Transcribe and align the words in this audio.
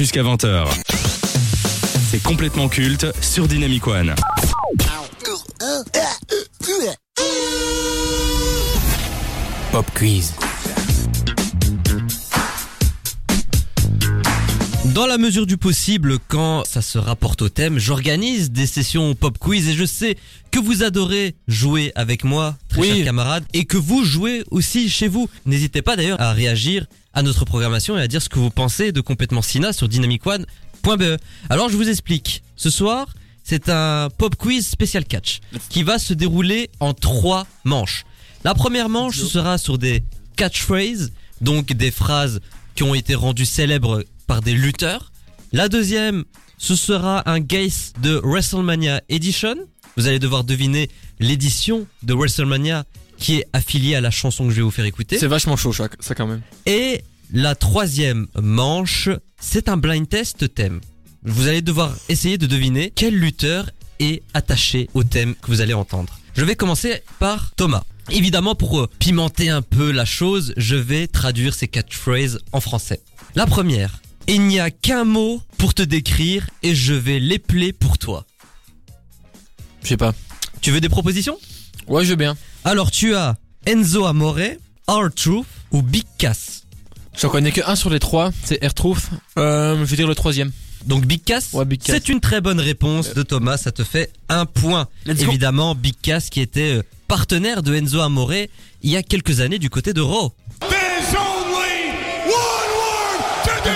jusqu'à 0.00 0.22
20h. 0.22 0.66
C'est 2.10 2.22
complètement 2.22 2.70
culte 2.70 3.06
sur 3.20 3.46
Dynamic 3.46 3.86
One. 3.86 4.14
Pop 9.70 9.86
quiz. 9.94 10.32
Dans 14.86 15.06
la 15.06 15.18
mesure 15.18 15.44
du 15.44 15.58
possible, 15.58 16.18
quand 16.28 16.64
ça 16.66 16.80
se 16.80 16.96
rapporte 16.96 17.42
au 17.42 17.50
thème, 17.50 17.78
j'organise 17.78 18.50
des 18.50 18.66
sessions 18.66 19.14
pop 19.14 19.36
quiz 19.38 19.68
et 19.68 19.74
je 19.74 19.84
sais 19.84 20.16
que 20.50 20.58
vous 20.58 20.82
adorez 20.82 21.36
jouer 21.46 21.92
avec 21.94 22.24
moi, 22.24 22.56
très 22.70 22.80
Oui. 22.80 22.88
chers 22.88 23.04
camarades, 23.04 23.44
et 23.52 23.66
que 23.66 23.76
vous 23.76 24.02
jouez 24.02 24.44
aussi 24.50 24.88
chez 24.88 25.08
vous. 25.08 25.28
N'hésitez 25.44 25.82
pas 25.82 25.94
d'ailleurs 25.94 26.20
à 26.22 26.32
réagir 26.32 26.86
à 27.12 27.22
notre 27.22 27.44
programmation 27.44 27.98
et 27.98 28.02
à 28.02 28.08
dire 28.08 28.22
ce 28.22 28.28
que 28.28 28.38
vous 28.38 28.50
pensez 28.50 28.92
de 28.92 29.00
Complètement 29.00 29.42
Sina 29.42 29.72
sur 29.72 29.88
dynamicone.be. 29.88 31.16
Alors 31.48 31.68
je 31.68 31.76
vous 31.76 31.88
explique. 31.88 32.42
Ce 32.56 32.70
soir, 32.70 33.08
c'est 33.42 33.68
un 33.68 34.08
pop 34.16 34.36
quiz 34.36 34.66
spécial 34.66 35.04
catch 35.04 35.40
qui 35.68 35.82
va 35.82 35.98
se 35.98 36.14
dérouler 36.14 36.70
en 36.78 36.94
trois 36.94 37.46
manches. 37.64 38.04
La 38.44 38.54
première 38.54 38.88
manche 38.88 39.18
ce 39.18 39.26
sera 39.26 39.58
sur 39.58 39.78
des 39.78 40.02
catchphrases, 40.36 41.12
donc 41.40 41.72
des 41.72 41.90
phrases 41.90 42.40
qui 42.74 42.82
ont 42.82 42.94
été 42.94 43.14
rendues 43.14 43.46
célèbres 43.46 44.04
par 44.26 44.40
des 44.40 44.52
lutteurs. 44.54 45.12
La 45.52 45.68
deuxième, 45.68 46.24
ce 46.58 46.76
sera 46.76 47.28
un 47.28 47.40
guess 47.40 47.92
de 48.02 48.20
WrestleMania 48.22 49.02
Edition. 49.08 49.56
Vous 49.96 50.06
allez 50.06 50.18
devoir 50.18 50.44
deviner 50.44 50.88
l'édition 51.18 51.86
de 52.02 52.14
WrestleMania 52.14 52.84
qui 53.20 53.36
est 53.36 53.46
affiliée 53.52 53.94
à 53.94 54.00
la 54.00 54.10
chanson 54.10 54.44
que 54.44 54.50
je 54.50 54.56
vais 54.56 54.62
vous 54.62 54.70
faire 54.72 54.86
écouter. 54.86 55.18
C'est 55.18 55.28
vachement 55.28 55.56
chaud, 55.56 55.72
ça, 55.72 55.88
ça 56.00 56.16
quand 56.16 56.26
même. 56.26 56.40
Et 56.66 57.04
la 57.32 57.54
troisième 57.54 58.26
manche, 58.34 59.08
c'est 59.38 59.68
un 59.68 59.76
blind 59.76 60.08
test 60.08 60.52
thème. 60.52 60.80
Vous 61.22 61.46
allez 61.46 61.62
devoir 61.62 61.94
essayer 62.08 62.38
de 62.38 62.46
deviner 62.46 62.90
quel 62.94 63.14
lutteur 63.14 63.70
est 64.00 64.22
attaché 64.32 64.88
au 64.94 65.04
thème 65.04 65.34
que 65.34 65.48
vous 65.48 65.60
allez 65.60 65.74
entendre. 65.74 66.18
Je 66.34 66.44
vais 66.44 66.56
commencer 66.56 67.02
par 67.18 67.52
Thomas. 67.54 67.84
Évidemment, 68.10 68.54
pour 68.54 68.80
euh, 68.80 68.88
pimenter 68.98 69.50
un 69.50 69.62
peu 69.62 69.92
la 69.92 70.06
chose, 70.06 70.54
je 70.56 70.74
vais 70.74 71.06
traduire 71.06 71.54
ces 71.54 71.68
catchphrases 71.68 72.40
en 72.52 72.60
français. 72.60 73.02
La 73.34 73.46
première. 73.46 74.00
Il 74.26 74.46
n'y 74.46 74.58
a 74.60 74.70
qu'un 74.70 75.04
mot 75.04 75.42
pour 75.58 75.74
te 75.74 75.82
décrire 75.82 76.48
et 76.62 76.74
je 76.74 76.94
vais 76.94 77.18
l'épeler 77.18 77.72
pour 77.72 77.98
toi. 77.98 78.26
Je 79.82 79.88
sais 79.88 79.96
pas. 79.96 80.14
Tu 80.60 80.70
veux 80.70 80.80
des 80.80 80.88
propositions? 80.88 81.38
Ouais, 81.86 82.04
je 82.04 82.10
veux 82.10 82.16
bien. 82.16 82.36
Alors 82.64 82.90
tu 82.90 83.14
as 83.14 83.36
Enzo 83.66 84.04
Amore, 84.06 84.38
R-Truth 84.88 85.46
ou 85.72 85.82
Big 85.82 86.04
Cass? 86.18 86.64
J'en 87.18 87.28
connais 87.28 87.52
que 87.52 87.60
un 87.66 87.76
sur 87.76 87.90
les 87.90 87.98
trois, 87.98 88.30
c'est 88.44 88.62
Airtruth. 88.62 89.08
Euh, 89.38 89.78
je 89.78 89.84
vais 89.84 89.96
dire 89.96 90.06
le 90.08 90.14
troisième. 90.14 90.52
Donc 90.86 91.04
Big 91.04 91.22
Cass, 91.24 91.48
Ouais, 91.52 91.64
Big 91.64 91.80
Cass. 91.82 91.96
c'est 91.96 92.08
une 92.08 92.20
très 92.20 92.40
bonne 92.40 92.60
réponse 92.60 93.12
de 93.14 93.22
Thomas, 93.22 93.56
ça 93.58 93.72
te 93.72 93.84
fait 93.84 94.10
un 94.28 94.46
point. 94.46 94.88
Let's 95.04 95.18
go. 95.18 95.24
Évidemment, 95.28 95.74
Big 95.74 95.94
Cass 96.00 96.30
qui 96.30 96.40
était 96.40 96.78
euh, 96.78 96.82
partenaire 97.08 97.62
de 97.62 97.74
Enzo 97.74 98.00
Amore 98.00 98.32
il 98.82 98.90
y 98.90 98.96
a 98.96 99.02
quelques 99.02 99.40
années 99.40 99.58
du 99.58 99.68
côté 99.68 99.92
de 99.92 100.00
Raw. 100.00 100.32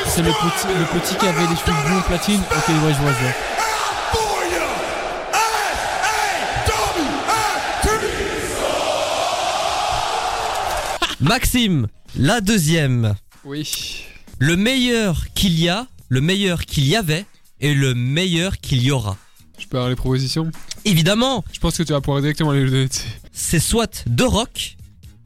C'est 0.08 0.22
le 0.22 0.30
petit, 0.30 0.66
le 0.68 1.00
petit 1.00 1.16
qui 1.16 1.26
avait 1.26 1.40
les 1.40 1.56
cheveux 1.56 1.88
blonds 1.88 2.00
platine. 2.06 2.40
Ok, 2.40 2.68
ouais, 2.68 2.74
je 2.94 3.00
vois, 3.02 3.12
je 3.12 3.18
vois. 3.18 3.32
Maxime, 11.24 11.86
la 12.18 12.42
deuxième. 12.42 13.14
Oui. 13.46 14.04
Le 14.40 14.56
meilleur 14.56 15.24
qu'il 15.34 15.58
y 15.58 15.70
a, 15.70 15.86
le 16.10 16.20
meilleur 16.20 16.66
qu'il 16.66 16.84
y 16.86 16.96
avait 16.96 17.24
et 17.60 17.72
le 17.72 17.94
meilleur 17.94 18.58
qu'il 18.58 18.82
y 18.82 18.90
aura. 18.90 19.16
Je 19.58 19.66
peux 19.66 19.78
avoir 19.78 19.88
les 19.88 19.96
propositions? 19.96 20.50
Évidemment, 20.84 21.42
Je 21.50 21.60
pense 21.60 21.78
que 21.78 21.82
tu 21.82 21.92
vas 21.94 22.02
pouvoir 22.02 22.20
directement 22.20 22.52
les 22.52 22.66
donner. 22.66 22.88
c'est 23.32 23.58
soit 23.58 24.04
The 24.14 24.20
Rock, 24.20 24.76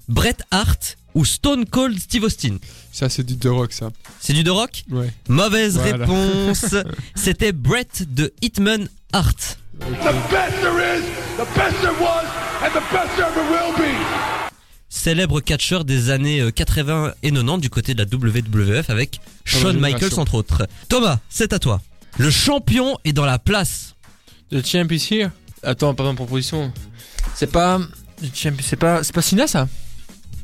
Bret 0.06 0.36
Hart 0.52 0.98
ou 1.16 1.24
Stone 1.24 1.66
Cold 1.66 1.98
Steve 1.98 2.22
Austin. 2.22 2.58
Ça, 2.92 3.08
c'est 3.08 3.24
du 3.24 3.36
The 3.36 3.46
Rock, 3.46 3.72
ça. 3.72 3.90
C'est 4.20 4.34
du 4.34 4.44
The 4.44 4.50
Rock? 4.50 4.84
Ouais. 4.92 5.10
Mauvaise 5.28 5.78
Voilà. 5.78 6.06
réponse. 6.06 6.76
C'était 7.16 7.50
Bret 7.50 7.88
de 8.06 8.32
Hitman 8.40 8.88
Hart. 9.12 9.58
Célèbre 14.90 15.40
catcheur 15.40 15.84
des 15.84 16.10
années 16.10 16.40
euh, 16.40 16.50
80 16.50 17.12
et 17.22 17.30
90 17.30 17.60
du 17.60 17.68
côté 17.70 17.94
de 17.94 18.02
la 18.02 18.08
WWF 18.10 18.88
avec 18.90 19.20
Shawn. 19.44 19.78
Michaels 19.78 20.18
entre 20.18 20.34
autres. 20.34 20.66
Thomas, 20.88 21.18
c'est 21.28 21.52
à 21.52 21.58
toi. 21.58 21.80
Le 22.16 22.30
champion 22.30 22.96
est 23.04 23.12
dans 23.12 23.26
la 23.26 23.38
place. 23.38 23.94
The 24.50 24.64
champ 24.66 24.86
is 24.90 25.06
here. 25.10 25.30
Attends, 25.62 25.94
pas 25.94 26.04
ma 26.04 26.14
proposition. 26.14 26.72
C'est 27.34 27.52
pas. 27.52 27.78
The 28.22 28.34
champ, 28.34 28.54
c'est 28.62 28.76
pas. 28.76 29.04
C'est 29.04 29.14
pas 29.14 29.22
Sina 29.22 29.46
ça? 29.46 29.68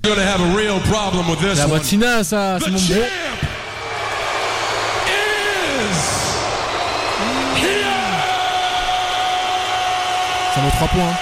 Gonna 0.02 0.20
have 0.22 0.42
a 0.42 0.54
real 0.54 0.78
problem 0.82 1.30
with 1.30 1.38
this 1.38 1.56
La 1.56 1.66
voix 1.66 1.78
de 1.78 1.84
Sina, 1.84 2.22
ça, 2.22 2.58
c'est 2.62 2.70
mon 2.70 2.76
champ 2.78 2.94
bro. 2.94 3.02
Ça 10.54 10.60
vaut 10.60 10.70
3 10.70 10.88
points. 10.88 11.02
hein. 11.02 11.14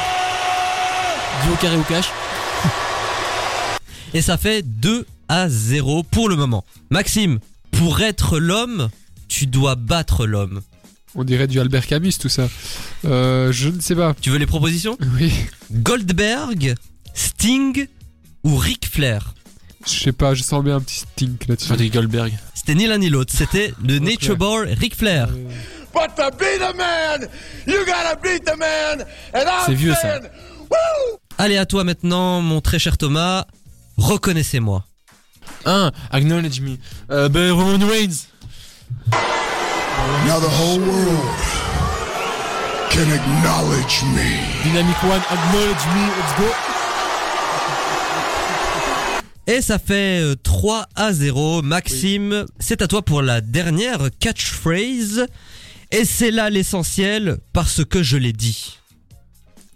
Du 1.44 1.52
au 1.52 1.56
carré 1.56 1.76
ou 1.76 1.82
cash. 1.84 2.06
Et 4.14 4.22
ça 4.22 4.36
fait 4.36 4.62
2 4.62 5.06
à 5.28 5.48
0 5.48 6.02
pour 6.04 6.28
le 6.28 6.36
moment. 6.36 6.64
Maxime, 6.90 7.38
pour 7.70 8.00
être 8.02 8.38
l'homme, 8.38 8.90
tu 9.28 9.46
dois 9.46 9.74
battre 9.74 10.26
l'homme. 10.26 10.60
On 11.14 11.24
dirait 11.24 11.46
du 11.46 11.60
Albert 11.60 11.86
Camus, 11.86 12.12
tout 12.18 12.28
ça. 12.28 12.48
Euh, 13.04 13.52
je 13.52 13.68
ne 13.68 13.80
sais 13.80 13.94
pas. 13.94 14.14
Tu 14.20 14.30
veux 14.30 14.38
les 14.38 14.46
propositions 14.46 14.96
Oui. 15.18 15.32
Goldberg, 15.70 16.74
Sting 17.14 17.86
ou 18.44 18.56
Ric 18.56 18.88
Flair 18.90 19.34
Je 19.86 19.90
sais 19.92 20.12
pas, 20.12 20.34
je 20.34 20.42
sens 20.42 20.62
bien 20.64 20.76
un 20.76 20.80
petit 20.80 21.00
stink 21.00 21.46
là-dessus. 21.48 21.66
Enfin, 21.72 21.76
des 21.76 21.90
Goldberg. 21.90 22.32
C'était 22.54 22.74
ni 22.74 22.86
l'un 22.86 22.98
ni 22.98 23.08
l'autre, 23.10 23.32
c'était 23.36 23.72
le 23.86 23.98
Nature. 23.98 24.36
Boy 24.36 24.72
Ric 24.74 24.94
Flair. 24.94 25.28
But 25.94 26.14
to 26.16 26.30
beat 26.38 26.62
a 26.62 26.72
man, 26.74 27.28
you 27.66 27.78
gotta 27.84 28.16
beat 28.22 28.44
the 28.46 28.56
man. 28.58 29.04
And 29.34 29.40
I'm 29.46 29.62
C'est 29.66 29.74
vieux, 29.74 29.92
ça. 30.00 30.20
woo! 30.70 31.18
Allez 31.36 31.58
à 31.58 31.66
toi 31.66 31.84
maintenant, 31.84 32.40
mon 32.40 32.62
très 32.62 32.78
cher 32.78 32.96
Thomas. 32.96 33.46
Reconnaissez-moi. 33.96 34.84
1. 35.64 35.92
Acknowledge 36.10 36.60
me. 36.60 36.76
Euh, 37.10 37.28
ben, 37.28 37.52
Roman 37.52 37.86
Reigns. 37.86 38.28
Now 40.26 40.38
the 40.40 40.48
whole 40.48 40.80
world 40.80 41.62
can 42.90 43.10
acknowledge 43.10 44.02
me. 44.14 44.38
Dynamic 44.64 45.02
One, 45.02 45.22
acknowledge 45.30 45.86
me. 45.94 46.06
Let's 46.16 46.38
go. 46.38 46.72
Et 49.46 49.60
ça 49.60 49.78
fait 49.78 50.22
euh, 50.22 50.36
3 50.40 50.86
à 50.94 51.12
0. 51.12 51.62
Maxime, 51.62 52.46
c'est 52.60 52.80
à 52.80 52.86
toi 52.86 53.02
pour 53.02 53.22
la 53.22 53.40
dernière 53.40 54.08
catchphrase. 54.20 55.26
Et 55.90 56.04
c'est 56.04 56.30
là 56.30 56.48
l'essentiel 56.48 57.38
parce 57.52 57.84
que 57.84 58.02
je 58.02 58.16
l'ai 58.16 58.32
dit. 58.32 58.78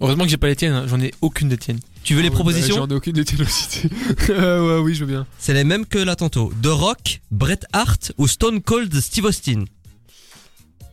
Heureusement 0.00 0.25
que 0.25 0.31
j'ai 0.31 0.37
pas 0.37 0.47
les 0.47 0.56
tiennes, 0.56 0.72
hein. 0.72 0.87
j'en 0.87 1.00
ai 1.00 1.12
aucune 1.21 1.48
des 1.48 1.59
tiennes. 1.59 1.81
Tu 2.06 2.15
veux 2.15 2.22
les 2.22 2.28
Ouais, 2.28 2.34
propositions 2.34 2.77
J'en 2.77 2.87
ai 2.87 2.94
aucune 2.94 3.17
cités. 3.49 3.91
euh, 4.31 4.78
ouais, 4.78 4.84
oui, 4.84 4.94
je 4.94 5.00
veux 5.00 5.11
bien. 5.11 5.27
C'est 5.41 5.55
les 5.55 5.65
mêmes 5.65 5.84
que 5.84 5.99
là 5.99 6.15
tantôt. 6.15 6.53
The 6.62 6.69
Rock, 6.69 7.21
Bret 7.33 7.59
Hart 7.72 8.12
ou 8.17 8.28
Stone 8.28 8.62
Cold 8.62 8.94
Steve 9.00 9.25
Austin. 9.25 9.65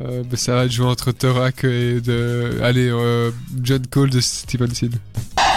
Euh, 0.02 0.24
bah, 0.24 0.38
ça 0.38 0.56
va 0.56 0.68
jouer 0.68 0.88
entre 0.88 1.12
Thorac 1.12 1.66
et 1.66 2.02
de. 2.02 2.60
Allez, 2.64 2.90
euh, 2.90 3.30
John 3.62 3.86
Cole 3.86 4.10
de 4.10 4.22
Stevenson. 4.22 4.90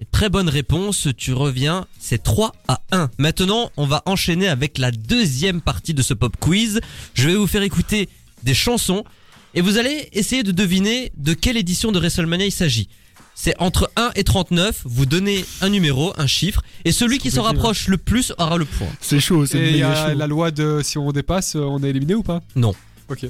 Et 0.02 0.06
Très 0.12 0.28
bonne 0.28 0.50
réponse, 0.50 1.08
tu 1.16 1.32
reviens, 1.32 1.88
c'est 2.00 2.22
3 2.22 2.54
à 2.68 2.82
1. 2.92 3.10
Maintenant, 3.18 3.72
on 3.78 3.86
va 3.86 4.04
enchaîner 4.06 4.50
avec 4.50 4.78
la 4.78 4.92
deuxième 4.92 5.62
partie 5.62 5.94
de 5.94 6.02
ce 6.02 6.14
pop 6.14 6.36
quiz. 6.38 6.82
Je 7.14 7.30
vais 7.30 7.36
vous 7.36 7.48
faire 7.48 7.62
écouter 7.62 8.10
des 8.44 8.54
chansons 8.54 9.06
et 9.54 9.62
vous 9.62 9.78
allez 9.78 10.10
essayer 10.14 10.44
de 10.44 10.52
deviner 10.52 11.12
de 11.18 11.34
quelle 11.34 11.58
édition 11.58 11.92
de 11.92 12.00
WrestleMania 12.00 12.46
il 12.46 12.52
s'agit. 12.52 12.88
C'est 13.34 13.56
entre 13.60 13.90
1 13.96 14.12
et 14.16 14.24
39, 14.24 14.82
vous 14.86 15.06
donnez 15.06 15.46
un 15.62 15.70
numéro, 15.70 16.14
un 16.18 16.28
chiffre, 16.28 16.62
et 16.86 16.92
celui 16.92 17.18
qui 17.18 17.32
s'en 17.32 17.44
rapproche 17.44 17.88
le 17.88 17.98
plus 17.98 18.34
aura 18.38 18.58
le 18.58 18.66
point. 18.66 18.88
C'est 19.00 19.20
chaud, 19.20 19.46
c'est 19.46 19.58
Et 19.58 19.70
il 19.72 19.78
y 19.78 19.84
a 19.84 20.10
chaud. 20.12 20.18
la 20.18 20.28
loi 20.28 20.52
de 20.52 20.82
si 20.84 20.98
on 20.98 21.12
dépasse, 21.12 21.56
euh, 21.56 21.62
on 21.62 21.82
est 21.84 21.90
éliminé 21.90 22.14
ou 22.14 22.24
pas? 22.24 22.42
Non. 22.56 22.76
Ok. 23.10 23.26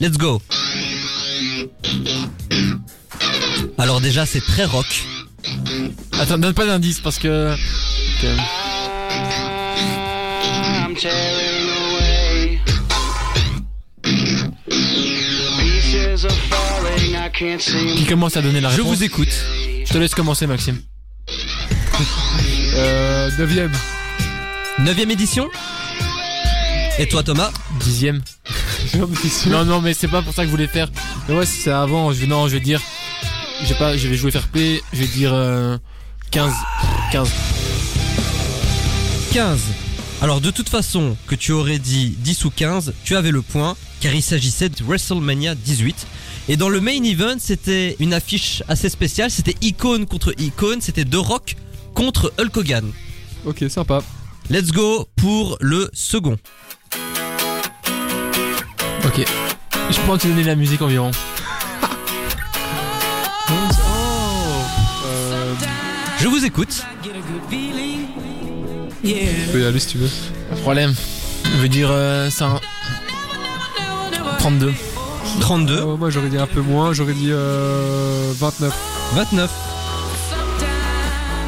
Let's 0.00 0.18
go 0.18 0.42
Alors 3.78 4.00
déjà, 4.00 4.26
c'est 4.26 4.40
très 4.40 4.64
rock. 4.64 4.86
Attends, 6.12 6.38
donne 6.38 6.54
pas 6.54 6.66
d'indice 6.66 7.00
parce 7.00 7.18
que. 7.18 7.54
Ok. 7.54 8.28
I'm 10.86 10.94
Pieces 16.14 16.26
are 16.26 16.30
falling, 16.30 17.16
I 17.16 17.28
can't 17.28 17.58
Qui 17.58 17.98
seem 17.98 18.06
commence 18.06 18.36
à 18.36 18.42
donner 18.42 18.60
la 18.60 18.70
Je 18.70 18.76
réponse 18.76 18.98
vous 18.98 19.02
écoute. 19.02 19.32
Je 19.84 19.92
te 19.92 19.98
laisse 19.98 20.14
commencer, 20.14 20.46
Maxime. 20.46 20.80
Euh, 22.76 23.30
9ème. 23.30 23.70
9 24.80 24.98
édition 24.98 25.48
Et 26.98 27.06
toi 27.06 27.22
Thomas 27.22 27.52
Dixième. 27.78 28.20
J'en 28.92 29.08
ai 29.08 29.28
sûr. 29.28 29.52
Non, 29.52 29.64
non, 29.64 29.80
mais 29.80 29.94
c'est 29.94 30.08
pas 30.08 30.22
pour 30.22 30.34
ça 30.34 30.42
que 30.42 30.46
je 30.46 30.50
voulais 30.50 30.66
faire. 30.66 30.88
Mais 31.28 31.36
ouais, 31.36 31.46
si 31.46 31.60
c'est 31.60 31.70
avant, 31.70 32.12
je, 32.12 32.26
non, 32.26 32.48
je 32.48 32.54
vais 32.54 32.60
dire. 32.60 32.80
Je 33.62 33.68
vais 33.68 33.74
pas, 33.76 33.96
je 33.96 34.08
vais 34.08 34.16
jouer 34.16 34.32
fair 34.32 34.48
play, 34.48 34.82
je 34.92 34.98
vais 34.98 35.06
dire 35.06 35.32
euh, 35.32 35.78
15. 36.32 36.52
15. 37.12 37.30
15. 39.32 39.60
Alors 40.20 40.40
de 40.40 40.50
toute 40.50 40.68
façon, 40.68 41.16
que 41.28 41.36
tu 41.36 41.52
aurais 41.52 41.78
dit 41.78 42.16
10 42.18 42.44
ou 42.46 42.50
15, 42.50 42.92
tu 43.04 43.14
avais 43.14 43.30
le 43.30 43.42
point, 43.42 43.76
car 44.04 44.14
il 44.14 44.22
s'agissait 44.22 44.68
de 44.68 44.84
WrestleMania 44.84 45.54
18. 45.54 46.06
Et 46.50 46.58
dans 46.58 46.68
le 46.68 46.82
main 46.82 47.02
event, 47.04 47.36
c'était 47.38 47.96
une 48.00 48.12
affiche 48.12 48.62
assez 48.68 48.90
spéciale, 48.90 49.30
c'était 49.30 49.54
icône 49.62 50.04
contre 50.04 50.34
icône, 50.38 50.82
c'était 50.82 51.06
The 51.06 51.14
Rock 51.14 51.56
contre 51.94 52.30
Hulk 52.38 52.54
Hogan. 52.54 52.92
Ok, 53.46 53.64
sympa. 53.70 54.02
Let's 54.50 54.72
go 54.72 55.08
pour 55.16 55.56
le 55.62 55.88
second. 55.94 56.36
Ok. 59.06 59.24
Je 59.90 60.00
pense 60.06 60.20
te 60.20 60.28
donner 60.28 60.44
la 60.44 60.54
musique 60.54 60.82
environ. 60.82 61.10
Euh, 65.06 65.54
Je 66.20 66.28
vous 66.28 66.44
écoute. 66.44 66.84
tu 67.02 67.08
peux 69.50 69.62
y 69.62 69.64
aller 69.64 69.80
si 69.80 69.86
tu 69.86 69.96
veux? 69.96 70.10
Pas 70.50 70.56
de 70.56 70.60
problème. 70.60 70.94
Je 71.44 71.56
veux 71.62 71.70
dire 71.70 71.88
euh, 71.90 72.28
ça. 72.28 72.60
32. 74.44 74.74
32, 75.40 75.72
Euh, 75.78 75.96
moi 75.96 76.10
j'aurais 76.10 76.28
dit 76.28 76.36
un 76.36 76.46
peu 76.46 76.60
moins, 76.60 76.92
j'aurais 76.92 77.14
dit 77.14 77.28
euh, 77.30 78.30
29. 78.36 78.74
29. 79.14 79.50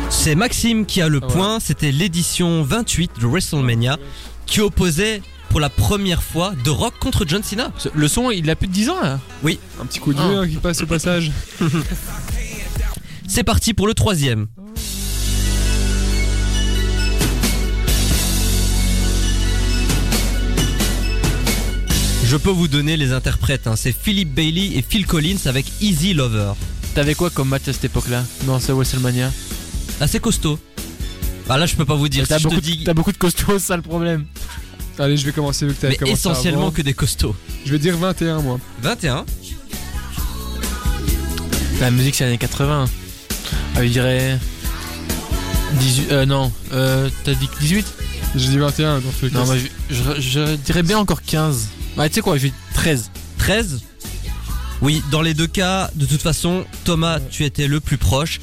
C'est 0.08 0.34
Maxime 0.34 0.86
qui 0.86 1.02
a 1.02 1.08
le 1.08 1.20
Ah 1.22 1.26
ouais. 1.26 1.32
point, 1.34 1.60
c'était 1.60 1.92
l'édition 1.92 2.62
28 2.62 3.10
de 3.20 3.26
WrestleMania 3.26 3.98
qui 4.46 4.62
opposait 4.62 5.20
pour 5.50 5.60
la 5.60 5.68
première 5.68 6.22
fois 6.22 6.54
The 6.64 6.68
Rock 6.68 6.94
contre 6.98 7.26
John 7.28 7.42
Cena. 7.42 7.70
Le 7.94 8.08
son, 8.08 8.30
il 8.30 8.48
a 8.48 8.56
plus 8.56 8.66
de 8.68 8.72
10 8.72 8.88
ans 8.88 9.02
là. 9.02 9.20
Un 9.44 9.84
petit 9.84 9.98
coup 9.98 10.14
de 10.14 10.18
Ah. 10.18 10.28
vieux 10.30 10.38
hein, 10.38 10.48
qui 10.48 10.56
passe 10.56 10.80
au 10.80 10.86
passage. 10.86 11.30
C'est 13.28 13.44
parti 13.44 13.74
pour 13.74 13.86
le 13.86 13.92
troisième. 13.92 14.46
Je 22.26 22.36
peux 22.36 22.50
vous 22.50 22.68
donner 22.68 22.96
les 22.96 23.12
interprètes, 23.12 23.66
hein. 23.66 23.76
c'est 23.76 23.92
Philip 23.92 24.32
Bailey 24.34 24.72
et 24.76 24.84
Phil 24.86 25.06
Collins 25.06 25.36
avec 25.46 25.66
Easy 25.80 26.12
Lover. 26.12 26.52
T'avais 26.94 27.14
quoi 27.14 27.30
comme 27.30 27.48
match 27.48 27.68
à 27.68 27.72
cette 27.72 27.84
époque-là 27.84 28.24
Non, 28.46 28.58
c'est 28.58 28.72
WrestleMania. 28.72 29.30
Assez 30.00 30.18
costaud. 30.18 30.58
Ah 31.48 31.56
là 31.56 31.66
je 31.66 31.76
peux 31.76 31.84
pas 31.84 31.94
vous 31.94 32.08
dire, 32.08 32.26
T'as 32.26 32.38
si 32.38 32.44
beaucoup, 32.44 32.60
dis, 32.60 32.84
beaucoup 32.94 33.12
de 33.12 33.16
costauds, 33.18 33.58
c'est 33.60 33.66
ça 33.66 33.76
le 33.76 33.82
problème. 33.82 34.24
Allez, 34.98 35.16
je 35.16 35.24
vais 35.24 35.32
commencer 35.32 35.66
vu 35.66 35.74
que 35.74 35.80
t'avais 35.80 35.92
mais 35.92 35.98
commencé 35.98 36.18
essentiellement 36.20 36.62
avant. 36.62 36.70
que 36.72 36.82
des 36.82 36.94
costauds. 36.94 37.36
Je 37.64 37.70
vais 37.72 37.78
dire 37.78 37.96
21 37.96 38.40
moi. 38.40 38.58
21, 38.82 39.24
La 41.80 41.90
musique, 41.92 42.14
c'est 42.16 42.24
les 42.24 42.30
années 42.30 42.38
80. 42.38 42.86
Ah, 43.76 43.84
je 43.84 43.88
dirais. 43.88 44.38
18. 45.78 46.10
Euh, 46.10 46.26
non. 46.26 46.50
Euh, 46.72 47.08
t'as 47.24 47.34
dit 47.34 47.48
18 47.60 47.86
J'ai 48.34 48.48
dit 48.48 48.58
21 48.58 49.00
dans 49.00 49.12
ce 49.20 49.26
cas. 49.26 49.38
Non, 49.38 49.44
je, 49.54 49.94
je- 49.94 50.20
je 50.20 50.56
dirais 50.56 50.82
bien 50.82 50.98
encore 50.98 51.22
15. 51.22 51.68
Bah, 51.96 52.08
tu 52.08 52.14
sais 52.16 52.20
quoi, 52.20 52.36
je 52.36 52.44
vais 52.48 52.52
13. 52.74 53.10
13 53.38 53.80
Oui, 54.82 55.02
dans 55.10 55.22
les 55.22 55.34
deux 55.34 55.46
cas, 55.46 55.90
de 55.94 56.04
toute 56.06 56.20
façon, 56.22 56.64
Thomas, 56.84 57.20
tu 57.30 57.44
étais 57.44 57.68
le 57.68 57.80
plus 57.80 57.96
proche. 57.98 58.40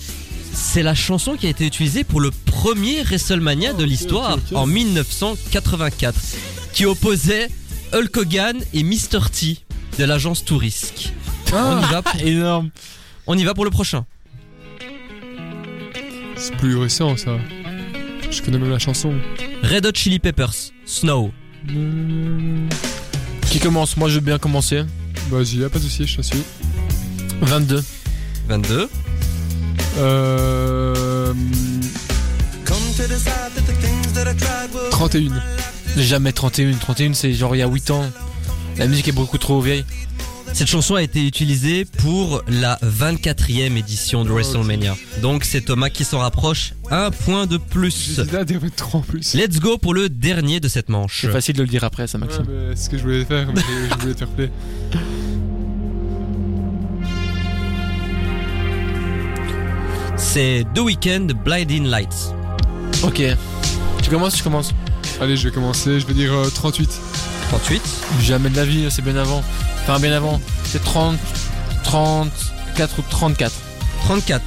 C'est 0.53 0.83
la 0.83 0.94
chanson 0.95 1.35
qui 1.35 1.47
a 1.47 1.50
été 1.50 1.65
utilisée 1.65 2.03
pour 2.03 2.21
le 2.21 2.29
premier 2.31 3.01
WrestleMania 3.03 3.73
de 3.73 3.83
l'histoire 3.83 4.35
ok, 4.35 4.41
ok. 4.51 4.57
en 4.57 4.65
1984, 4.67 6.19
qui 6.73 6.85
opposait 6.85 7.50
Hulk 7.94 8.17
Hogan 8.17 8.57
et 8.73 8.83
Mr. 8.83 9.29
T 9.31 9.57
de 9.97 10.03
l'agence 10.03 10.45
Tourisk. 10.45 11.11
On 11.53 11.79
y 11.79 11.91
va, 11.91 12.01
pour- 12.01 12.21
Énorme. 12.25 12.69
on 13.27 13.38
y 13.38 13.44
va 13.44 13.53
pour 13.53 13.65
le 13.65 13.71
prochain. 13.71 14.06
C'est 16.35 16.56
plus 16.57 16.75
récent 16.77 17.15
ça. 17.17 17.38
Je 18.29 18.41
connais 18.41 18.57
même 18.57 18.71
la 18.71 18.79
chanson. 18.79 19.13
Red 19.63 19.85
Hot 19.85 19.91
Chili 19.95 20.19
Peppers, 20.19 20.71
Snow. 20.85 21.31
Qui 23.53 23.59
commence 23.59 23.97
Moi, 23.97 24.09
je 24.09 24.15
veux 24.15 24.21
bien 24.21 24.39
commencer. 24.39 24.81
Vas-y, 25.29 25.57
y'a 25.57 25.69
pas 25.69 25.77
de 25.77 25.83
soucis, 25.83 26.07
je 26.07 26.17
te 26.17 26.21
suis. 26.23 26.41
22. 27.41 27.83
22. 28.47 28.89
Euh... 30.00 31.33
31. 34.89 35.29
Jamais 35.97 36.31
31. 36.31 36.73
31, 36.77 37.13
c'est 37.13 37.31
genre 37.31 37.55
il 37.55 37.59
y 37.59 37.61
a 37.61 37.67
8 37.67 37.91
ans. 37.91 38.03
La 38.77 38.88
musique 38.88 39.09
est 39.09 39.11
beaucoup 39.11 39.38
trop 39.38 39.61
vieille. 39.61 39.85
Cette 40.53 40.67
chanson 40.67 40.95
a 40.95 41.01
été 41.01 41.25
utilisée 41.25 41.83
pour 41.85 42.44
la 42.47 42.77
24e 42.83 43.75
édition 43.75 44.23
de 44.23 44.29
Oh, 44.29 44.33
WrestleMania. 44.33 44.95
Donc 45.21 45.45
c'est 45.45 45.61
Thomas 45.61 45.89
qui 45.89 46.03
s'en 46.03 46.19
rapproche. 46.19 46.73
Un 46.91 47.09
point 47.09 47.47
de 47.47 47.57
plus. 47.57 48.13
J'hésitais 48.15 48.38
à 48.38 48.45
dire 48.45 48.59
23 48.59 49.00
en 49.00 49.03
plus. 49.03 49.33
Let's 49.33 49.59
go 49.59 49.77
pour 49.79 49.94
le 49.95 50.09
dernier 50.09 50.59
de 50.59 50.67
cette 50.67 50.89
manche. 50.89 51.21
C'est 51.21 51.31
facile 51.31 51.55
de 51.55 51.63
le 51.63 51.67
dire 51.69 51.83
après, 51.83 52.05
ça, 52.07 52.19
Ouais, 52.19 52.25
Maxime. 52.25 52.45
mais 52.47 52.75
c'est 52.75 52.83
ce 52.85 52.89
que 52.91 52.97
je 52.97 53.03
voulais 53.03 53.25
faire, 53.25 53.47
mais 53.53 53.61
je 53.89 54.00
voulais 54.00 54.13
te 54.13 54.19
faire 54.19 54.27
play. 54.29 54.51
C'est 60.17 60.65
The 60.73 60.79
Weeknd 60.79 61.27
Blinding 61.44 61.85
Lights. 61.85 62.33
Ok. 63.03 63.21
Tu 64.01 64.09
commences, 64.09 64.38
je 64.38 64.44
commence. 64.44 64.73
Allez, 65.21 65.38
je 65.38 65.47
vais 65.47 65.53
commencer, 65.53 65.99
je 65.99 66.06
vais 66.07 66.13
dire 66.13 66.33
euh, 66.33 66.49
38. 66.49 66.89
38. 67.49 67.81
Jamais 68.21 68.49
de 68.49 68.56
la 68.56 68.65
vie, 68.65 68.88
c'est 68.89 69.01
bien 69.03 69.15
avant. 69.15 69.44
Enfin, 69.83 70.00
bien 70.00 70.13
avant. 70.13 70.39
C'est 70.63 70.81
30, 70.81 71.18
34 71.83 73.00
ou 73.00 73.01
34. 73.09 73.53
34. 74.06 74.41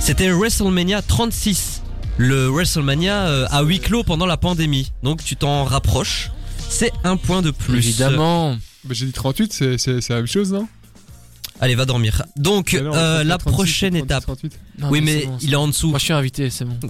C'était 0.00 0.30
WrestleMania 0.30 1.02
36. 1.02 1.82
Le 2.16 2.48
WrestleMania 2.48 3.26
euh, 3.26 3.46
à 3.50 3.62
huis 3.62 3.80
clos 3.80 4.02
pendant 4.02 4.24
la 4.24 4.38
pandémie. 4.38 4.90
Donc 5.02 5.22
tu 5.22 5.36
t'en 5.36 5.64
rapproches. 5.64 6.30
C'est 6.68 6.92
un 7.04 7.18
point 7.18 7.42
de 7.42 7.50
plus. 7.50 7.76
Évidemment. 7.76 8.56
Bah, 8.84 8.94
j'ai 8.94 9.04
dit 9.04 9.12
38, 9.12 9.52
c'est, 9.52 9.78
c'est, 9.78 10.00
c'est 10.00 10.12
la 10.14 10.20
même 10.20 10.26
chose, 10.26 10.52
non? 10.52 10.66
Allez, 11.60 11.74
va 11.74 11.84
dormir. 11.84 12.22
Donc 12.36 12.72
euh, 12.74 12.90
38, 12.90 13.28
la 13.28 13.38
36, 13.38 13.52
prochaine 13.54 13.92
38, 13.92 14.04
étape. 14.04 14.22
38. 14.24 14.58
Non, 14.78 14.88
oui, 14.90 15.00
mais 15.02 15.26
bon, 15.26 15.38
il 15.42 15.48
est 15.48 15.56
bon. 15.56 15.62
en 15.62 15.68
dessous. 15.68 15.90
Moi, 15.90 15.98
je 15.98 16.04
suis 16.04 16.12
invité, 16.14 16.48
c'est 16.48 16.64
bon. 16.64 16.78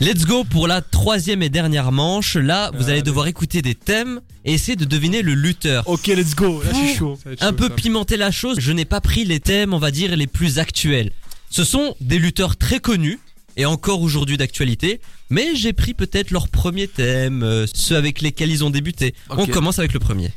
Let's 0.00 0.24
go 0.26 0.42
pour 0.44 0.66
la 0.66 0.80
troisième 0.82 1.42
et 1.42 1.48
dernière 1.48 1.92
manche. 1.92 2.34
Là, 2.36 2.70
vous 2.74 2.84
allez 2.84 2.92
Allez. 2.94 3.02
devoir 3.02 3.26
écouter 3.28 3.62
des 3.62 3.74
thèmes 3.76 4.20
et 4.44 4.52
essayer 4.54 4.74
de 4.74 4.84
deviner 4.84 5.22
le 5.22 5.34
lutteur. 5.34 5.86
Ok, 5.88 6.08
let's 6.08 6.34
go. 6.34 6.60
Là, 6.62 6.70
je 6.72 6.76
suis 6.88 6.96
chaud. 6.96 7.18
Un 7.40 7.50
chaud, 7.50 7.52
peu 7.56 7.68
ça. 7.68 7.74
pimenter 7.74 8.16
la 8.16 8.30
chose, 8.32 8.58
je 8.60 8.72
n'ai 8.72 8.84
pas 8.84 9.00
pris 9.00 9.24
les 9.24 9.38
thèmes, 9.38 9.72
on 9.72 9.78
va 9.78 9.90
dire, 9.92 10.16
les 10.16 10.26
plus 10.26 10.58
actuels. 10.58 11.12
Ce 11.50 11.62
sont 11.64 11.94
des 12.00 12.18
lutteurs 12.18 12.56
très 12.56 12.80
connus 12.80 13.20
et 13.56 13.64
encore 13.64 14.00
aujourd'hui 14.02 14.36
d'actualité, 14.38 15.00
mais 15.30 15.54
j'ai 15.54 15.72
pris 15.72 15.94
peut-être 15.94 16.30
leur 16.30 16.48
premier 16.48 16.88
thème, 16.88 17.42
euh, 17.42 17.66
ceux 17.72 17.96
avec 17.96 18.22
lesquels 18.22 18.50
ils 18.50 18.64
ont 18.64 18.70
débuté. 18.70 19.14
On 19.30 19.46
commence 19.46 19.78
avec 19.78 19.92
le 19.92 20.00
premier. 20.00 20.30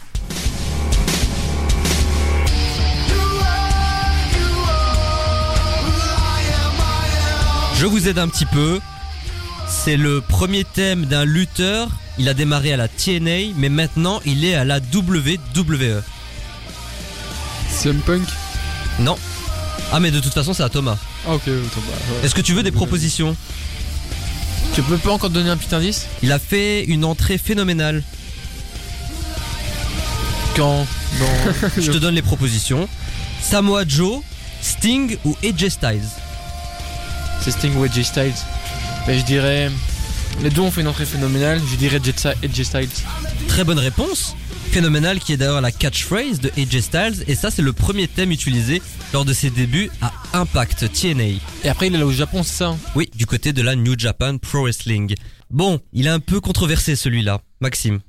Je 7.77 7.85
vous 7.85 8.07
aide 8.07 8.17
un 8.19 8.27
petit 8.27 8.45
peu. 8.45 8.79
C'est 9.67 9.97
le 9.97 10.21
premier 10.21 10.63
thème 10.63 11.05
d'un 11.05 11.25
lutteur. 11.25 11.89
Il 12.17 12.29
a 12.29 12.33
démarré 12.33 12.71
à 12.73 12.77
la 12.77 12.87
TNA, 12.87 13.53
mais 13.57 13.69
maintenant 13.69 14.21
il 14.25 14.45
est 14.45 14.55
à 14.55 14.63
la 14.63 14.79
WWE. 14.79 16.01
CM 17.69 17.99
Punk 17.99 18.23
Non. 18.99 19.17
Ah 19.91 19.99
mais 19.99 20.11
de 20.11 20.19
toute 20.19 20.33
façon 20.33 20.53
c'est 20.53 20.63
à 20.63 20.69
Thomas. 20.69 20.97
Ah, 21.27 21.35
ok. 21.35 21.47
Est-ce 22.23 22.33
que 22.35 22.41
tu 22.41 22.53
veux 22.53 22.63
des 22.63 22.71
propositions? 22.71 23.35
Tu 24.73 24.81
peux 24.83 24.97
pas 24.97 25.11
encore 25.11 25.29
donner 25.29 25.49
un 25.49 25.57
petit 25.57 25.73
indice? 25.73 26.07
Il 26.23 26.31
a 26.31 26.39
fait 26.39 26.83
une 26.85 27.05
entrée 27.05 27.37
phénoménale. 27.37 28.03
Quand? 30.55 30.85
Dans. 31.19 31.69
Je 31.81 31.91
te 31.91 31.97
donne 31.97 32.15
les 32.15 32.21
propositions. 32.21 32.87
Samoa 33.41 33.83
Joe, 33.87 34.21
Sting 34.61 35.17
ou 35.25 35.35
AJ 35.43 35.69
Styles? 35.69 36.07
c'est 37.41 37.51
Sting 37.51 37.75
ou 37.75 37.83
AJ 37.83 38.03
Styles. 38.03 38.33
Mais 39.07 39.19
je 39.19 39.25
dirais. 39.25 39.69
Les 40.43 40.49
deux 40.49 40.61
ont 40.61 40.71
fait 40.71 40.81
une 40.81 40.87
entrée 40.87 41.05
phénoménale. 41.05 41.61
Je 41.71 41.75
dirais 41.77 41.99
Jet- 42.03 42.27
AJ 42.43 42.63
Styles. 42.63 42.89
Très 43.47 43.63
bonne 43.63 43.79
réponse. 43.79 44.35
Phénoménal 44.71 45.19
qui 45.19 45.31
est 45.31 45.37
d'ailleurs 45.37 45.61
la 45.61 45.71
catchphrase 45.71 46.41
de 46.41 46.51
AJ 46.57 46.81
Styles 46.81 47.23
et 47.27 47.35
ça 47.35 47.49
c'est 47.51 47.61
le 47.61 47.71
premier 47.71 48.09
thème 48.09 48.31
utilisé 48.31 48.81
lors 49.13 49.23
de 49.23 49.31
ses 49.31 49.49
débuts 49.49 49.89
à 50.01 50.11
Impact 50.33 50.91
TNA. 50.91 51.39
Et 51.63 51.69
après, 51.69 51.87
il 51.87 51.95
est 51.95 51.97
là 51.97 52.05
au 52.05 52.11
Japon, 52.11 52.43
c'est 52.43 52.55
ça 52.55 52.67
hein? 52.69 52.77
Oui, 52.95 53.09
du 53.15 53.25
côté 53.25 53.53
de 53.53 53.61
la 53.61 53.75
New 53.77 53.97
Japan 53.97 54.37
Pro 54.37 54.63
Wrestling. 54.63 55.15
Bon, 55.49 55.79
il 55.93 56.07
est 56.07 56.09
un 56.09 56.19
peu 56.19 56.41
controversé 56.41 56.97
celui-là, 56.97 57.39
Maxime. 57.61 57.99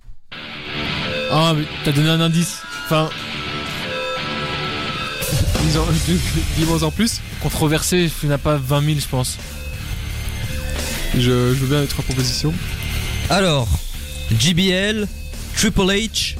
Ah, 1.30 1.52
mais 1.56 1.64
t'as 1.84 1.92
donné 1.92 2.08
un 2.08 2.20
indice. 2.20 2.58
Enfin, 2.86 3.08
Dis-moi 6.56 6.82
en 6.82 6.90
plus. 6.90 7.20
controversé, 7.42 8.10
il 8.22 8.26
n'y 8.26 8.32
en 8.32 8.36
a 8.36 8.38
pas 8.38 8.56
20 8.56 8.84
000, 8.84 8.98
je 9.00 9.06
pense. 9.06 9.36
Je, 11.14 11.20
je 11.20 11.54
veux 11.54 11.66
bien 11.68 11.80
les 11.80 11.86
trois 11.86 12.04
propositions. 12.04 12.52
Alors, 13.30 13.68
JBL, 14.38 15.06
Triple 15.56 15.80
H 15.82 16.36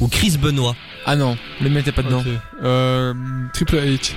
ou 0.00 0.08
Chris 0.08 0.36
Benoit? 0.38 0.76
Ah 1.06 1.16
non, 1.16 1.36
le 1.60 1.70
mien 1.70 1.80
était 1.80 1.92
pas 1.92 2.02
dedans. 2.02 2.22
Euh, 2.62 3.14
Triple 3.54 3.76
H. 3.76 4.12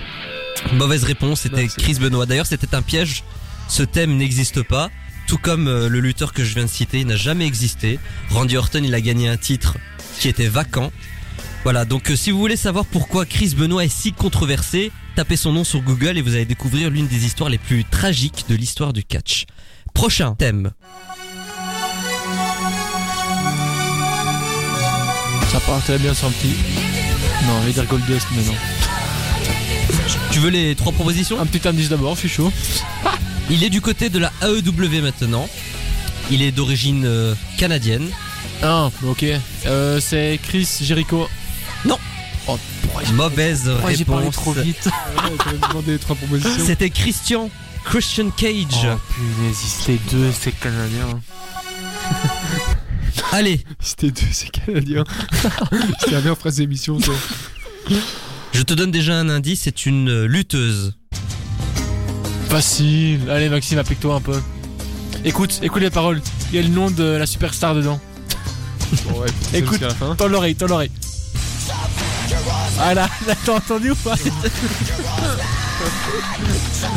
Mauvaise 0.73 1.03
réponse, 1.03 1.41
c'était 1.41 1.67
Chris 1.67 1.95
Benoit. 1.99 2.25
D'ailleurs, 2.25 2.45
c'était 2.45 2.75
un 2.75 2.81
piège. 2.81 3.23
Ce 3.67 3.83
thème 3.83 4.17
n'existe 4.17 4.63
pas. 4.63 4.89
Tout 5.27 5.37
comme 5.37 5.67
euh, 5.67 5.87
le 5.87 5.99
lutteur 6.01 6.33
que 6.33 6.43
je 6.43 6.53
viens 6.53 6.65
de 6.65 6.69
citer, 6.69 6.99
il 6.99 7.07
n'a 7.07 7.15
jamais 7.15 7.45
existé. 7.45 7.99
Randy 8.29 8.57
Orton, 8.57 8.81
il 8.83 8.93
a 8.93 9.01
gagné 9.01 9.29
un 9.29 9.37
titre 9.37 9.77
qui 10.19 10.27
était 10.27 10.47
vacant. 10.47 10.91
Voilà, 11.63 11.85
donc 11.85 12.11
euh, 12.11 12.15
si 12.15 12.31
vous 12.31 12.39
voulez 12.39 12.57
savoir 12.57 12.85
pourquoi 12.85 13.25
Chris 13.25 13.53
Benoit 13.55 13.85
est 13.85 13.89
si 13.89 14.11
controversé, 14.13 14.91
tapez 15.15 15.37
son 15.37 15.53
nom 15.53 15.63
sur 15.63 15.81
Google 15.81 16.17
et 16.17 16.21
vous 16.21 16.33
allez 16.35 16.45
découvrir 16.45 16.89
l'une 16.89 17.07
des 17.07 17.25
histoires 17.25 17.49
les 17.49 17.59
plus 17.59 17.85
tragiques 17.85 18.45
de 18.49 18.55
l'histoire 18.55 18.93
du 18.93 19.03
catch. 19.03 19.45
Prochain 19.93 20.35
thème. 20.35 20.71
Ça 25.51 25.59
part 25.59 25.81
très 25.81 25.97
bien 25.97 26.11
un 26.11 26.31
petit. 26.31 26.53
Non, 27.45 27.61
je 27.61 27.67
vais 27.67 27.73
dire 27.73 27.85
Goldust, 27.85 28.27
mais 28.35 28.43
non. 28.43 28.53
Tu 30.31 30.39
veux 30.39 30.49
les 30.49 30.75
trois 30.75 30.93
propositions 30.93 31.39
Un 31.39 31.45
petit 31.45 31.67
indice 31.67 31.89
d'abord, 31.89 32.15
je 32.15 32.21
suis 32.21 32.29
chaud. 32.29 32.51
Il 33.49 33.63
est 33.63 33.69
du 33.69 33.81
côté 33.81 34.09
de 34.09 34.17
la 34.17 34.31
AEW 34.41 35.01
maintenant. 35.01 35.47
Il 36.29 36.41
est 36.41 36.51
d'origine 36.51 37.03
euh, 37.05 37.33
canadienne. 37.57 38.07
Ah, 38.63 38.89
ok. 39.05 39.25
Euh, 39.65 39.99
c'est 39.99 40.39
Chris 40.41 40.67
Jericho. 40.81 41.27
Non. 41.83 41.97
Oh, 42.47 42.57
pourquoi 42.83 43.11
Mauvaise 43.11 43.69
pourquoi 43.69 43.93
j'ai 43.93 44.05
parlé 44.05 44.21
réponse. 44.27 44.35
trop 44.35 44.53
vite 44.53 44.85
Ouais, 45.23 45.31
tu 45.37 45.55
m'as 45.59 45.67
demandé 45.67 45.91
les 45.93 45.99
trois 45.99 46.15
propositions. 46.15 46.65
C'était 46.65 46.89
Christian 46.89 47.49
Christian 47.85 48.29
Cage. 48.31 48.85
Oh 48.85 48.97
punaise, 49.13 49.55
c'était 49.57 49.99
deux, 50.11 50.31
c'est 50.31 50.51
canadien. 50.51 51.19
Allez, 53.31 53.63
C'était 53.79 54.11
deux, 54.11 54.27
c'est 54.31 54.49
canadien. 54.51 55.03
C'était 55.99 56.11
la 56.11 56.19
meilleure 56.19 56.37
phrase 56.37 56.55
d'émission. 56.57 56.99
ça. 56.99 57.11
je 58.53 58.61
te 58.61 58.73
donne 58.73 58.91
déjà 58.91 59.15
un 59.17 59.29
indice, 59.29 59.61
c'est 59.63 59.85
une 59.85 60.09
euh, 60.09 60.25
lutteuse. 60.27 60.95
Facile. 62.49 63.29
Allez, 63.29 63.47
Maxime, 63.49 63.77
applique-toi 63.79 64.15
un 64.15 64.21
peu. 64.21 64.41
Écoute, 65.23 65.59
écoute 65.61 65.81
les 65.81 65.89
paroles. 65.89 66.21
Il 66.51 66.55
y 66.55 66.59
a 66.59 66.61
le 66.61 66.67
nom 66.67 66.91
de 66.91 67.03
la 67.03 67.25
superstar 67.25 67.73
dedans. 67.75 67.99
Bon, 69.05 69.21
ouais, 69.21 69.27
c'est 69.51 69.59
Écoute. 69.59 69.71
jusqu'à 69.73 69.87
la 69.87 69.95
fin. 69.95 70.15
Tends 70.15 70.27
l'oreille, 70.27 70.55
tends 70.55 70.67
l'oreille. 70.67 70.91
Ah 72.79 72.93
là, 72.93 73.07
là, 73.27 73.35
t'as 73.45 73.53
entendu 73.55 73.91
ou 73.91 73.95
pas? 73.95 74.15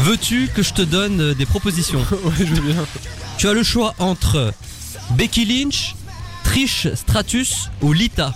Veux-tu 0.00 0.48
que 0.54 0.62
je 0.62 0.72
te 0.72 0.82
donne 0.82 1.20
euh, 1.20 1.34
des 1.34 1.46
propositions 1.46 2.00
Ouais, 2.24 2.32
je 2.38 2.44
veux 2.44 2.72
bien. 2.72 2.84
Tu 3.38 3.48
as 3.48 3.52
le 3.52 3.62
choix 3.62 3.94
entre 3.98 4.52
Becky 5.10 5.44
Lynch, 5.44 5.94
Trish 6.44 6.88
Stratus 6.94 7.70
ou 7.82 7.92
Lita. 7.92 8.34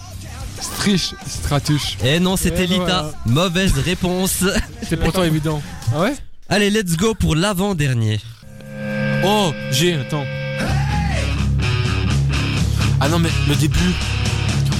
Striche, 0.61 1.15
Stratuche. 1.27 1.97
Eh 2.05 2.19
non, 2.21 2.37
c'était 2.37 2.67
Lita. 2.67 2.79
voilà. 2.85 3.13
Mauvaise 3.27 3.79
réponse. 3.79 4.45
C'est 4.89 4.97
pourtant 4.97 5.23
évident. 5.25 5.63
Ah 5.95 6.01
ouais? 6.01 6.15
Allez, 6.49 6.71
let's 6.71 6.97
go 6.97 7.15
pour 7.15 7.37
l'avant-dernier. 7.37 8.21
Oh, 9.25 9.53
j'ai, 9.71 9.95
attends. 9.95 10.25
Ah 13.01 13.09
non, 13.09 13.19
mais 13.19 13.31
le 13.49 13.55
début. 13.55 13.93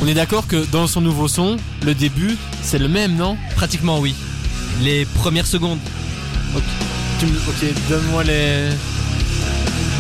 On 0.03 0.07
est 0.07 0.15
d'accord 0.15 0.47
que 0.47 0.65
dans 0.71 0.87
son 0.87 1.01
nouveau 1.01 1.29
son, 1.29 1.57
le 1.83 1.95
début, 1.95 2.37
c'est 2.63 2.79
le 2.79 2.89
même, 2.89 3.17
non? 3.17 3.37
Pratiquement 3.57 3.99
oui. 3.99 4.15
Les 4.81 5.05
premières 5.07 5.47
secondes. 5.47 5.79
Ok, 6.55 7.65
donne-moi 7.89 8.25
les. 8.25 8.69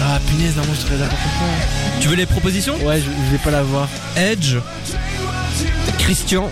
Ah 0.02 0.20
punaise, 0.28 0.54
non, 0.56 0.64
moi 0.64 0.75
je 0.76 0.87
serais 0.87 0.97
d'accord 0.99 1.18
Tu 2.00 2.08
veux 2.08 2.14
les 2.14 2.26
propositions? 2.26 2.76
Ouais, 2.85 2.99
je, 3.00 3.04
je 3.04 3.32
vais 3.32 3.38
pas 3.42 3.50
la 3.50 3.62
voir. 3.64 3.88
Edge, 4.16 4.56
Christian 5.99 6.49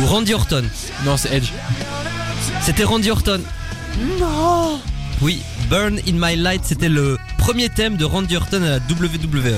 ou 0.00 0.06
Randy 0.06 0.34
Orton? 0.34 0.64
Non, 1.04 1.16
c'est 1.16 1.32
Edge. 1.32 1.50
C'était 2.62 2.84
Randy 2.84 3.10
Orton. 3.10 3.40
Non 4.18 4.80
Oui, 5.22 5.40
Burn 5.68 5.98
in 6.08 6.12
My 6.14 6.34
Light, 6.36 6.62
c'était 6.64 6.88
le 6.88 7.16
premier 7.38 7.68
thème 7.68 7.96
de 7.96 8.04
Randy 8.04 8.36
Orton 8.36 8.62
à 8.62 8.68
la 8.70 8.76
WWE. 8.78 9.54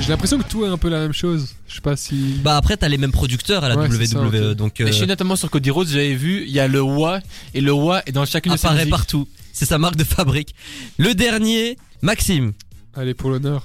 J'ai 0.00 0.08
l'impression 0.08 0.38
que 0.38 0.44
tout 0.44 0.64
est 0.64 0.68
un 0.68 0.78
peu 0.78 0.88
la 0.88 1.00
même 1.00 1.12
chose. 1.12 1.48
Je 1.68 1.74
sais 1.74 1.80
pas 1.82 1.96
si. 1.96 2.40
Bah 2.42 2.56
après, 2.56 2.76
t'as 2.76 2.88
les 2.88 2.96
mêmes 2.98 3.12
producteurs 3.12 3.62
à 3.62 3.68
la 3.68 3.76
Ouais, 3.76 3.88
WWE, 3.88 4.06
ça, 4.06 4.20
ok. 4.50 4.56
donc 4.56 4.80
Et 4.80 4.84
euh, 4.84 4.92
chez 4.92 5.06
notamment 5.06 5.36
sur 5.36 5.50
Cody 5.50 5.70
Rhodes, 5.70 5.88
j'avais 5.88 6.14
vu, 6.14 6.44
il 6.46 6.50
y 6.52 6.60
a 6.60 6.66
le 6.68 6.80
Wa, 6.80 7.20
et 7.54 7.60
le 7.60 7.72
Wa 7.72 8.02
est 8.06 8.12
dans 8.12 8.24
chacune 8.24 8.52
de 8.52 8.56
ses 8.56 8.64
apparaît 8.66 8.78
musiques. 8.84 8.90
partout. 8.90 9.28
C'est 9.52 9.66
sa 9.66 9.78
marque 9.78 9.96
de 9.96 10.04
fabrique. 10.04 10.54
Le 10.96 11.14
dernier, 11.14 11.76
Maxime. 12.00 12.52
Allez, 12.94 13.14
pour 13.14 13.30
l'honneur. 13.30 13.64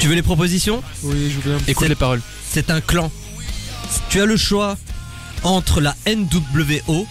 Tu 0.00 0.06
veux 0.08 0.14
les 0.14 0.22
propositions 0.22 0.82
Oui, 1.02 1.30
je 1.30 1.40
veux 1.40 1.56
bien. 1.56 1.64
Écoute 1.66 1.88
les 1.88 1.94
paroles. 1.94 2.22
C'est 2.48 2.70
un 2.70 2.80
clan. 2.80 3.10
Tu 4.10 4.20
as 4.20 4.26
le 4.26 4.36
choix 4.36 4.76
entre 5.42 5.80
la 5.80 5.94
NWO, 6.06 7.06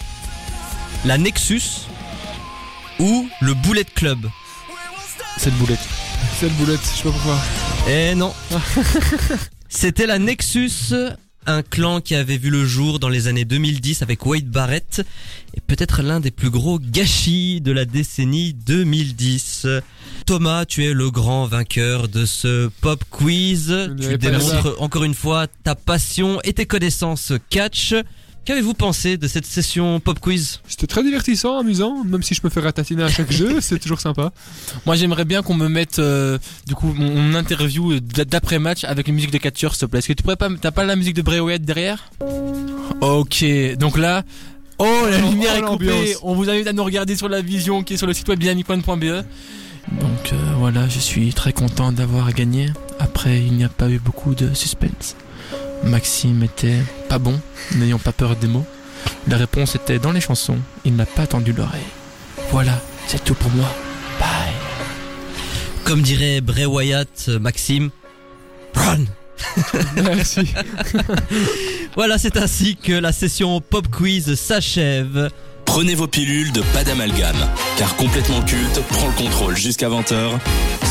la 1.04 1.18
Nexus 1.18 1.62
ou 2.98 3.28
le 3.40 3.54
Bullet 3.54 3.84
Club. 3.84 4.28
Cette 5.36 5.54
boulette. 5.54 5.78
Cette 6.40 6.52
boulette, 6.56 6.80
je 6.82 6.96
sais 6.96 7.02
pas 7.04 7.10
pourquoi. 7.10 7.38
Eh 7.88 8.14
non. 8.14 8.34
C'était 9.68 10.06
la 10.06 10.18
Nexus, 10.18 10.94
un 11.46 11.62
clan 11.62 12.00
qui 12.00 12.14
avait 12.14 12.38
vu 12.38 12.50
le 12.50 12.64
jour 12.64 12.98
dans 12.98 13.08
les 13.08 13.28
années 13.28 13.44
2010 13.44 14.02
avec 14.02 14.26
Wade 14.26 14.48
Barrett 14.48 15.02
et 15.54 15.60
peut-être 15.60 16.02
l'un 16.02 16.20
des 16.20 16.30
plus 16.30 16.50
gros 16.50 16.78
gâchis 16.78 17.60
de 17.60 17.72
la 17.72 17.84
décennie 17.84 18.54
2010. 18.54 19.66
Thomas, 20.26 20.64
tu 20.64 20.84
es 20.84 20.92
le 20.92 21.10
grand 21.10 21.46
vainqueur 21.46 22.08
de 22.08 22.26
ce 22.26 22.68
pop 22.80 23.02
quiz. 23.10 23.74
Tu 24.00 24.18
démontres 24.18 24.76
encore 24.78 25.04
une 25.04 25.14
fois 25.14 25.46
ta 25.64 25.74
passion 25.74 26.40
et 26.44 26.52
tes 26.52 26.66
connaissances 26.66 27.32
catch. 27.48 27.94
Qu'avez-vous 28.44 28.74
pensé 28.74 29.18
de 29.18 29.28
cette 29.28 29.44
session 29.44 30.00
pop 30.00 30.18
quiz 30.20 30.60
C'était 30.66 30.86
très 30.86 31.02
divertissant, 31.02 31.58
amusant, 31.58 32.02
même 32.04 32.22
si 32.22 32.34
je 32.34 32.40
me 32.42 32.48
fais 32.48 32.60
ratatiner 32.60 33.02
à 33.02 33.08
chaque 33.08 33.30
jeu, 33.30 33.60
c'est 33.60 33.78
toujours 33.78 34.00
sympa. 34.00 34.32
Moi 34.86 34.96
j'aimerais 34.96 35.26
bien 35.26 35.42
qu'on 35.42 35.54
me 35.54 35.68
mette 35.68 35.98
euh, 35.98 36.38
du 36.66 36.74
coup 36.74 36.94
mon, 36.96 37.34
interview 37.34 38.00
d'après 38.00 38.58
match 38.58 38.84
avec 38.84 39.08
une 39.08 39.16
musique 39.16 39.32
de 39.32 39.38
catcheur 39.38 39.74
s'il 39.74 39.82
te 39.82 39.86
plaît. 39.86 39.98
Est-ce 39.98 40.08
que 40.08 40.12
tu 40.14 40.22
pourrais 40.22 40.36
pas 40.36 40.48
t'as 40.60 40.70
pas 40.70 40.84
la 40.84 40.96
musique 40.96 41.14
de 41.14 41.22
Bray 41.22 41.40
Wyatt 41.40 41.62
derrière? 41.62 42.10
Ok, 43.00 43.44
donc 43.78 43.98
là 43.98 44.24
Oh 44.78 44.86
la 45.10 45.18
Oh, 45.24 45.30
lumière 45.30 45.52
oh, 45.54 45.58
est 45.58 45.68
coupée. 45.68 46.16
On 46.22 46.34
vous 46.34 46.48
invite 46.48 46.66
à 46.66 46.72
nous 46.72 46.84
regarder 46.84 47.16
sur 47.16 47.28
la 47.28 47.42
vision 47.42 47.82
qui 47.82 47.94
est 47.94 47.96
sur 47.96 48.06
le 48.06 48.14
site 48.14 48.28
web 48.28 48.40
dynamic1.be. 48.40 49.24
Donc 50.00 50.32
euh, 50.32 50.36
voilà, 50.56 50.88
je 50.88 50.98
suis 50.98 51.32
très 51.32 51.52
content 51.52 51.92
d'avoir 51.92 52.32
gagné. 52.32 52.70
Après, 52.98 53.38
il 53.38 53.52
n'y 53.54 53.64
a 53.64 53.68
pas 53.68 53.88
eu 53.88 53.98
beaucoup 53.98 54.34
de 54.34 54.54
suspense. 54.54 55.16
Maxime 55.84 56.42
était 56.42 56.82
pas 57.08 57.18
bon, 57.18 57.40
n'ayons 57.76 57.98
pas 57.98 58.12
peur 58.12 58.36
des 58.36 58.46
mots. 58.46 58.66
La 59.28 59.36
réponse 59.36 59.74
était 59.74 59.98
dans 59.98 60.12
les 60.12 60.20
chansons. 60.20 60.58
Il 60.84 60.96
n'a 60.96 61.06
pas 61.06 61.26
tendu 61.26 61.52
l'oreille. 61.52 61.80
Voilà, 62.50 62.80
c'est 63.06 63.22
tout 63.22 63.34
pour 63.34 63.50
moi. 63.52 63.68
Bye. 64.18 64.52
Comme 65.84 66.02
dirait 66.02 66.40
Bray 66.40 66.66
Wyatt, 66.66 67.26
euh, 67.28 67.38
Maxime, 67.38 67.90
run 68.74 69.04
Merci. 69.96 70.52
Voilà, 71.96 72.16
c'est 72.18 72.36
ainsi 72.36 72.76
que 72.76 72.92
la 72.92 73.12
session 73.12 73.60
pop 73.60 73.88
quiz 73.88 74.34
s'achève. 74.34 75.30
Prenez 75.64 75.94
vos 75.94 76.06
pilules 76.06 76.52
de 76.52 76.62
pas 76.72 76.84
d'amalgame, 76.84 77.36
car 77.76 77.96
complètement 77.96 78.40
culte 78.42 78.80
prend 78.88 79.08
le 79.08 79.12
contrôle 79.14 79.56
jusqu'à 79.56 79.88
20h 79.88 80.38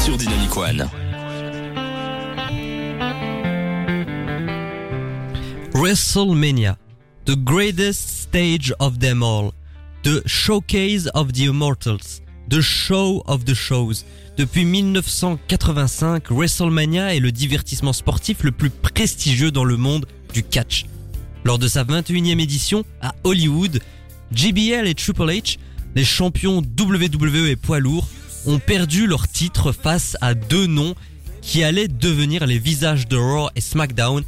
sur 0.04 0.18
Dynamic 0.18 0.58
One. 0.58 0.90
WrestleMania, 5.78 6.76
the 7.26 7.36
greatest 7.36 8.24
stage 8.24 8.74
of 8.80 8.98
them 8.98 9.22
all, 9.22 9.54
the 10.02 10.24
showcase 10.26 11.08
of 11.14 11.34
the 11.34 11.46
immortals, 11.46 12.24
the 12.50 12.62
show 12.62 13.22
of 13.28 13.46
the 13.46 13.54
shows. 13.54 14.04
Depuis 14.38 14.66
1985, 14.66 16.32
WrestleMania 16.32 17.16
est 17.16 17.20
le 17.20 17.32
divertissement 17.32 17.94
sportif 17.94 18.42
le 18.42 18.52
plus 18.52 18.72
prestigieux 18.72 19.52
dans 19.52 19.66
le 19.66 19.78
monde 19.78 20.08
du 20.34 20.42
catch. 20.42 20.86
Lors 21.46 21.60
de 21.60 21.68
sa 21.68 21.84
21e 21.84 22.40
édition 22.40 22.84
à 23.00 23.14
Hollywood, 23.24 23.80
JBL 24.32 24.88
et 24.88 24.96
Triple 24.96 25.30
H, 25.30 25.60
les 25.94 26.06
champions 26.06 26.58
WWE 26.58 27.50
et 27.50 27.56
poids 27.56 27.80
lourds, 27.80 28.08
ont 28.48 28.58
perdu 28.58 29.06
leur 29.06 29.28
titre 29.28 29.72
face 29.74 30.18
à 30.22 30.34
deux 30.34 30.66
noms 30.66 30.96
qui 31.44 31.64
allaient 31.64 31.88
devenir 31.88 32.48
les 32.48 32.58
visages 32.58 33.08
de 33.08 33.16
Raw 33.16 33.50
et 33.56 33.62
SmackDown 33.62 34.24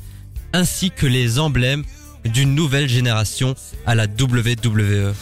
ainsi 0.53 0.91
que 0.91 1.05
les 1.05 1.39
emblèmes 1.39 1.83
d'une 2.25 2.55
nouvelle 2.55 2.89
génération 2.89 3.55
à 3.85 3.95
la. 3.95 4.05
WWE. 4.07 5.13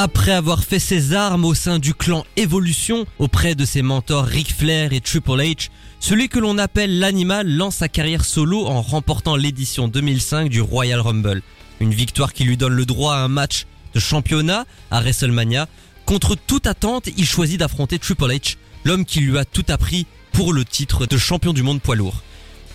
Après 0.00 0.30
avoir 0.30 0.62
fait 0.62 0.78
ses 0.78 1.12
armes 1.12 1.44
au 1.44 1.54
sein 1.54 1.80
du 1.80 1.92
clan 1.92 2.24
Evolution 2.36 3.04
auprès 3.18 3.56
de 3.56 3.64
ses 3.64 3.82
mentors 3.82 4.26
Ric 4.26 4.54
Flair 4.54 4.92
et 4.92 5.00
Triple 5.00 5.40
H, 5.40 5.70
celui 5.98 6.28
que 6.28 6.38
l'on 6.38 6.56
appelle 6.56 7.00
l'animal 7.00 7.50
lance 7.50 7.78
sa 7.78 7.88
carrière 7.88 8.24
solo 8.24 8.64
en 8.64 8.80
remportant 8.80 9.34
l'édition 9.34 9.88
2005 9.88 10.50
du 10.50 10.60
Royal 10.60 11.00
Rumble. 11.00 11.42
Une 11.80 11.92
victoire 11.92 12.32
qui 12.32 12.44
lui 12.44 12.56
donne 12.56 12.74
le 12.74 12.86
droit 12.86 13.14
à 13.14 13.24
un 13.24 13.26
match 13.26 13.66
de 13.92 13.98
championnat 13.98 14.66
à 14.92 15.00
WrestleMania. 15.00 15.66
Contre 16.06 16.36
toute 16.36 16.68
attente, 16.68 17.08
il 17.16 17.26
choisit 17.26 17.58
d'affronter 17.58 17.98
Triple 17.98 18.30
H, 18.30 18.54
l'homme 18.84 19.04
qui 19.04 19.18
lui 19.18 19.36
a 19.36 19.44
tout 19.44 19.66
appris 19.66 20.06
pour 20.30 20.52
le 20.52 20.64
titre 20.64 21.06
de 21.06 21.18
champion 21.18 21.52
du 21.52 21.64
monde 21.64 21.82
poids 21.82 21.96
lourd. 21.96 22.22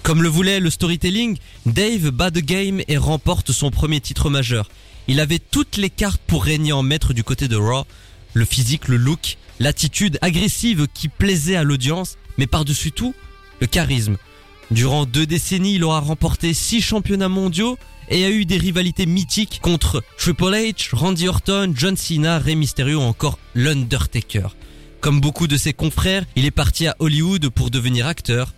Comme 0.04 0.22
le 0.22 0.28
voulait 0.28 0.60
le 0.60 0.70
storytelling, 0.70 1.38
Dave 1.66 2.12
bat 2.12 2.30
the 2.30 2.40
game 2.40 2.82
et 2.90 2.98
remporte 2.98 3.54
son 3.54 3.72
premier 3.72 4.02
titre 4.02 4.30
majeur. 4.30 4.70
Il 5.08 5.22
avait 5.22 5.40
toutes 5.40 5.78
les 5.78 5.90
cartes 5.90 6.22
pour 6.28 6.44
régner 6.44 6.74
en 6.74 6.84
maître 6.84 7.14
du 7.14 7.24
côté 7.24 7.48
de 7.48 7.56
Raw. 7.56 7.86
Le 8.34 8.44
physique, 8.44 8.90
le 8.90 8.98
look, 8.98 9.38
l'attitude 9.60 10.20
agressive 10.22 10.88
qui 10.94 11.08
plaisait 11.08 11.56
à 11.56 11.64
l'audience, 11.64 12.18
mais 12.38 12.48
par-dessus 12.48 12.92
tout, 12.92 13.16
le 13.62 13.68
charisme. 13.68 14.18
Durant 14.72 15.06
deux 15.06 15.26
décennies, 15.26 15.76
il 15.76 15.84
aura 15.86 16.02
remporté 16.02 16.54
six 16.54 16.82
championnats 16.82 17.30
mondiaux 17.30 17.78
et 18.10 18.26
a 18.26 18.30
eu 18.30 18.44
des 18.44 18.58
rivalités 18.58 19.06
mythiques 19.06 19.60
contre 19.62 20.04
Triple 20.18 20.54
H, 20.54 20.94
Randy 20.94 21.30
Orton, 21.30 21.72
John 21.76 21.96
Cena, 21.96 22.40
Rey 22.40 22.56
Mysterio 22.56 23.00
ou 23.00 23.04
encore 23.04 23.40
l'Undertaker. 23.56 24.48
Comme 25.00 25.22
beaucoup 25.22 25.48
de 25.48 25.56
ses 25.56 25.72
confrères, 25.72 26.26
il 26.36 26.44
est 26.44 26.52
parti 26.52 26.88
à 26.88 26.96
Hollywood 27.00 27.48
pour 27.50 27.70
devenir 27.70 28.06
acteur. 28.06 28.54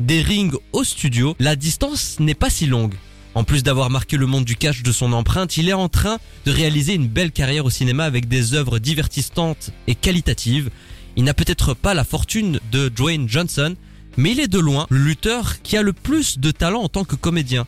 Des 0.00 0.20
rings 0.20 0.52
au 0.74 0.84
studio, 0.84 1.34
la 1.38 1.56
distance 1.56 2.20
n'est 2.20 2.34
pas 2.34 2.50
si 2.50 2.66
longue. 2.66 2.94
En 3.34 3.44
plus 3.44 3.62
d'avoir 3.62 3.88
marqué 3.88 4.18
le 4.18 4.26
monde 4.26 4.44
du 4.44 4.54
catch 4.54 4.82
de 4.82 4.92
son 4.92 5.14
empreinte, 5.14 5.56
il 5.56 5.70
est 5.70 5.74
en 5.74 5.88
train 5.88 6.18
de 6.44 6.50
réaliser 6.50 6.94
une 6.94 7.08
belle 7.08 7.32
carrière 7.32 7.64
au 7.64 7.70
cinéma 7.70 8.04
avec 8.04 8.28
des 8.28 8.52
œuvres 8.52 8.78
divertissantes 8.78 9.70
et 9.86 9.94
qualitatives. 9.94 10.70
Il 11.16 11.24
n'a 11.24 11.32
peut-être 11.32 11.72
pas 11.72 11.94
la 11.94 12.04
fortune 12.04 12.60
de 12.72 12.90
Dwayne 12.90 13.26
Johnson, 13.26 13.74
mais 14.18 14.32
il 14.32 14.40
est 14.40 14.48
de 14.48 14.58
loin 14.58 14.86
le 14.90 14.98
lutteur 14.98 15.62
qui 15.62 15.78
a 15.78 15.82
le 15.82 15.94
plus 15.94 16.38
de 16.38 16.50
talent 16.50 16.82
en 16.82 16.88
tant 16.90 17.04
que 17.04 17.16
comédien. 17.16 17.66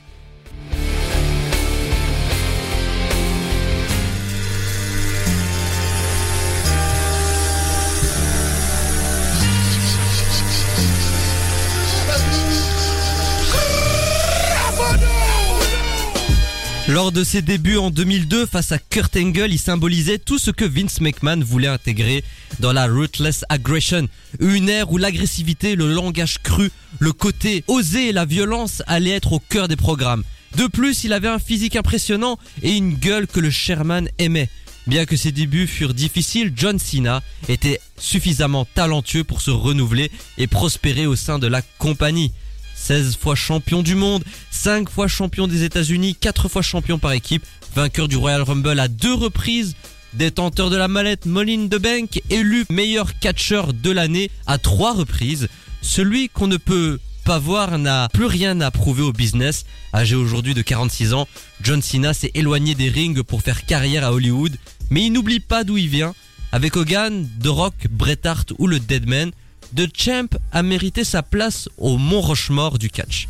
Lors 16.88 17.12
de 17.12 17.22
ses 17.22 17.42
débuts 17.42 17.76
en 17.76 17.90
2002 17.90 18.46
face 18.46 18.72
à 18.72 18.78
Kurt 18.78 19.14
Angle, 19.14 19.48
il 19.50 19.58
symbolisait 19.58 20.16
tout 20.16 20.38
ce 20.38 20.50
que 20.50 20.64
Vince 20.64 21.02
McMahon 21.02 21.44
voulait 21.44 21.68
intégrer 21.68 22.24
dans 22.60 22.72
la 22.72 22.86
Ruthless 22.86 23.44
Aggression. 23.50 24.08
Une 24.40 24.70
ère 24.70 24.90
où 24.90 24.96
l'agressivité, 24.96 25.76
le 25.76 25.92
langage 25.92 26.38
cru, 26.42 26.70
le 26.98 27.12
côté 27.12 27.62
osé 27.66 28.08
et 28.08 28.12
la 28.12 28.24
violence 28.24 28.82
allaient 28.86 29.10
être 29.10 29.34
au 29.34 29.38
cœur 29.38 29.68
des 29.68 29.76
programmes. 29.76 30.24
De 30.56 30.66
plus, 30.66 31.04
il 31.04 31.12
avait 31.12 31.28
un 31.28 31.38
physique 31.38 31.76
impressionnant 31.76 32.38
et 32.62 32.74
une 32.74 32.94
gueule 32.94 33.26
que 33.26 33.40
le 33.40 33.50
Sherman 33.50 34.08
aimait. 34.18 34.48
Bien 34.86 35.04
que 35.04 35.18
ses 35.18 35.30
débuts 35.30 35.66
furent 35.66 35.92
difficiles, 35.92 36.54
John 36.56 36.78
Cena 36.78 37.22
était 37.50 37.80
suffisamment 37.98 38.64
talentueux 38.64 39.24
pour 39.24 39.42
se 39.42 39.50
renouveler 39.50 40.10
et 40.38 40.46
prospérer 40.46 41.06
au 41.06 41.16
sein 41.16 41.38
de 41.38 41.48
la 41.48 41.60
compagnie. 41.60 42.32
16 42.78 43.16
fois 43.16 43.34
champion 43.34 43.82
du 43.82 43.94
monde, 43.94 44.24
5 44.50 44.88
fois 44.88 45.08
champion 45.08 45.46
des 45.46 45.62
États-Unis, 45.64 46.14
4 46.14 46.48
fois 46.48 46.62
champion 46.62 46.98
par 46.98 47.12
équipe, 47.12 47.44
vainqueur 47.74 48.08
du 48.08 48.16
Royal 48.16 48.42
Rumble 48.42 48.80
à 48.80 48.88
deux 48.88 49.12
reprises, 49.12 49.74
détenteur 50.14 50.70
de 50.70 50.76
la 50.76 50.88
mallette 50.88 51.26
Moline 51.26 51.68
de 51.68 51.76
Bank, 51.76 52.22
élu 52.30 52.64
meilleur 52.70 53.18
catcheur 53.18 53.74
de 53.74 53.90
l'année 53.90 54.30
à 54.46 54.58
trois 54.58 54.94
reprises. 54.94 55.48
Celui 55.82 56.28
qu'on 56.28 56.46
ne 56.46 56.56
peut 56.56 56.98
pas 57.24 57.38
voir 57.38 57.76
n'a 57.76 58.08
plus 58.08 58.24
rien 58.24 58.58
à 58.62 58.70
prouver 58.70 59.02
au 59.02 59.12
business. 59.12 59.66
Âgé 59.92 60.16
aujourd'hui 60.16 60.54
de 60.54 60.62
46 60.62 61.12
ans, 61.12 61.28
John 61.60 61.82
Cena 61.82 62.14
s'est 62.14 62.30
éloigné 62.34 62.74
des 62.74 62.88
rings 62.88 63.22
pour 63.22 63.42
faire 63.42 63.66
carrière 63.66 64.04
à 64.04 64.12
Hollywood, 64.12 64.56
mais 64.88 65.04
il 65.04 65.12
n'oublie 65.12 65.40
pas 65.40 65.62
d'où 65.64 65.76
il 65.76 65.88
vient. 65.88 66.14
Avec 66.52 66.76
Hogan, 66.76 67.28
The 67.42 67.48
Rock, 67.48 67.74
Bret 67.90 68.20
Hart 68.24 68.54
ou 68.58 68.66
le 68.66 68.80
Deadman, 68.80 69.32
The 69.76 69.88
Champ 69.94 70.28
a 70.52 70.62
mérité 70.62 71.04
sa 71.04 71.22
place 71.22 71.68
au 71.76 71.98
Mont 71.98 72.20
Rochemort 72.20 72.78
du 72.78 72.88
catch. 72.88 73.28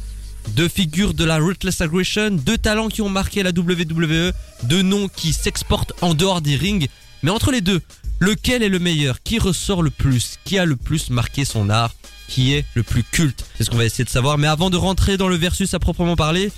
Deux 0.51 0.69
figures 0.69 1.13
de 1.13 1.25
la 1.25 1.39
Ruthless 1.39 1.81
Aggression, 1.81 2.31
deux 2.31 2.57
talents 2.57 2.89
qui 2.89 3.03
ont 3.03 3.09
marqué 3.09 3.43
la 3.43 3.51
WWE, 3.51 4.33
deux 4.63 4.83
noms 4.83 5.09
qui 5.09 5.33
s'exportent 5.33 5.93
en 6.01 6.15
dehors 6.15 6.41
des 6.41 6.57
rings, 6.57 6.87
mais 7.23 7.31
entre 7.31 7.51
les 7.51 7.61
deux, 7.61 7.83
lequel 8.21 8.63
est 8.63 8.69
le 8.69 8.79
meilleur? 8.79 9.23
Qui 9.23 9.39
ressort 9.39 9.83
le 9.83 9.91
plus? 9.91 10.39
Qui 10.45 10.59
a 10.59 10.65
le 10.65 10.77
plus 10.77 11.11
marqué 11.11 11.45
son 11.45 11.71
art? 11.71 11.95
Qui 12.29 12.55
est 12.55 12.65
le 12.75 12.83
plus 12.83 13.03
culte? 13.03 13.45
C'est 13.57 13.65
ce 13.65 13.71
qu'on 13.71 13.77
va 13.77 13.85
essayer 13.85 14.05
de 14.05 14.11
savoir, 14.11 14.39
mais 14.39 14.47
avant 14.47 14.71
de 14.71 14.77
rentrer 14.77 15.17
dans 15.17 15.29
le 15.29 15.37
versus 15.37 15.75
à 15.75 15.79
proprement 15.79 16.17
parler, 16.17 16.53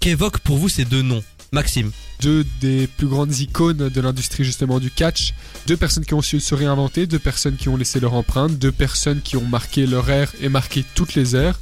qu'évoquent 0.00 0.38
pour 0.38 0.56
vous 0.56 0.68
ces 0.68 0.84
deux 0.84 1.02
noms? 1.02 1.22
Maxime 1.52 1.92
deux 2.20 2.44
des 2.60 2.86
plus 2.86 3.06
grandes 3.06 3.36
icônes 3.38 3.88
de 3.88 4.00
l'industrie 4.00 4.44
justement 4.44 4.78
du 4.78 4.90
catch, 4.90 5.34
deux 5.66 5.76
personnes 5.76 6.04
qui 6.04 6.14
ont 6.14 6.22
su 6.22 6.40
se 6.40 6.54
réinventer, 6.54 7.06
deux 7.06 7.18
personnes 7.18 7.56
qui 7.56 7.68
ont 7.68 7.76
laissé 7.76 8.00
leur 8.00 8.14
empreinte, 8.14 8.58
deux 8.58 8.72
personnes 8.72 9.20
qui 9.20 9.36
ont 9.36 9.44
marqué 9.44 9.86
leur 9.86 10.08
ère 10.10 10.32
et 10.40 10.48
marqué 10.48 10.84
toutes 10.94 11.14
les 11.14 11.36
ères. 11.36 11.58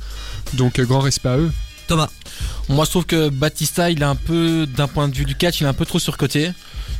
Donc 0.54 0.78
euh, 0.78 0.84
grand 0.84 1.00
respect 1.00 1.28
à 1.28 1.38
eux. 1.38 1.52
Thomas 1.86 2.08
Moi, 2.68 2.84
je 2.84 2.90
trouve 2.90 3.04
que 3.04 3.28
Batista, 3.28 3.90
il 3.90 4.00
est 4.00 4.06
un 4.06 4.14
peu, 4.14 4.66
d'un 4.66 4.88
point 4.88 5.08
de 5.08 5.14
vue 5.14 5.26
du 5.26 5.34
catch, 5.34 5.60
il 5.60 5.64
est 5.64 5.68
un 5.68 5.74
peu 5.74 5.84
trop 5.84 5.98
surcoté. 5.98 6.50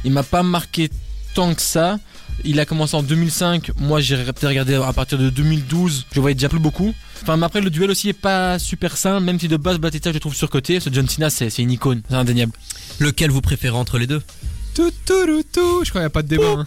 Il 0.04 0.12
m'a 0.12 0.22
pas 0.22 0.42
marqué 0.42 0.90
tant 1.34 1.54
que 1.54 1.62
ça. 1.62 1.98
Il 2.44 2.58
a 2.60 2.66
commencé 2.66 2.96
en 2.96 3.02
2005. 3.02 3.70
Moi, 3.78 4.00
j'ai 4.00 4.16
peut-être 4.16 4.48
regardé 4.48 4.74
à 4.74 4.92
partir 4.92 5.18
de 5.18 5.30
2012. 5.30 6.06
Je 6.12 6.20
voyais 6.20 6.34
déjà 6.34 6.48
plus 6.48 6.58
beaucoup. 6.58 6.92
Enfin, 7.22 7.36
mais 7.36 7.46
après, 7.46 7.60
le 7.60 7.70
duel 7.70 7.90
aussi 7.90 8.08
est 8.08 8.12
pas 8.12 8.58
super 8.58 8.96
simple. 8.96 9.24
Même 9.24 9.38
si 9.38 9.48
de 9.48 9.56
base, 9.56 9.78
Batista, 9.78 10.10
je 10.10 10.14
le 10.14 10.20
trouve 10.20 10.34
surcoté. 10.34 10.80
Ce 10.80 10.90
John 10.92 11.08
Cena, 11.08 11.30
c'est 11.30 11.56
une 11.58 11.70
icône. 11.70 12.02
C'est 12.08 12.16
indéniable. 12.16 12.52
Lequel 12.98 13.30
vous 13.30 13.40
préférez 13.40 13.76
entre 13.76 13.98
les 13.98 14.06
deux? 14.06 14.22
Tout, 14.74 14.90
tout, 15.06 15.24
tout, 15.26 15.42
tout. 15.52 15.84
Je 15.84 15.90
crois 15.90 16.00
qu'il 16.00 16.00
n'y 16.00 16.04
a 16.06 16.10
pas 16.10 16.22
de 16.22 16.28
débat. 16.28 16.48
hein. 16.58 16.66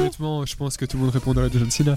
Honnêtement, 0.00 0.44
je 0.44 0.54
pense 0.54 0.76
que 0.76 0.84
tout 0.84 0.96
le 0.98 1.04
monde 1.04 1.12
répondrait 1.14 1.48
de 1.48 1.58
John 1.58 1.70
Cena. 1.70 1.94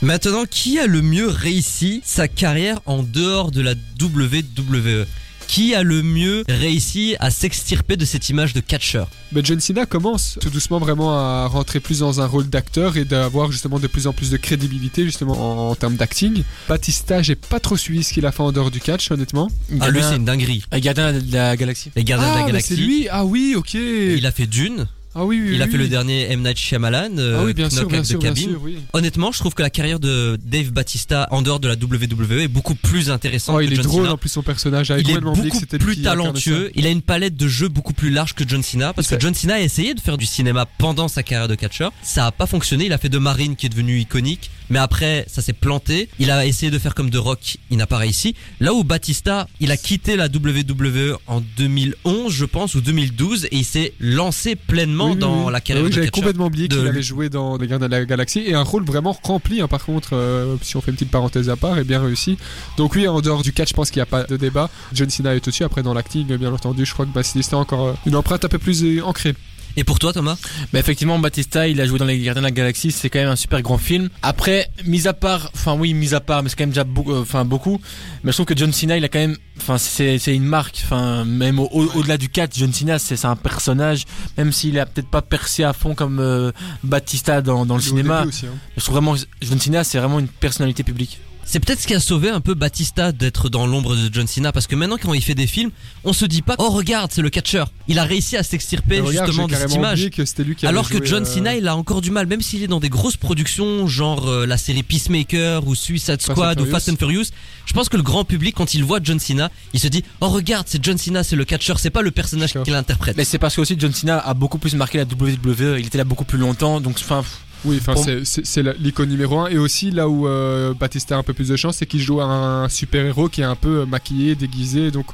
Maintenant, 0.00 0.44
qui 0.48 0.78
a 0.78 0.86
le 0.86 1.02
mieux 1.02 1.28
réussi 1.28 2.00
sa 2.04 2.28
carrière 2.28 2.80
en 2.86 3.02
dehors 3.02 3.50
de 3.50 3.60
la 3.60 3.74
WWE 4.00 5.06
Qui 5.52 5.74
a 5.74 5.82
le 5.82 6.02
mieux 6.02 6.44
réussi 6.48 7.14
à 7.20 7.30
s'extirper 7.30 7.98
de 7.98 8.06
cette 8.06 8.30
image 8.30 8.54
de 8.54 8.60
catcheur? 8.60 9.10
Mais 9.32 9.42
John 9.44 9.60
Cena 9.60 9.84
commence 9.84 10.38
tout 10.40 10.48
doucement 10.48 10.78
vraiment 10.78 11.12
à 11.14 11.46
rentrer 11.46 11.78
plus 11.78 11.98
dans 11.98 12.22
un 12.22 12.26
rôle 12.26 12.48
d'acteur 12.48 12.96
et 12.96 13.04
d'avoir 13.04 13.52
justement 13.52 13.78
de 13.78 13.86
plus 13.86 14.06
en 14.06 14.14
plus 14.14 14.30
de 14.30 14.38
crédibilité 14.38 15.04
justement 15.04 15.34
en, 15.34 15.70
en 15.72 15.74
termes 15.74 15.96
d'acting. 15.96 16.42
Batista, 16.70 17.20
j'ai 17.20 17.34
pas 17.34 17.60
trop 17.60 17.76
suivi 17.76 18.02
ce 18.02 18.14
qu'il 18.14 18.24
a 18.24 18.32
fait 18.32 18.42
en 18.42 18.50
dehors 18.50 18.70
du 18.70 18.80
catch, 18.80 19.10
honnêtement. 19.10 19.50
Ah, 19.78 19.90
lui, 19.90 20.00
c'est 20.02 20.16
une 20.16 20.24
dinguerie. 20.24 20.64
Gardien 20.72 21.12
de 21.12 21.34
la 21.34 21.54
galaxie. 21.54 21.90
Les 21.96 22.04
Gardiens 22.04 22.28
de 22.28 22.32
ah, 22.32 22.36
la 22.36 22.40
mais 22.44 22.52
Galaxie. 22.52 22.74
c'est 22.74 22.80
lui. 22.80 23.08
Ah 23.10 23.26
oui, 23.26 23.52
ok. 23.54 23.74
Il 23.74 24.24
a 24.24 24.32
fait 24.32 24.46
Dune. 24.46 24.86
Ah 25.14 25.24
oui, 25.26 25.40
oui, 25.42 25.50
Il 25.54 25.62
a 25.62 25.66
oui, 25.66 25.70
fait 25.70 25.76
le 25.76 25.88
dernier 25.88 26.30
M. 26.30 26.40
Night 26.42 26.56
Shyamalan, 26.56 27.18
euh, 27.18 27.38
Ah 27.40 27.44
oui, 27.44 27.52
bien 27.54 27.68
sûr, 27.68 27.86
bien 27.86 28.02
sûr, 28.02 28.18
bien 28.18 28.34
sûr. 28.34 28.60
Honnêtement, 28.94 29.30
je 29.32 29.38
trouve 29.40 29.52
que 29.54 29.62
la 29.62 29.68
carrière 29.70 30.00
de 30.00 30.38
Dave 30.42 30.70
Batista 30.70 31.28
en 31.30 31.42
dehors 31.42 31.60
de 31.60 31.68
la 31.68 31.74
WWE 31.74 32.40
est 32.40 32.48
beaucoup 32.48 32.74
plus 32.74 33.10
intéressante 33.10 33.56
Oh, 33.56 33.58
que 33.60 33.64
il 33.64 33.72
est 33.72 33.76
John 33.76 33.84
drôle 33.84 34.02
Cena. 34.04 34.12
en 34.14 34.16
plus 34.16 34.28
son 34.30 34.42
personnage. 34.42 34.86
J'avais 34.86 35.02
Il 35.02 35.10
est 35.10 35.14
que 35.14 35.20
beaucoup 35.20 35.60
plus 35.78 36.00
talentueux. 36.02 36.70
Il 36.74 36.86
a 36.86 36.90
une 36.90 37.02
palette 37.02 37.36
de 37.36 37.46
jeux 37.48 37.68
beaucoup 37.68 37.92
plus 37.92 38.10
large 38.10 38.34
que 38.34 38.44
John 38.48 38.62
Cena 38.62 38.92
parce 38.94 39.08
que 39.08 39.20
John 39.20 39.34
Cena 39.34 39.54
a 39.56 39.60
essayé 39.60 39.94
de 39.94 40.00
faire 40.00 40.16
du 40.16 40.26
cinéma 40.26 40.66
pendant 40.78 41.08
sa 41.08 41.22
carrière 41.22 41.48
de 41.48 41.54
catcheur. 41.56 41.92
Ça 42.02 42.26
a 42.26 42.32
pas 42.32 42.46
fonctionné. 42.46 42.86
Il 42.86 42.92
a 42.92 42.98
fait 42.98 43.08
de 43.10 43.18
Marine 43.18 43.54
qui 43.56 43.66
est 43.66 43.70
devenu 43.70 43.98
iconique, 43.98 44.50
mais 44.72 44.78
après 44.78 45.26
ça 45.28 45.42
s'est 45.42 45.52
planté. 45.52 46.08
Il 46.18 46.30
a 46.30 46.46
essayé 46.46 46.72
de 46.72 46.78
faire 46.78 46.94
comme 46.94 47.10
The 47.10 47.16
Rock. 47.16 47.58
Il 47.70 47.76
n'a 47.76 47.86
pas 47.86 47.98
réussi. 47.98 48.34
Là 48.58 48.72
où 48.72 48.84
Batista, 48.84 49.46
il 49.60 49.70
a 49.70 49.76
quitté 49.76 50.16
la 50.16 50.26
WWE 50.26 51.18
en 51.26 51.42
2011, 51.58 52.32
je 52.32 52.44
pense, 52.46 52.74
ou 52.74 52.80
2012, 52.80 53.44
et 53.46 53.48
il 53.52 53.64
s'est 53.64 53.92
lancé 54.00 54.56
pleinement 54.56 55.06
Oui, 55.08 55.12
oui, 55.12 55.18
dans 55.18 55.46
oui. 55.46 55.52
la 55.52 55.60
carrière 55.60 55.84
Oui, 55.84 55.90
de 55.90 55.94
J'avais 55.94 56.08
complètement 56.08 56.46
oublié 56.46 56.68
de 56.68 56.78
qu'il 56.78 56.88
avait 56.88 57.02
joué 57.02 57.28
dans 57.28 57.58
Les 57.58 57.66
Gardiens 57.66 57.86
de 57.86 57.94
la 57.94 58.04
Galaxie 58.06 58.44
et 58.46 58.54
un 58.54 58.62
rôle 58.62 58.84
vraiment 58.84 59.16
rempli, 59.22 59.60
hein, 59.60 59.68
par 59.68 59.84
contre, 59.84 60.14
euh, 60.14 60.56
si 60.62 60.74
on 60.76 60.80
fait 60.80 60.90
une 60.90 60.96
petite 60.96 61.10
parenthèse 61.10 61.50
à 61.50 61.56
part, 61.56 61.78
et 61.78 61.84
bien 61.84 62.02
réussi. 62.02 62.38
Donc, 62.78 62.94
oui, 62.94 63.06
en 63.06 63.20
dehors 63.20 63.42
du 63.42 63.52
catch, 63.52 63.68
je 63.68 63.74
pense 63.74 63.90
qu'il 63.90 63.98
n'y 63.98 64.04
a 64.04 64.06
pas 64.06 64.24
de 64.24 64.38
débat. 64.38 64.70
John 64.94 65.10
Cena 65.10 65.34
est 65.34 65.46
au-dessus. 65.46 65.64
Après, 65.64 65.82
dans 65.82 65.92
l'acting, 65.92 66.34
bien 66.36 66.52
entendu, 66.52 66.86
je 66.86 66.94
crois 66.94 67.04
que 67.04 67.12
Batista 67.12 67.56
a 67.56 67.58
encore 67.58 67.88
euh, 67.88 67.94
une 68.06 68.16
empreinte 68.16 68.46
un 68.46 68.48
peu 68.48 68.58
plus 68.58 68.82
euh, 68.84 69.02
ancrée. 69.04 69.34
Et 69.76 69.84
pour 69.84 69.98
toi, 69.98 70.12
Thomas? 70.12 70.36
Mais 70.72 70.80
effectivement, 70.80 71.18
Batista, 71.18 71.66
il 71.66 71.80
a 71.80 71.86
joué 71.86 71.98
dans 71.98 72.04
Les 72.04 72.18
Gardiens 72.18 72.42
de 72.42 72.46
la 72.46 72.50
Galaxie, 72.50 72.90
c'est 72.90 73.08
quand 73.08 73.20
même 73.20 73.28
un 73.30 73.36
super 73.36 73.62
grand 73.62 73.78
film. 73.78 74.10
Après, 74.22 74.68
mis 74.84 75.08
à 75.08 75.14
part, 75.14 75.50
enfin 75.54 75.74
oui, 75.74 75.94
mis 75.94 76.12
à 76.14 76.20
part, 76.20 76.42
mais 76.42 76.48
c'est 76.50 76.56
quand 76.56 76.64
même 76.64 76.70
déjà 76.70 76.84
beaucoup, 76.84 77.12
euh, 77.12 77.22
enfin 77.22 77.44
beaucoup. 77.44 77.80
Mais 78.22 78.32
je 78.32 78.36
trouve 78.36 78.46
que 78.46 78.56
John 78.56 78.72
Cena, 78.72 78.96
il 78.98 79.04
a 79.04 79.08
quand 79.08 79.18
même, 79.18 79.36
enfin 79.58 79.78
c'est 79.78 80.18
une 80.26 80.44
marque, 80.44 80.82
enfin 80.84 81.24
même 81.24 81.58
au- 81.58 81.68
au- 81.72 81.90
au-delà 81.94 82.18
du 82.18 82.28
catch, 82.28 82.52
John 82.58 82.72
Cena, 82.72 82.98
c'est 82.98 83.24
un 83.24 83.36
personnage, 83.36 84.04
même 84.36 84.52
s'il 84.52 84.78
a 84.78 84.84
peut-être 84.86 85.08
pas 85.08 85.22
percé 85.22 85.64
à 85.64 85.72
fond 85.72 85.94
comme 85.94 86.18
euh, 86.20 86.52
Batista 86.84 87.40
dans 87.40 87.64
dans 87.64 87.76
le 87.76 87.80
cinéma. 87.82 88.24
aussi, 88.28 88.46
hein. 88.46 88.50
Je 88.76 88.82
trouve 88.82 88.96
vraiment 88.96 89.14
que 89.14 89.20
John 89.40 89.58
Cena, 89.60 89.84
c'est 89.84 89.98
vraiment 89.98 90.18
une 90.20 90.28
personnalité 90.28 90.82
publique. 90.82 91.18
C'est 91.52 91.60
peut-être 91.60 91.82
ce 91.82 91.86
qui 91.86 91.92
a 91.92 92.00
sauvé 92.00 92.30
un 92.30 92.40
peu 92.40 92.54
Batista 92.54 93.12
d'être 93.12 93.50
dans 93.50 93.66
l'ombre 93.66 93.94
de 93.94 94.08
John 94.10 94.26
Cena 94.26 94.52
parce 94.52 94.66
que 94.66 94.74
maintenant 94.74 94.96
quand 94.96 95.12
il 95.12 95.20
fait 95.20 95.34
des 95.34 95.46
films, 95.46 95.70
on 96.02 96.14
se 96.14 96.24
dit 96.24 96.40
pas 96.40 96.54
oh 96.56 96.70
regarde 96.70 97.10
c'est 97.12 97.20
le 97.20 97.28
catcheur. 97.28 97.70
Il 97.88 97.98
a 97.98 98.04
réussi 98.04 98.38
à 98.38 98.42
s'extirper 98.42 99.02
justement 99.06 99.48
de 99.48 99.54
cette 99.54 99.74
image. 99.74 100.08
que 100.08 100.42
lui 100.44 100.56
qui 100.56 100.66
Alors 100.66 100.88
que 100.88 101.04
John 101.04 101.24
euh, 101.24 101.26
Cena, 101.26 101.54
il 101.54 101.68
a 101.68 101.76
encore 101.76 102.00
du 102.00 102.10
mal, 102.10 102.26
même 102.26 102.40
s'il 102.40 102.62
est 102.62 102.68
dans 102.68 102.80
des 102.80 102.88
grosses 102.88 103.18
productions, 103.18 103.86
genre 103.86 104.26
euh, 104.30 104.46
la 104.46 104.56
série 104.56 104.82
Peacemaker 104.82 105.66
ou 105.66 105.74
Suicide 105.74 106.22
Fast 106.22 106.30
Squad 106.32 106.58
ou. 106.58 106.64
Fast 106.64 106.88
and 106.88 106.96
Furious. 106.96 107.26
Je 107.66 107.74
pense 107.74 107.90
que 107.90 107.98
le 107.98 108.02
grand 108.02 108.24
public, 108.24 108.54
quand 108.56 108.72
il 108.72 108.82
voit 108.82 109.00
John 109.02 109.20
Cena, 109.20 109.50
il 109.74 109.80
se 109.80 109.88
dit 109.88 110.04
oh 110.22 110.30
regarde 110.30 110.68
c'est 110.70 110.82
John 110.82 110.96
Cena, 110.96 111.22
c'est 111.22 111.36
le 111.36 111.44
catcheur, 111.44 111.78
c'est 111.78 111.90
pas 111.90 112.00
le 112.00 112.12
personnage 112.12 112.54
qu'il 112.64 112.74
interprète. 112.74 113.18
Mais 113.18 113.26
c'est 113.26 113.38
parce 113.38 113.56
que 113.56 113.60
aussi 113.60 113.76
John 113.78 113.92
Cena 113.92 114.18
a 114.18 114.32
beaucoup 114.32 114.56
plus 114.56 114.74
marqué 114.74 114.96
la 114.96 115.04
WWE. 115.04 115.78
Il 115.80 115.86
était 115.86 115.98
là 115.98 116.04
beaucoup 116.04 116.24
plus 116.24 116.38
longtemps, 116.38 116.80
donc 116.80 116.96
enfin. 116.98 117.22
Oui, 117.64 117.78
enfin 117.80 117.94
Pour- 117.94 118.04
c'est- 118.24 118.78
l'icône 118.80 119.08
numéro 119.08 119.38
un 119.38 119.46
et 119.48 119.58
aussi 119.58 119.90
là 119.90 120.08
où 120.08 120.26
euh, 120.26 120.74
Batista 120.74 121.14
a 121.16 121.18
un 121.18 121.22
peu 121.22 121.32
plus 121.32 121.48
de 121.48 121.56
chance, 121.56 121.76
c'est 121.76 121.86
qu'il 121.86 122.00
joue 122.00 122.20
un 122.20 122.68
super 122.68 123.04
héros 123.06 123.28
qui 123.28 123.40
est 123.40 123.44
un 123.44 123.54
peu 123.56 123.80
euh, 123.80 123.86
maquillé, 123.86 124.34
déguisé, 124.34 124.90
donc 124.90 125.06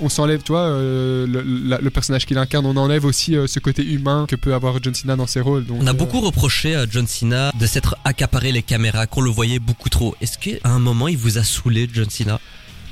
on 0.00 0.08
s'enlève, 0.10 0.42
toi, 0.42 0.60
euh, 0.60 1.26
le, 1.26 1.42
la- 1.42 1.78
le 1.78 1.90
personnage 1.90 2.26
qu'il 2.26 2.36
incarne, 2.38 2.66
on 2.66 2.76
enlève 2.76 3.04
aussi 3.06 3.34
euh, 3.34 3.46
ce 3.46 3.58
côté 3.60 3.82
humain 3.82 4.26
que 4.28 4.36
peut 4.36 4.52
avoir 4.54 4.80
John 4.82 4.94
Cena 4.94 5.16
dans 5.16 5.26
ses 5.26 5.40
rôles. 5.40 5.64
Donc, 5.64 5.78
On 5.80 5.86
a 5.86 5.90
euh, 5.90 5.94
beaucoup 5.94 6.20
reproché 6.20 6.76
à 6.76 6.84
John 6.88 7.06
Cena 7.06 7.50
de 7.58 7.66
s'être 7.66 7.96
accaparé 8.04 8.52
les 8.52 8.62
caméras, 8.62 9.06
qu'on 9.06 9.22
le 9.22 9.30
voyait 9.30 9.58
beaucoup 9.58 9.88
trop. 9.88 10.14
Est-ce 10.20 10.38
qu'à 10.38 10.58
un 10.68 10.78
moment 10.78 11.08
il 11.08 11.16
vous 11.16 11.38
a 11.38 11.42
saoulé 11.44 11.88
John 11.92 12.10
Cena? 12.10 12.38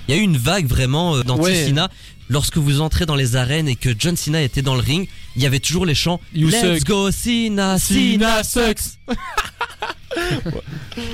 Il 0.09 0.15
y 0.15 0.19
a 0.19 0.21
eu 0.21 0.25
une 0.25 0.37
vague 0.37 0.67
vraiment 0.67 1.19
d'anti-Cena. 1.23 1.89
Lorsque 2.29 2.57
vous 2.57 2.81
entrez 2.81 3.05
dans 3.07 3.17
les 3.17 3.37
arènes 3.37 3.69
et 3.69 3.77
que 3.77 3.91
John 3.99 4.17
Cena 4.17 4.43
était 4.43 4.63
dans 4.63 4.75
le 4.75 4.81
ring, 4.81 5.09
il 5.37 5.43
y 5.43 5.47
avait 5.47 5.61
toujours 5.61 5.85
les 5.87 5.95
chants 5.95 6.21
You 6.35 6.49
Let's 6.49 6.79
suck. 6.79 6.85
go 6.89 7.11
Cena, 7.11 7.79
Cena. 7.79 8.43
sucks. 8.43 8.99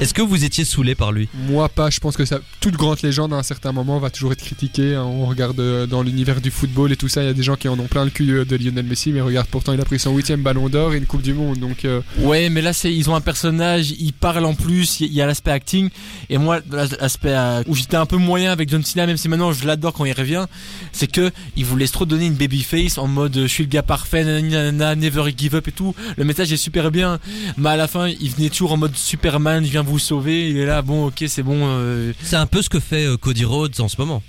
Est-ce 0.00 0.14
que 0.14 0.22
vous 0.22 0.44
étiez 0.44 0.64
saoulé 0.64 0.94
par 0.94 1.12
lui? 1.12 1.28
Moi 1.48 1.68
pas, 1.68 1.90
je 1.90 2.00
pense 2.00 2.16
que 2.16 2.24
ça, 2.24 2.38
toute 2.60 2.74
grande 2.74 3.00
légende 3.02 3.32
à 3.32 3.36
un 3.36 3.42
certain 3.42 3.72
moment 3.72 3.98
va 3.98 4.10
toujours 4.10 4.32
être 4.32 4.42
critiquée. 4.42 4.94
hein. 4.94 5.04
On 5.04 5.26
regarde 5.26 5.58
euh, 5.60 5.86
dans 5.86 6.02
l'univers 6.02 6.40
du 6.40 6.50
football 6.50 6.92
et 6.92 6.96
tout 6.96 7.08
ça, 7.08 7.22
il 7.22 7.26
y 7.26 7.30
a 7.30 7.34
des 7.34 7.42
gens 7.42 7.56
qui 7.56 7.68
en 7.68 7.78
ont 7.78 7.86
plein 7.86 8.04
le 8.04 8.10
cul 8.10 8.30
euh, 8.30 8.44
de 8.44 8.56
Lionel 8.56 8.84
Messi, 8.84 9.12
mais 9.12 9.20
regarde 9.20 9.46
pourtant 9.48 9.72
il 9.72 9.80
a 9.80 9.84
pris 9.84 9.98
son 9.98 10.14
huitième 10.14 10.42
ballon 10.42 10.68
d'or 10.68 10.94
et 10.94 10.98
une 10.98 11.06
Coupe 11.06 11.22
du 11.22 11.34
Monde, 11.34 11.58
donc 11.58 11.84
euh, 11.84 12.00
Ouais, 12.18 12.50
mais 12.50 12.62
là, 12.62 12.72
c'est, 12.72 12.94
ils 12.94 13.08
ont 13.10 13.14
un 13.14 13.20
personnage, 13.20 13.90
ils 13.92 14.12
parlent 14.12 14.44
en 14.44 14.54
plus, 14.54 15.00
il 15.00 15.12
y- 15.12 15.20
a 15.22 15.26
l'aspect 15.26 15.50
acting. 15.50 15.90
Et 16.28 16.38
moi, 16.38 16.60
l'aspect 16.70 17.32
euh, 17.34 17.62
où 17.66 17.74
j'étais 17.74 17.96
un 17.96 18.06
peu 18.06 18.16
moyen 18.16 18.52
avec 18.52 18.68
John 18.70 18.82
Cena, 18.84 19.06
même 19.06 19.16
si 19.16 19.28
maintenant 19.28 19.52
je 19.52 19.66
l'adore 19.66 19.92
quand 19.92 20.04
il 20.04 20.12
revient, 20.12 20.46
c'est 20.92 21.10
que 21.10 21.30
il 21.56 21.64
vous 21.64 21.76
laisse 21.76 21.92
trop 21.92 22.04
donner 22.06 22.26
une 22.26 22.34
babyface 22.34 22.98
en 22.98 23.06
mode 23.06 23.34
je 23.34 23.46
suis 23.46 23.64
le 23.64 23.68
gars 23.68 23.82
parfait, 23.82 24.24
nanana, 24.24 24.94
never 24.94 25.24
give 25.36 25.54
up 25.54 25.68
et 25.68 25.72
tout. 25.72 25.94
Le 26.16 26.24
message 26.24 26.52
est 26.52 26.56
super 26.56 26.90
bien, 26.90 27.18
mais 27.56 27.70
à 27.70 27.76
la 27.76 27.88
fin, 27.88 28.08
il 28.08 28.30
venait 28.30 28.48
toujours 28.50 28.72
en 28.72 28.76
mode 28.76 28.89
Superman, 28.94 29.64
je 29.64 29.70
viens 29.70 29.82
vous 29.82 29.98
sauver. 29.98 30.50
Il 30.50 30.56
est 30.56 30.66
là, 30.66 30.82
bon, 30.82 31.06
ok, 31.06 31.24
c'est 31.26 31.42
bon. 31.42 31.60
euh. 31.64 32.12
C'est 32.22 32.36
un 32.36 32.46
peu 32.46 32.62
ce 32.62 32.68
que 32.68 32.80
fait 32.80 33.06
euh, 33.06 33.16
Cody 33.16 33.44
Rhodes 33.44 33.80
en 33.80 33.88
ce 33.88 33.96
moment. 33.98 34.22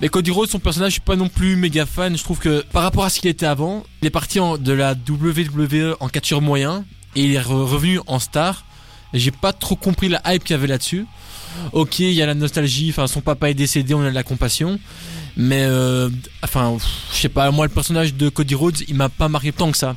Mais 0.00 0.08
Cody 0.08 0.30
Rhodes, 0.30 0.48
son 0.50 0.58
personnage, 0.58 0.90
je 0.90 0.94
suis 0.94 1.00
pas 1.00 1.16
non 1.16 1.28
plus 1.28 1.56
méga 1.56 1.86
fan. 1.86 2.16
Je 2.16 2.22
trouve 2.22 2.38
que 2.38 2.62
par 2.72 2.82
rapport 2.82 3.04
à 3.04 3.10
ce 3.10 3.20
qu'il 3.20 3.30
était 3.30 3.46
avant, 3.46 3.84
il 4.00 4.06
est 4.06 4.10
parti 4.10 4.40
en- 4.40 4.58
de 4.58 4.72
la 4.72 4.94
WWE 4.94 5.96
en 6.00 6.08
catcheur 6.08 6.40
moyen 6.40 6.84
et 7.16 7.24
il 7.24 7.34
est 7.34 7.40
re- 7.40 7.64
revenu 7.64 8.00
en 8.06 8.18
star. 8.18 8.64
J'ai 9.14 9.30
pas 9.30 9.52
trop 9.52 9.76
compris 9.76 10.08
la 10.08 10.20
hype 10.26 10.42
qu'il 10.44 10.54
y 10.54 10.58
avait 10.58 10.66
là-dessus. 10.66 11.04
Ok, 11.72 11.98
il 11.98 12.12
y 12.12 12.22
a 12.22 12.26
la 12.26 12.34
nostalgie. 12.34 12.88
Enfin, 12.90 13.06
son 13.06 13.20
papa 13.20 13.50
est 13.50 13.54
décédé, 13.54 13.92
on 13.94 14.00
a 14.02 14.08
de 14.10 14.14
la 14.14 14.22
compassion. 14.22 14.78
Mais 15.36 15.62
euh, 15.62 16.08
enfin, 16.42 16.76
je 17.12 17.16
sais 17.18 17.28
pas. 17.28 17.50
Moi, 17.50 17.66
le 17.66 17.72
personnage 17.72 18.14
de 18.14 18.28
Cody 18.28 18.54
Rhodes, 18.54 18.78
il 18.88 18.94
m'a 18.94 19.08
pas 19.08 19.28
marqué 19.28 19.52
tant 19.52 19.70
que 19.70 19.76
ça. 19.78 19.94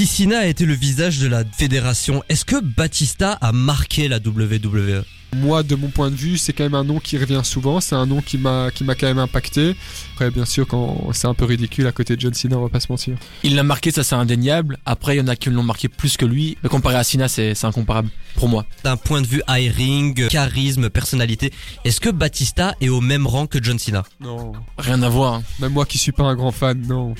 Si 0.00 0.06
Cena 0.06 0.38
a 0.38 0.46
été 0.46 0.64
le 0.64 0.72
visage 0.72 1.18
de 1.18 1.26
la 1.26 1.44
fédération, 1.44 2.24
est-ce 2.30 2.46
que 2.46 2.58
Batista 2.58 3.32
a 3.32 3.52
marqué 3.52 4.08
la 4.08 4.16
WWE 4.16 5.04
moi 5.36 5.62
de 5.62 5.76
mon 5.76 5.90
point 5.90 6.10
de 6.10 6.16
vue 6.16 6.38
c'est 6.38 6.52
quand 6.52 6.64
même 6.64 6.74
un 6.74 6.82
nom 6.82 6.98
qui 6.98 7.16
revient 7.16 7.42
souvent, 7.44 7.78
c'est 7.80 7.94
un 7.94 8.04
nom 8.04 8.20
qui 8.20 8.36
m'a 8.36 8.70
qui 8.74 8.82
m'a 8.82 8.96
quand 8.96 9.06
même 9.06 9.20
impacté. 9.20 9.76
Après 10.14 10.28
bien 10.32 10.44
sûr 10.44 10.66
quand 10.66 11.12
c'est 11.12 11.28
un 11.28 11.34
peu 11.34 11.44
ridicule 11.44 11.86
à 11.86 11.92
côté 11.92 12.16
de 12.16 12.20
John 12.20 12.34
Cena, 12.34 12.56
on 12.56 12.62
va 12.62 12.68
pas 12.68 12.80
se 12.80 12.90
mentir. 12.90 13.14
Il 13.44 13.54
l'a 13.54 13.62
marqué, 13.62 13.92
ça 13.92 14.02
c'est 14.02 14.16
indéniable. 14.16 14.78
Après, 14.86 15.14
il 15.14 15.18
y 15.18 15.22
en 15.22 15.28
a 15.28 15.36
qui 15.36 15.50
l'ont 15.50 15.62
marqué 15.62 15.88
plus 15.88 16.16
que 16.16 16.24
lui. 16.24 16.56
Mais 16.64 16.68
comparé 16.68 16.96
à 16.96 17.04
Cena, 17.04 17.28
c'est 17.28 17.54
c'est 17.54 17.66
incomparable 17.68 18.08
pour 18.34 18.48
moi. 18.48 18.66
D'un 18.82 18.96
point 18.96 19.20
de 19.20 19.26
vue 19.28 19.42
high 19.48 19.70
ring, 19.72 20.26
charisme, 20.28 20.90
personnalité, 20.90 21.52
est-ce 21.84 22.00
que 22.00 22.10
Batista 22.10 22.74
est 22.80 22.88
au 22.88 23.00
même 23.00 23.26
rang 23.28 23.46
que 23.46 23.62
John 23.62 23.78
Cena? 23.78 24.02
Non. 24.20 24.52
Rien 24.78 25.00
à 25.02 25.08
voir. 25.10 25.34
hein. 25.34 25.42
Même 25.60 25.72
moi 25.72 25.86
qui 25.86 25.98
suis 25.98 26.10
pas 26.10 26.24
un 26.24 26.34
grand 26.34 26.50
fan, 26.52 26.84
non. 26.88 27.14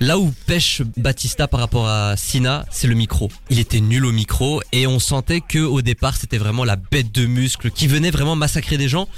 Là 0.00 0.16
où 0.16 0.32
pêche 0.46 0.82
Batista 0.96 1.48
par 1.48 1.58
rapport 1.58 1.88
à 1.88 2.16
Cena, 2.16 2.64
c'est 2.70 2.86
le 2.86 2.94
micro. 2.94 3.32
Il 3.50 3.58
était 3.58 3.80
nul 3.80 4.06
au 4.06 4.12
micro 4.12 4.62
et 4.70 4.86
on 4.86 5.00
sentait 5.00 5.40
que 5.40 5.58
au 5.58 5.82
départ 5.82 6.16
c'était 6.16 6.38
vraiment 6.38 6.64
la 6.64 6.76
bête 6.76 7.12
de 7.12 7.26
muscle 7.26 7.72
qui 7.72 7.88
venait 7.88 8.12
vraiment 8.12 8.36
massacrer 8.36 8.78
des 8.78 8.88
gens. 8.88 9.08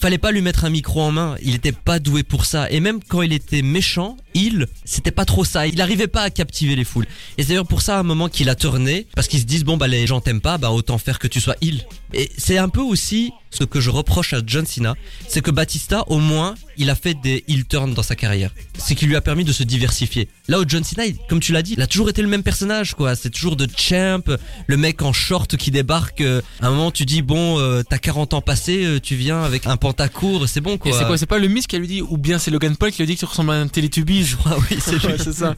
Fallait 0.00 0.16
pas 0.16 0.30
lui 0.30 0.42
mettre 0.42 0.64
un 0.64 0.70
micro 0.70 1.02
en 1.02 1.10
main, 1.10 1.34
il 1.42 1.56
était 1.56 1.72
pas 1.72 1.98
doué 1.98 2.22
pour 2.22 2.44
ça. 2.44 2.70
Et 2.70 2.78
même 2.78 3.00
quand 3.02 3.22
il 3.22 3.32
était 3.32 3.62
méchant, 3.62 4.16
il, 4.32 4.68
c'était 4.84 5.10
pas 5.10 5.24
trop 5.24 5.44
ça. 5.44 5.66
Il 5.66 5.80
arrivait 5.80 6.06
pas 6.06 6.22
à 6.22 6.30
captiver 6.30 6.76
les 6.76 6.84
foules. 6.84 7.06
Et 7.36 7.42
c'est 7.42 7.48
d'ailleurs 7.48 7.66
pour 7.66 7.82
ça 7.82 7.96
à 7.96 7.98
un 7.98 8.04
moment 8.04 8.28
qu'il 8.28 8.48
a 8.48 8.54
tourné, 8.54 9.08
parce 9.16 9.26
qu'ils 9.26 9.40
se 9.40 9.44
disent 9.44 9.64
bon 9.64 9.76
bah 9.76 9.88
les 9.88 10.06
gens 10.06 10.20
t'aiment 10.20 10.40
pas, 10.40 10.56
bah 10.56 10.70
autant 10.70 10.98
faire 10.98 11.18
que 11.18 11.26
tu 11.26 11.40
sois 11.40 11.56
il. 11.62 11.84
Et 12.14 12.30
c'est 12.38 12.58
un 12.58 12.68
peu 12.68 12.80
aussi 12.80 13.32
ce 13.58 13.64
que 13.64 13.80
je 13.80 13.90
reproche 13.90 14.32
à 14.34 14.40
John 14.46 14.64
Cena, 14.66 14.94
c'est 15.28 15.40
que 15.42 15.50
Batista 15.50 16.04
au 16.08 16.18
moins 16.18 16.54
il 16.76 16.90
a 16.90 16.94
fait 16.94 17.14
des 17.14 17.44
heel 17.48 17.64
turns 17.64 17.92
dans 17.94 18.02
sa 18.04 18.14
carrière. 18.14 18.52
C'est 18.78 18.94
qui 18.94 19.06
lui 19.06 19.16
a 19.16 19.20
permis 19.20 19.44
de 19.44 19.52
se 19.52 19.64
diversifier. 19.64 20.28
Là 20.46 20.60
où 20.60 20.64
John 20.66 20.84
Cena, 20.84 21.06
il- 21.06 21.16
comme 21.28 21.40
tu 21.40 21.52
l'as 21.52 21.62
dit, 21.62 21.72
il 21.76 21.82
a 21.82 21.86
toujours 21.88 22.08
été 22.08 22.22
le 22.22 22.28
même 22.28 22.42
personnage 22.44 22.94
quoi. 22.94 23.16
C'est 23.16 23.30
toujours 23.30 23.56
de 23.56 23.66
champ, 23.76 24.22
le 24.66 24.76
mec 24.76 25.02
en 25.02 25.12
short 25.12 25.56
qui 25.56 25.70
débarque. 25.70 26.20
euh, 26.20 26.40
À 26.60 26.68
un 26.68 26.70
moment 26.70 26.90
tu 26.92 27.04
dis 27.04 27.22
bon 27.22 27.58
euh, 27.58 27.82
t'as 27.88 27.98
40 27.98 28.34
ans 28.34 28.40
passés, 28.40 28.84
euh, 28.84 29.00
tu 29.00 29.16
viens 29.16 29.42
avec 29.42 29.66
un 29.66 29.76
pantacourt, 29.76 30.48
c'est 30.48 30.60
bon 30.60 30.78
quoi. 30.78 30.90
Et 30.90 30.94
c'est 30.94 31.06
quoi 31.06 31.18
C'est 31.18 31.26
pas 31.26 31.38
le 31.38 31.48
Miss 31.48 31.66
qui 31.66 31.76
lui 31.78 31.88
dit, 31.88 32.02
ou 32.02 32.16
bien 32.16 32.38
c'est 32.38 32.50
Logan 32.50 32.76
Paul 32.76 32.92
qui 32.92 33.02
lui 33.02 33.06
dit 33.06 33.14
que 33.14 33.20
tu 33.20 33.24
ressembles 33.26 33.50
à 33.50 33.54
un 33.54 33.66
Teletubbies 33.68 34.36
Ah 34.46 34.56
oui, 34.70 34.78
c'est. 34.80 35.04
Ouais, 35.04 35.18
ça. 35.18 35.54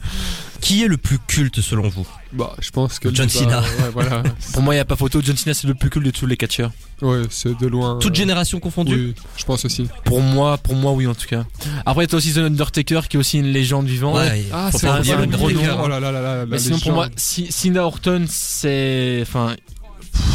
Qui 0.59 0.83
est 0.83 0.87
le 0.87 0.97
plus 0.97 1.17
culte 1.27 1.59
selon 1.61 1.87
vous? 1.89 2.07
Bah, 2.33 2.55
je 2.59 2.69
pense 2.69 2.99
que 2.99 3.13
John 3.13 3.25
bah, 3.27 3.31
Cena. 3.33 3.61
ouais, 3.61 3.89
voilà. 3.93 4.23
Pour 4.53 4.61
moi, 4.61 4.73
il 4.75 4.77
y 4.77 4.79
a 4.81 4.85
pas 4.85 4.95
photo. 4.95 5.19
John 5.23 5.35
Cena, 5.35 5.53
c'est 5.55 5.67
le 5.67 5.73
plus 5.73 5.89
cool 5.89 6.03
de 6.03 6.11
tous 6.11 6.27
les 6.27 6.37
catcheurs. 6.37 6.71
Ouais, 7.01 7.23
c'est 7.31 7.57
de 7.57 7.65
loin. 7.67 7.90
Toute 7.99 8.15
génération 8.15 8.59
confondue 8.59 8.95
Oui, 8.95 9.15
je 9.37 9.43
pense 9.45 9.65
aussi. 9.65 9.87
Pour 10.03 10.21
moi, 10.21 10.57
pour 10.57 10.75
moi, 10.75 10.91
oui, 10.91 11.07
en 11.07 11.15
tout 11.15 11.27
cas. 11.27 11.45
Après, 11.85 12.07
t'as 12.07 12.17
aussi 12.17 12.33
The 12.33 12.37
Undertaker, 12.39 13.01
qui 13.09 13.17
est 13.17 13.19
aussi 13.19 13.39
une 13.39 13.51
légende 13.51 13.87
vivante. 13.87 14.15
Ouais, 14.17 14.45
Ah, 14.53 14.69
c'est 14.71 14.87
le 14.87 15.25
gros 15.27 15.51
nom. 15.51 15.61
Oh 15.83 15.87
là 15.87 15.99
là 15.99 16.11
là 16.11 16.21
là. 16.21 16.45
Mais 16.45 16.59
sinon, 16.59 16.79
pour 16.79 16.93
moi, 16.93 17.09
Cena 17.17 17.85
Orton, 17.85 18.25
c'est, 18.27 19.19
enfin, 19.21 19.55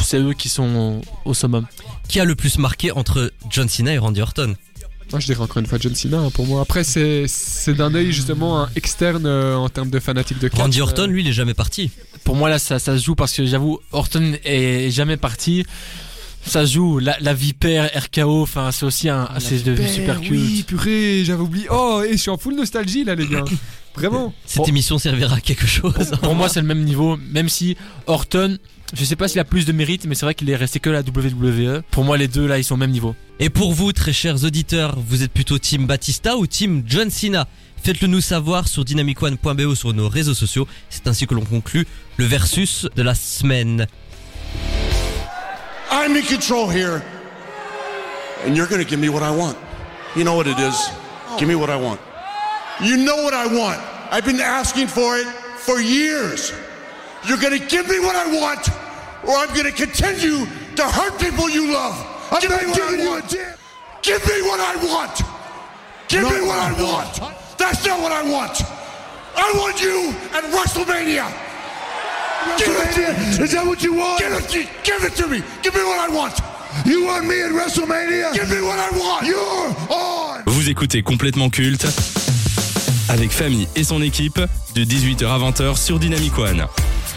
c'est 0.03 0.19
eux 0.19 0.33
qui 0.33 0.49
sont 0.49 1.01
au, 1.25 1.31
au 1.31 1.35
summum. 1.35 1.67
Qui 2.09 2.21
a 2.21 2.25
le 2.25 2.35
plus 2.35 2.59
marqué 2.59 2.93
entre 2.93 3.33
John 3.51 3.69
Cena 3.69 3.93
et 3.93 3.99
Randy 3.99 4.21
Orton? 4.21 4.55
Moi, 5.13 5.21
je 5.21 5.27
dirais 5.27 5.41
encore 5.41 5.59
une 5.59 5.67
fois 5.67 5.79
John 5.81 5.95
Cena 5.95 6.19
hein, 6.19 6.31
pour 6.31 6.47
moi. 6.47 6.61
Après, 6.63 6.83
c'est 6.83 7.27
c'est 7.29 7.75
d'un 7.75 7.95
œil 7.95 8.11
justement 8.13 8.61
hein, 8.61 8.69
externe 8.75 9.25
euh, 9.27 9.55
en 9.55 9.69
termes 9.69 9.91
de 9.91 10.01
fanatique 10.01 10.41
de 10.41 10.49
catch. 10.49 10.59
Randy 10.61 10.81
euh, 10.81 10.85
Orton, 10.85 11.07
lui, 11.07 11.23
il 11.23 11.29
est 11.29 11.33
jamais 11.33 11.55
parti. 11.55 11.91
Pour 12.25 12.35
moi, 12.35 12.49
là, 12.49 12.59
ça, 12.59 12.81
ça 12.81 12.99
se 12.99 13.05
joue 13.05 13.15
parce 13.15 13.33
que 13.33 13.47
j'avoue, 13.47 13.79
Orton 13.93 14.33
est 14.45 14.91
jamais 14.91 15.17
parti. 15.17 15.65
Ça 16.47 16.65
joue, 16.65 16.99
la, 17.01 17.17
la 17.21 17.35
vipère, 17.35 17.91
RKO, 17.95 18.43
enfin, 18.43 18.71
c'est 18.71 18.87
aussi 18.87 19.09
un, 19.09 19.29
c'est 19.41 19.65
devenu 19.65 19.89
super 19.89 20.21
culte. 20.21 20.31
Oui, 20.31 20.63
purée, 20.67 21.23
j'avais 21.25 21.43
oublié. 21.43 21.67
Oh, 21.71 22.03
et 22.07 22.13
je 22.13 22.17
suis 22.19 22.31
en 22.31 22.39
full 22.39 22.55
nostalgie 22.55 23.05
là, 23.05 23.15
les 23.17 23.27
gars. 23.27 23.45
Vraiment. 23.97 24.33
Cette 24.45 24.59
Bon. 24.59 24.65
émission 24.65 24.99
servira 24.99 25.37
à 25.37 25.41
quelque 25.41 25.67
chose. 25.67 26.13
Pour 26.23 26.35
moi, 26.35 26.49
c'est 26.49 26.61
le 26.61 26.67
même 26.67 26.85
niveau, 26.85 27.17
même 27.33 27.49
si 27.49 27.77
Orton, 28.07 28.59
je 28.95 29.05
sais 29.05 29.17
pas 29.17 29.27
s'il 29.27 29.41
a 29.41 29.45
plus 29.45 29.65
de 29.65 29.73
mérite, 29.73 30.05
mais 30.07 30.15
c'est 30.15 30.27
vrai 30.27 30.35
qu'il 30.35 30.49
est 30.51 30.55
resté 30.57 30.79
que 30.81 30.91
la 30.91 31.01
WWE. 31.01 31.83
Pour 31.91 32.05
moi, 32.05 32.17
les 32.19 32.29
deux 32.29 32.47
là, 32.47 32.59
ils 32.59 32.65
sont 32.65 32.75
au 32.75 32.79
même 32.79 32.91
niveau. 32.91 33.17
Et 33.41 33.49
pour 33.51 33.73
vous, 33.73 33.93
très 33.93 34.13
chers 34.13 34.45
auditeurs, 34.45 34.97
vous 35.01 35.23
êtes 35.23 35.33
plutôt 35.33 35.59
Team 35.59 35.87
Batista 35.87 36.37
ou 36.37 36.47
Team 36.47 36.83
John 36.87 37.11
Cena? 37.11 37.49
Faites-le 37.83 38.07
nous 38.09 38.21
savoir 38.21 38.69
sur 38.69 38.85
dynamicone.be 38.85 39.61
ou 39.63 39.75
sur 39.75 39.93
nos 39.95 40.09
réseaux 40.09 40.35
sociaux. 40.35 40.69
C'est 40.91 41.07
ainsi 41.09 41.27
que 41.27 41.35
l'on 41.35 41.45
conclut 41.45 41.87
le 42.19 42.25
versus 42.27 42.87
de 42.95 43.03
la 43.03 43.15
semaine. 43.15 43.87
I'm 45.97 46.15
in 46.15 46.25
control 46.25 46.69
here, 46.69 47.03
and 48.45 48.55
you're 48.55 48.67
gonna 48.67 48.85
give 48.85 49.01
me 49.01 49.09
what 49.09 49.23
I 49.23 49.31
want. 49.35 49.57
You 50.15 50.25
know 50.25 50.35
what 50.35 50.47
it 50.47 50.59
is. 50.59 50.91
Give 51.39 51.49
me 51.49 51.55
what 51.55 51.71
I 51.71 51.77
want. 51.77 52.03
You 52.83 52.99
know 52.99 53.17
what 53.17 53.33
I 53.33 53.47
want. 53.47 53.81
I've 54.13 54.27
been 54.27 54.39
asking 54.39 54.89
for 54.89 55.17
it 55.17 55.27
for 55.57 55.81
years. 55.81 56.53
You're 57.27 57.39
gonna 57.39 57.59
give 57.59 57.89
me 57.89 57.99
what 57.99 58.15
I 58.15 58.27
want, 58.27 58.69
or 59.27 59.37
I'm 59.37 59.49
gonna 59.57 59.73
continue 59.73 60.45
to 60.77 60.85
hurt 60.85 61.19
people 61.19 61.49
you 61.49 61.73
love. 61.73 61.97
I'm 62.31 62.43
give 62.43 62.51
not 62.51 62.77
giving 62.77 63.01
you 63.01 63.17
a 63.17 63.23
damn. 63.23 63.55
Give 64.03 64.23
me 64.29 64.43
what 64.43 64.61
I 64.61 64.77
want. 64.85 65.23
Give 66.09 66.25
me 66.25 66.47
what 66.47 66.59
I 66.59 66.73
want. 66.79 67.57
That's 67.57 67.87
not 67.87 68.03
what 68.03 68.13
I 68.13 68.23
want. 68.31 68.61
I 69.35 69.51
want 69.57 69.81
you 69.81 70.15
at 70.37 70.45
WrestleMania. 70.53 71.46
Give 72.59 72.69
it 72.69 72.95
to 72.95 73.41
me. 73.41 73.45
Is 73.45 73.51
that 73.53 73.65
what 73.67 73.83
you 73.83 73.95
want? 73.95 74.19
Give 74.19 74.33
it, 74.33 74.49
to- 74.49 74.69
give 74.85 75.05
it 75.07 75.15
to 75.17 75.27
me. 75.29 75.43
Give 75.63 75.75
me 75.75 75.81
what 75.83 76.09
I 76.09 76.13
want. 76.13 76.33
You 76.87 77.05
want 77.07 77.27
me 77.27 77.41
at 77.43 77.51
WrestleMania? 77.53 78.33
Give 78.35 78.49
me 78.49 78.61
what 78.61 78.79
I 78.79 78.91
want. 78.99 79.27
You're 79.27 79.75
on. 79.91 80.43
Vous 80.47 80.69
écoutez 80.69 81.03
complètement 81.03 81.49
culte 81.51 81.87
avec 83.09 83.31
Famille 83.31 83.67
et 83.77 83.85
son 83.85 84.03
équipe 84.03 84.41
de 84.75 84.85
18h 84.85 85.27
à 85.27 85.39
20h 85.39 85.77
sur 85.83 85.99
Dynamic 85.99 86.37
One. 86.39 86.67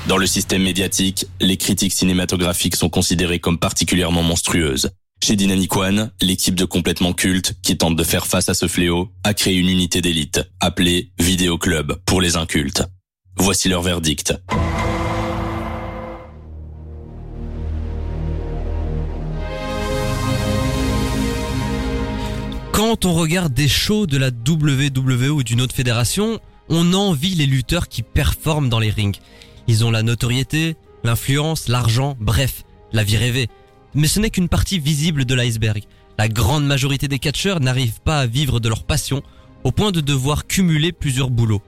Dans 0.07 0.17
le 0.17 0.25
système 0.27 0.63
médiatique, 0.63 1.25
les 1.41 1.57
critiques 1.57 1.93
cinématographiques 1.93 2.75
sont 2.75 2.89
considérées 2.89 3.39
comme 3.39 3.59
particulièrement 3.59 4.23
monstrueuses. 4.23 4.89
Chez 5.21 5.35
Dynamic 5.35 5.75
One, 5.75 6.11
l'équipe 6.21 6.55
de 6.55 6.63
complètement 6.63 7.11
culte 7.13 7.55
qui 7.61 7.77
tente 7.77 7.95
de 7.97 8.03
faire 8.03 8.25
face 8.25 8.47
à 8.49 8.53
ce 8.53 8.67
fléau 8.67 9.09
a 9.25 9.33
créé 9.33 9.55
une 9.55 9.67
unité 9.69 10.01
d'élite 10.01 10.41
appelée 10.61 11.11
Vidéo 11.19 11.57
Club 11.57 11.99
pour 12.05 12.21
les 12.21 12.37
incultes. 12.37 12.83
Voici 13.35 13.67
leur 13.67 13.81
verdict. 13.81 14.33
Quand 22.89 23.05
on 23.05 23.13
regarde 23.13 23.53
des 23.53 23.67
shows 23.67 24.07
de 24.07 24.17
la 24.17 24.29
WWE 24.29 25.29
ou 25.29 25.43
d'une 25.43 25.61
autre 25.61 25.75
fédération, 25.75 26.39
on 26.69 26.93
envie 26.93 27.35
les 27.35 27.45
lutteurs 27.45 27.87
qui 27.87 28.01
performent 28.01 28.67
dans 28.67 28.79
les 28.79 28.89
rings. 28.89 29.19
Ils 29.67 29.85
ont 29.85 29.91
la 29.91 30.01
notoriété, 30.01 30.75
l'influence, 31.03 31.67
l'argent, 31.67 32.17
bref, 32.19 32.63
la 32.91 33.03
vie 33.03 33.17
rêvée. 33.17 33.47
Mais 33.93 34.07
ce 34.07 34.19
n'est 34.19 34.31
qu'une 34.31 34.49
partie 34.49 34.79
visible 34.79 35.25
de 35.25 35.35
l'iceberg. 35.35 35.83
La 36.17 36.29
grande 36.29 36.65
majorité 36.65 37.07
des 37.07 37.19
catcheurs 37.19 37.59
n'arrivent 37.59 38.01
pas 38.03 38.21
à 38.21 38.25
vivre 38.25 38.59
de 38.59 38.69
leur 38.69 38.83
passion 38.83 39.21
au 39.63 39.71
point 39.71 39.91
de 39.91 40.01
devoir 40.01 40.47
cumuler 40.47 40.91
plusieurs 40.91 41.29
boulots. 41.29 41.61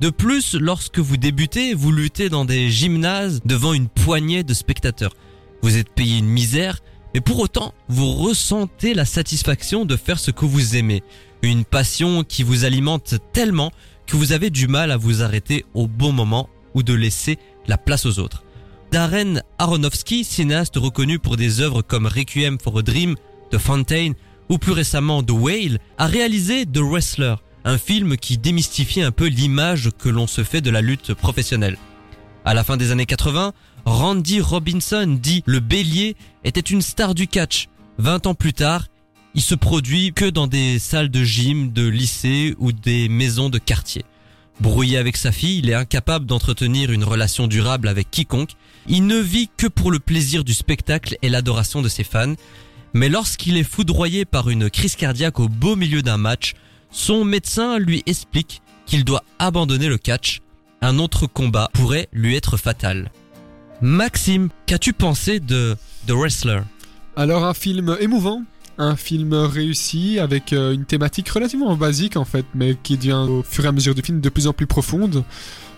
De 0.00 0.08
plus, 0.08 0.54
lorsque 0.54 0.98
vous 0.98 1.18
débutez, 1.18 1.74
vous 1.74 1.92
luttez 1.92 2.30
dans 2.30 2.46
des 2.46 2.70
gymnases 2.70 3.42
devant 3.44 3.74
une 3.74 3.88
poignée 3.88 4.44
de 4.44 4.54
spectateurs. 4.54 5.12
Vous 5.60 5.76
êtes 5.76 5.90
payé 5.90 6.16
une 6.16 6.24
misère, 6.24 6.80
mais 7.14 7.20
pour 7.20 7.38
autant, 7.38 7.72
vous 7.88 8.12
ressentez 8.12 8.92
la 8.92 9.04
satisfaction 9.04 9.84
de 9.84 9.96
faire 9.96 10.18
ce 10.18 10.32
que 10.32 10.44
vous 10.44 10.74
aimez. 10.76 11.04
Une 11.42 11.64
passion 11.64 12.24
qui 12.24 12.42
vous 12.42 12.64
alimente 12.64 13.14
tellement 13.32 13.70
que 14.06 14.16
vous 14.16 14.32
avez 14.32 14.50
du 14.50 14.66
mal 14.66 14.90
à 14.90 14.96
vous 14.96 15.22
arrêter 15.22 15.64
au 15.74 15.86
bon 15.86 16.12
moment 16.12 16.48
ou 16.74 16.82
de 16.82 16.92
laisser 16.92 17.38
la 17.68 17.78
place 17.78 18.04
aux 18.04 18.18
autres. 18.18 18.42
Darren 18.90 19.42
Aronofsky, 19.58 20.24
cinéaste 20.24 20.76
reconnu 20.76 21.20
pour 21.20 21.36
des 21.36 21.60
œuvres 21.60 21.82
comme 21.82 22.06
Requiem 22.06 22.58
for 22.60 22.78
a 22.78 22.82
Dream, 22.82 23.14
The 23.50 23.58
Fountain 23.58 24.12
ou 24.48 24.58
plus 24.58 24.72
récemment 24.72 25.22
The 25.22 25.30
Whale, 25.30 25.78
a 25.98 26.06
réalisé 26.06 26.66
The 26.66 26.78
Wrestler, 26.78 27.36
un 27.64 27.78
film 27.78 28.16
qui 28.16 28.38
démystifie 28.38 29.02
un 29.02 29.12
peu 29.12 29.26
l'image 29.26 29.90
que 29.98 30.08
l'on 30.08 30.26
se 30.26 30.42
fait 30.42 30.60
de 30.60 30.70
la 30.70 30.82
lutte 30.82 31.14
professionnelle. 31.14 31.78
À 32.44 32.54
la 32.54 32.62
fin 32.62 32.76
des 32.76 32.90
années 32.90 33.06
80, 33.06 33.52
Randy 33.84 34.40
Robinson, 34.40 35.18
dit 35.20 35.42
le 35.46 35.60
bélier, 35.60 36.16
était 36.42 36.60
une 36.60 36.82
star 36.82 37.14
du 37.14 37.26
catch. 37.26 37.68
20 37.98 38.26
ans 38.26 38.34
plus 38.34 38.52
tard, 38.52 38.86
il 39.34 39.42
se 39.42 39.54
produit 39.54 40.12
que 40.12 40.24
dans 40.24 40.46
des 40.46 40.78
salles 40.78 41.10
de 41.10 41.22
gym, 41.22 41.72
de 41.72 41.86
lycée 41.86 42.54
ou 42.58 42.72
des 42.72 43.08
maisons 43.08 43.50
de 43.50 43.58
quartier. 43.58 44.04
Brouillé 44.60 44.96
avec 44.96 45.16
sa 45.16 45.32
fille, 45.32 45.58
il 45.58 45.68
est 45.68 45.74
incapable 45.74 46.26
d'entretenir 46.26 46.92
une 46.92 47.04
relation 47.04 47.46
durable 47.46 47.88
avec 47.88 48.10
quiconque. 48.10 48.52
Il 48.86 49.06
ne 49.06 49.18
vit 49.18 49.50
que 49.56 49.66
pour 49.66 49.90
le 49.90 49.98
plaisir 49.98 50.44
du 50.44 50.54
spectacle 50.54 51.16
et 51.22 51.28
l'adoration 51.28 51.82
de 51.82 51.88
ses 51.88 52.04
fans. 52.04 52.34
Mais 52.92 53.08
lorsqu'il 53.08 53.56
est 53.56 53.64
foudroyé 53.64 54.24
par 54.24 54.48
une 54.48 54.70
crise 54.70 54.94
cardiaque 54.94 55.40
au 55.40 55.48
beau 55.48 55.74
milieu 55.74 56.02
d'un 56.02 56.16
match, 56.16 56.54
son 56.92 57.24
médecin 57.24 57.78
lui 57.78 58.04
explique 58.06 58.62
qu'il 58.86 59.04
doit 59.04 59.24
abandonner 59.40 59.88
le 59.88 59.98
catch. 59.98 60.40
Un 60.80 61.00
autre 61.00 61.26
combat 61.26 61.68
pourrait 61.72 62.08
lui 62.12 62.36
être 62.36 62.56
fatal. 62.56 63.10
Maxime, 63.80 64.48
qu'as-tu 64.66 64.92
pensé 64.92 65.40
de 65.40 65.76
The 66.06 66.12
Wrestler? 66.12 66.60
Alors 67.16 67.44
un 67.44 67.54
film 67.54 67.96
émouvant, 68.00 68.42
un 68.78 68.96
film 68.96 69.34
réussi 69.34 70.18
avec 70.18 70.52
euh, 70.52 70.72
une 70.72 70.84
thématique 70.84 71.28
relativement 71.28 71.76
basique 71.76 72.16
en 72.16 72.24
fait, 72.24 72.46
mais 72.54 72.76
qui 72.82 72.96
devient 72.96 73.26
au 73.28 73.42
fur 73.42 73.64
et 73.64 73.68
à 73.68 73.72
mesure 73.72 73.94
du 73.94 74.02
film 74.02 74.20
de 74.20 74.28
plus 74.28 74.46
en 74.46 74.52
plus 74.52 74.66
profonde. 74.66 75.24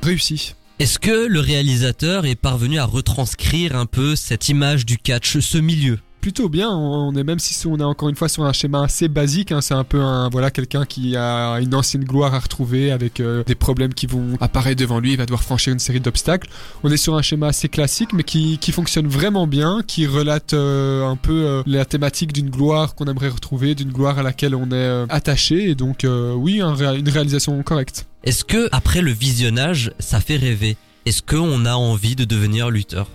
Réussi. 0.02 0.54
Est-ce 0.78 0.98
que 0.98 1.26
le 1.26 1.40
réalisateur 1.40 2.26
est 2.26 2.34
parvenu 2.34 2.78
à 2.78 2.84
retranscrire 2.84 3.76
un 3.76 3.86
peu 3.86 4.14
cette 4.14 4.48
image 4.50 4.84
du 4.84 4.98
catch, 4.98 5.38
ce 5.38 5.58
milieu? 5.58 5.98
Plutôt 6.26 6.48
bien. 6.48 6.70
On 6.70 7.14
est 7.14 7.22
même 7.22 7.38
si 7.38 7.68
on 7.68 7.78
est 7.78 7.84
encore 7.84 8.08
une 8.08 8.16
fois 8.16 8.28
sur 8.28 8.44
un 8.44 8.52
schéma 8.52 8.82
assez 8.82 9.06
basique. 9.06 9.52
hein, 9.52 9.60
c'est 9.60 9.74
un 9.74 9.84
peu 9.84 10.00
un 10.00 10.28
voilà 10.28 10.50
quelqu'un 10.50 10.84
qui 10.84 11.14
a 11.14 11.58
une 11.60 11.72
ancienne 11.72 12.02
gloire 12.02 12.34
à 12.34 12.40
retrouver 12.40 12.90
avec 12.90 13.20
euh, 13.20 13.44
des 13.44 13.54
problèmes 13.54 13.94
qui 13.94 14.08
vont 14.08 14.36
apparaître 14.40 14.80
devant 14.80 14.98
lui. 14.98 15.12
Il 15.12 15.18
va 15.18 15.24
devoir 15.24 15.44
franchir 15.44 15.72
une 15.72 15.78
série 15.78 16.00
d'obstacles. 16.00 16.50
On 16.82 16.90
est 16.90 16.96
sur 16.96 17.14
un 17.14 17.22
schéma 17.22 17.46
assez 17.46 17.68
classique, 17.68 18.12
mais 18.12 18.24
qui, 18.24 18.58
fonctionne 18.72 19.06
vraiment 19.06 19.46
bien, 19.46 19.84
qui 19.86 20.04
relate 20.04 20.52
euh, 20.52 21.06
un 21.06 21.14
peu 21.14 21.32
euh, 21.32 21.62
la 21.64 21.84
thématique 21.84 22.32
d'une 22.32 22.50
gloire 22.50 22.96
qu'on 22.96 23.04
aimerait 23.04 23.28
retrouver, 23.28 23.76
d'une 23.76 23.92
gloire 23.92 24.18
à 24.18 24.24
laquelle 24.24 24.56
on 24.56 24.72
est 24.72 25.04
attaché. 25.08 25.70
Et 25.70 25.76
donc 25.76 26.04
oui, 26.34 26.60
une 26.60 27.08
réalisation 27.08 27.62
correcte. 27.62 28.04
Est-ce 28.24 28.44
que 28.44 28.68
après 28.72 29.00
le 29.00 29.12
visionnage, 29.12 29.92
ça 30.00 30.18
fait 30.18 30.38
rêver? 30.38 30.76
Est-ce 31.04 31.22
qu'on 31.22 31.64
a 31.66 31.74
envie 31.74 32.16
de 32.16 32.24
devenir 32.24 32.68
lutteur? 32.68 33.08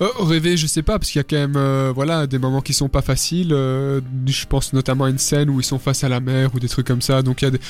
Euh, 0.00 0.08
rêver, 0.18 0.56
je 0.56 0.66
sais 0.66 0.82
pas, 0.82 0.98
parce 0.98 1.10
qu'il 1.10 1.18
y 1.18 1.20
a 1.20 1.24
quand 1.24 1.36
même 1.36 1.56
euh, 1.56 1.92
voilà 1.94 2.26
des 2.26 2.38
moments 2.38 2.60
qui 2.60 2.72
sont 2.72 2.88
pas 2.88 3.02
faciles. 3.02 3.52
euh, 3.52 4.00
je 4.26 4.44
pense 4.46 4.72
notamment 4.72 5.04
à 5.04 5.10
une 5.10 5.18
scène 5.18 5.48
où 5.50 5.60
ils 5.60 5.64
sont 5.64 5.78
face 5.78 6.02
à 6.02 6.08
la 6.08 6.20
mer 6.20 6.50
ou 6.54 6.58
des 6.60 6.68
trucs 6.68 6.86
comme 6.86 7.02
ça. 7.02 7.22
Donc 7.22 7.42
il 7.42 7.44
y 7.44 7.48
a 7.48 7.50
des 7.52 7.60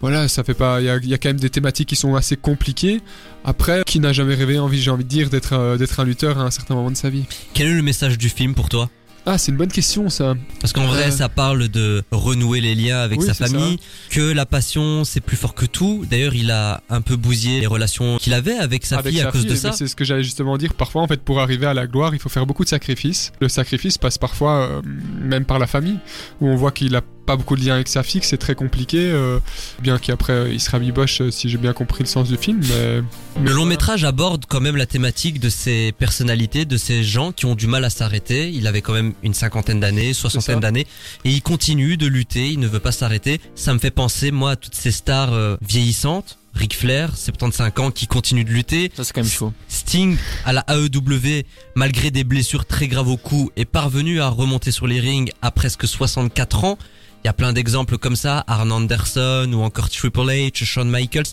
voilà, 0.00 0.28
ça 0.28 0.44
fait 0.44 0.54
pas. 0.54 0.80
Il 0.80 0.86
y 0.86 0.90
a, 0.90 0.96
y 0.98 1.14
a 1.14 1.18
quand 1.18 1.28
même 1.28 1.40
des 1.40 1.50
thématiques 1.50 1.88
qui 1.88 1.96
sont 1.96 2.14
assez 2.14 2.36
compliquées. 2.36 3.00
Après, 3.44 3.82
qui 3.84 3.98
n'a 3.98 4.12
jamais 4.12 4.34
rêvé 4.34 4.58
envie, 4.58 4.80
j'ai 4.80 4.90
envie 4.90 5.04
de 5.04 5.08
dire, 5.08 5.28
d'être 5.28 5.54
euh, 5.54 5.76
d'être 5.76 5.98
un 5.98 6.04
lutteur 6.04 6.38
à 6.38 6.42
un 6.42 6.50
certain 6.50 6.74
moment 6.74 6.90
de 6.90 6.96
sa 6.96 7.10
vie. 7.10 7.24
Quel 7.54 7.68
est 7.68 7.74
le 7.74 7.82
message 7.82 8.16
du 8.16 8.28
film 8.28 8.54
pour 8.54 8.68
toi? 8.68 8.90
Ah, 9.26 9.36
c'est 9.36 9.52
une 9.52 9.58
bonne 9.58 9.70
question 9.70 10.08
ça. 10.08 10.34
Parce 10.60 10.72
qu'en 10.72 10.86
vrai, 10.86 11.08
Euh. 11.08 11.10
ça 11.10 11.28
parle 11.28 11.68
de 11.68 12.02
renouer 12.10 12.60
les 12.62 12.74
liens 12.74 12.98
avec 13.00 13.20
Oui, 13.20 13.26
sa 13.26 13.34
famille, 13.34 13.78
que 14.10 14.32
la 14.32 14.46
passion 14.46 15.04
c'est 15.04 15.20
plus 15.20 15.36
fort 15.36 15.54
que 15.54 15.66
tout. 15.66 16.06
D'ailleurs, 16.10 16.34
il 16.34 16.50
a 16.50 16.82
un 16.88 17.00
peu 17.02 17.16
bousillé 17.16 17.60
les 17.60 17.66
relations 17.66 18.16
qu'il 18.18 18.32
avait 18.32 18.56
avec 18.56 18.86
sa 18.86 18.98
Avec 18.98 19.12
fille 19.12 19.20
à 19.22 19.30
cause 19.30 19.42
fille, 19.42 19.50
de 19.50 19.56
ça. 19.56 19.72
C'est 19.72 19.86
ce 19.86 19.96
que 19.96 20.04
j'allais 20.04 20.22
justement 20.22 20.56
dire. 20.56 20.72
Parfois, 20.74 21.02
en 21.02 21.06
fait, 21.06 21.20
pour 21.22 21.40
arriver 21.40 21.66
à 21.66 21.74
la 21.74 21.86
gloire, 21.86 22.14
il 22.14 22.20
faut 22.20 22.30
faire 22.30 22.46
beaucoup 22.46 22.64
de 22.64 22.68
sacrifices. 22.70 23.32
Le 23.40 23.48
sacrifice 23.48 23.98
passe 23.98 24.16
parfois 24.18 24.52
euh, 24.68 24.82
même 25.20 25.44
par 25.44 25.58
la 25.58 25.66
famille, 25.66 25.98
où 26.40 26.48
on 26.48 26.56
voit 26.56 26.72
qu'il 26.72 26.96
a 26.96 27.02
pas 27.28 27.36
beaucoup 27.36 27.56
de 27.56 27.64
lien 27.64 27.74
avec 27.74 27.88
sa 27.88 28.02
fille, 28.02 28.22
que 28.22 28.26
c'est 28.26 28.38
très 28.38 28.54
compliqué. 28.54 28.96
euh, 28.98 29.38
bien 29.82 29.98
qu'après, 29.98 30.32
euh, 30.32 30.50
il 30.50 30.60
sera 30.60 30.78
mi-boche, 30.78 31.20
euh, 31.20 31.30
si 31.30 31.50
j'ai 31.50 31.58
bien 31.58 31.74
compris 31.74 32.02
le 32.02 32.08
sens 32.08 32.26
du 32.26 32.38
film. 32.38 32.62
Mais, 32.66 33.02
mais 33.38 33.50
Le 33.50 33.54
long 33.54 33.66
métrage 33.66 34.02
aborde 34.04 34.46
quand 34.48 34.60
même 34.62 34.76
la 34.76 34.86
thématique 34.86 35.38
de 35.38 35.50
ces 35.50 35.92
personnalités, 35.92 36.64
de 36.64 36.78
ces 36.78 37.04
gens 37.04 37.32
qui 37.32 37.44
ont 37.44 37.54
du 37.54 37.66
mal 37.66 37.84
à 37.84 37.90
s'arrêter. 37.90 38.48
Il 38.50 38.66
avait 38.66 38.80
quand 38.80 38.94
même 38.94 39.12
une 39.22 39.34
cinquantaine 39.34 39.78
d'années, 39.78 40.14
soixantaine 40.14 40.60
d'années, 40.60 40.86
et 41.26 41.30
il 41.30 41.42
continue 41.42 41.98
de 41.98 42.06
lutter, 42.06 42.48
il 42.48 42.60
ne 42.60 42.66
veut 42.66 42.80
pas 42.80 42.92
s'arrêter. 42.92 43.42
Ça 43.54 43.74
me 43.74 43.78
fait 43.78 43.90
penser, 43.90 44.30
moi, 44.30 44.52
à 44.52 44.56
toutes 44.56 44.74
ces 44.74 44.90
stars 44.90 45.34
euh, 45.34 45.58
vieillissantes. 45.60 46.38
Ric 46.54 46.74
Flair, 46.74 47.14
75 47.14 47.72
ans, 47.76 47.90
qui 47.90 48.06
continue 48.06 48.42
de 48.42 48.50
lutter. 48.50 48.90
Ça, 48.96 49.04
c'est 49.04 49.12
quand 49.12 49.20
même 49.20 49.30
chaud. 49.30 49.52
Sting, 49.68 50.16
à 50.46 50.52
la 50.54 50.64
AEW, 50.68 51.44
malgré 51.76 52.10
des 52.10 52.24
blessures 52.24 52.64
très 52.64 52.88
graves 52.88 53.08
au 53.08 53.18
cou, 53.18 53.52
est 53.56 53.66
parvenu 53.66 54.20
à 54.20 54.28
remonter 54.28 54.72
sur 54.72 54.86
les 54.86 54.98
rings 54.98 55.30
à 55.42 55.50
presque 55.50 55.86
64 55.86 56.64
ans. 56.64 56.78
Il 57.24 57.26
y 57.26 57.30
a 57.30 57.32
plein 57.32 57.52
d'exemples 57.52 57.98
comme 57.98 58.16
ça, 58.16 58.44
Arn 58.46 58.70
Anderson 58.70 59.50
ou 59.52 59.62
encore 59.62 59.90
Triple 59.90 60.20
H, 60.20 60.64
Shawn 60.64 60.88
Michaels. 60.88 61.24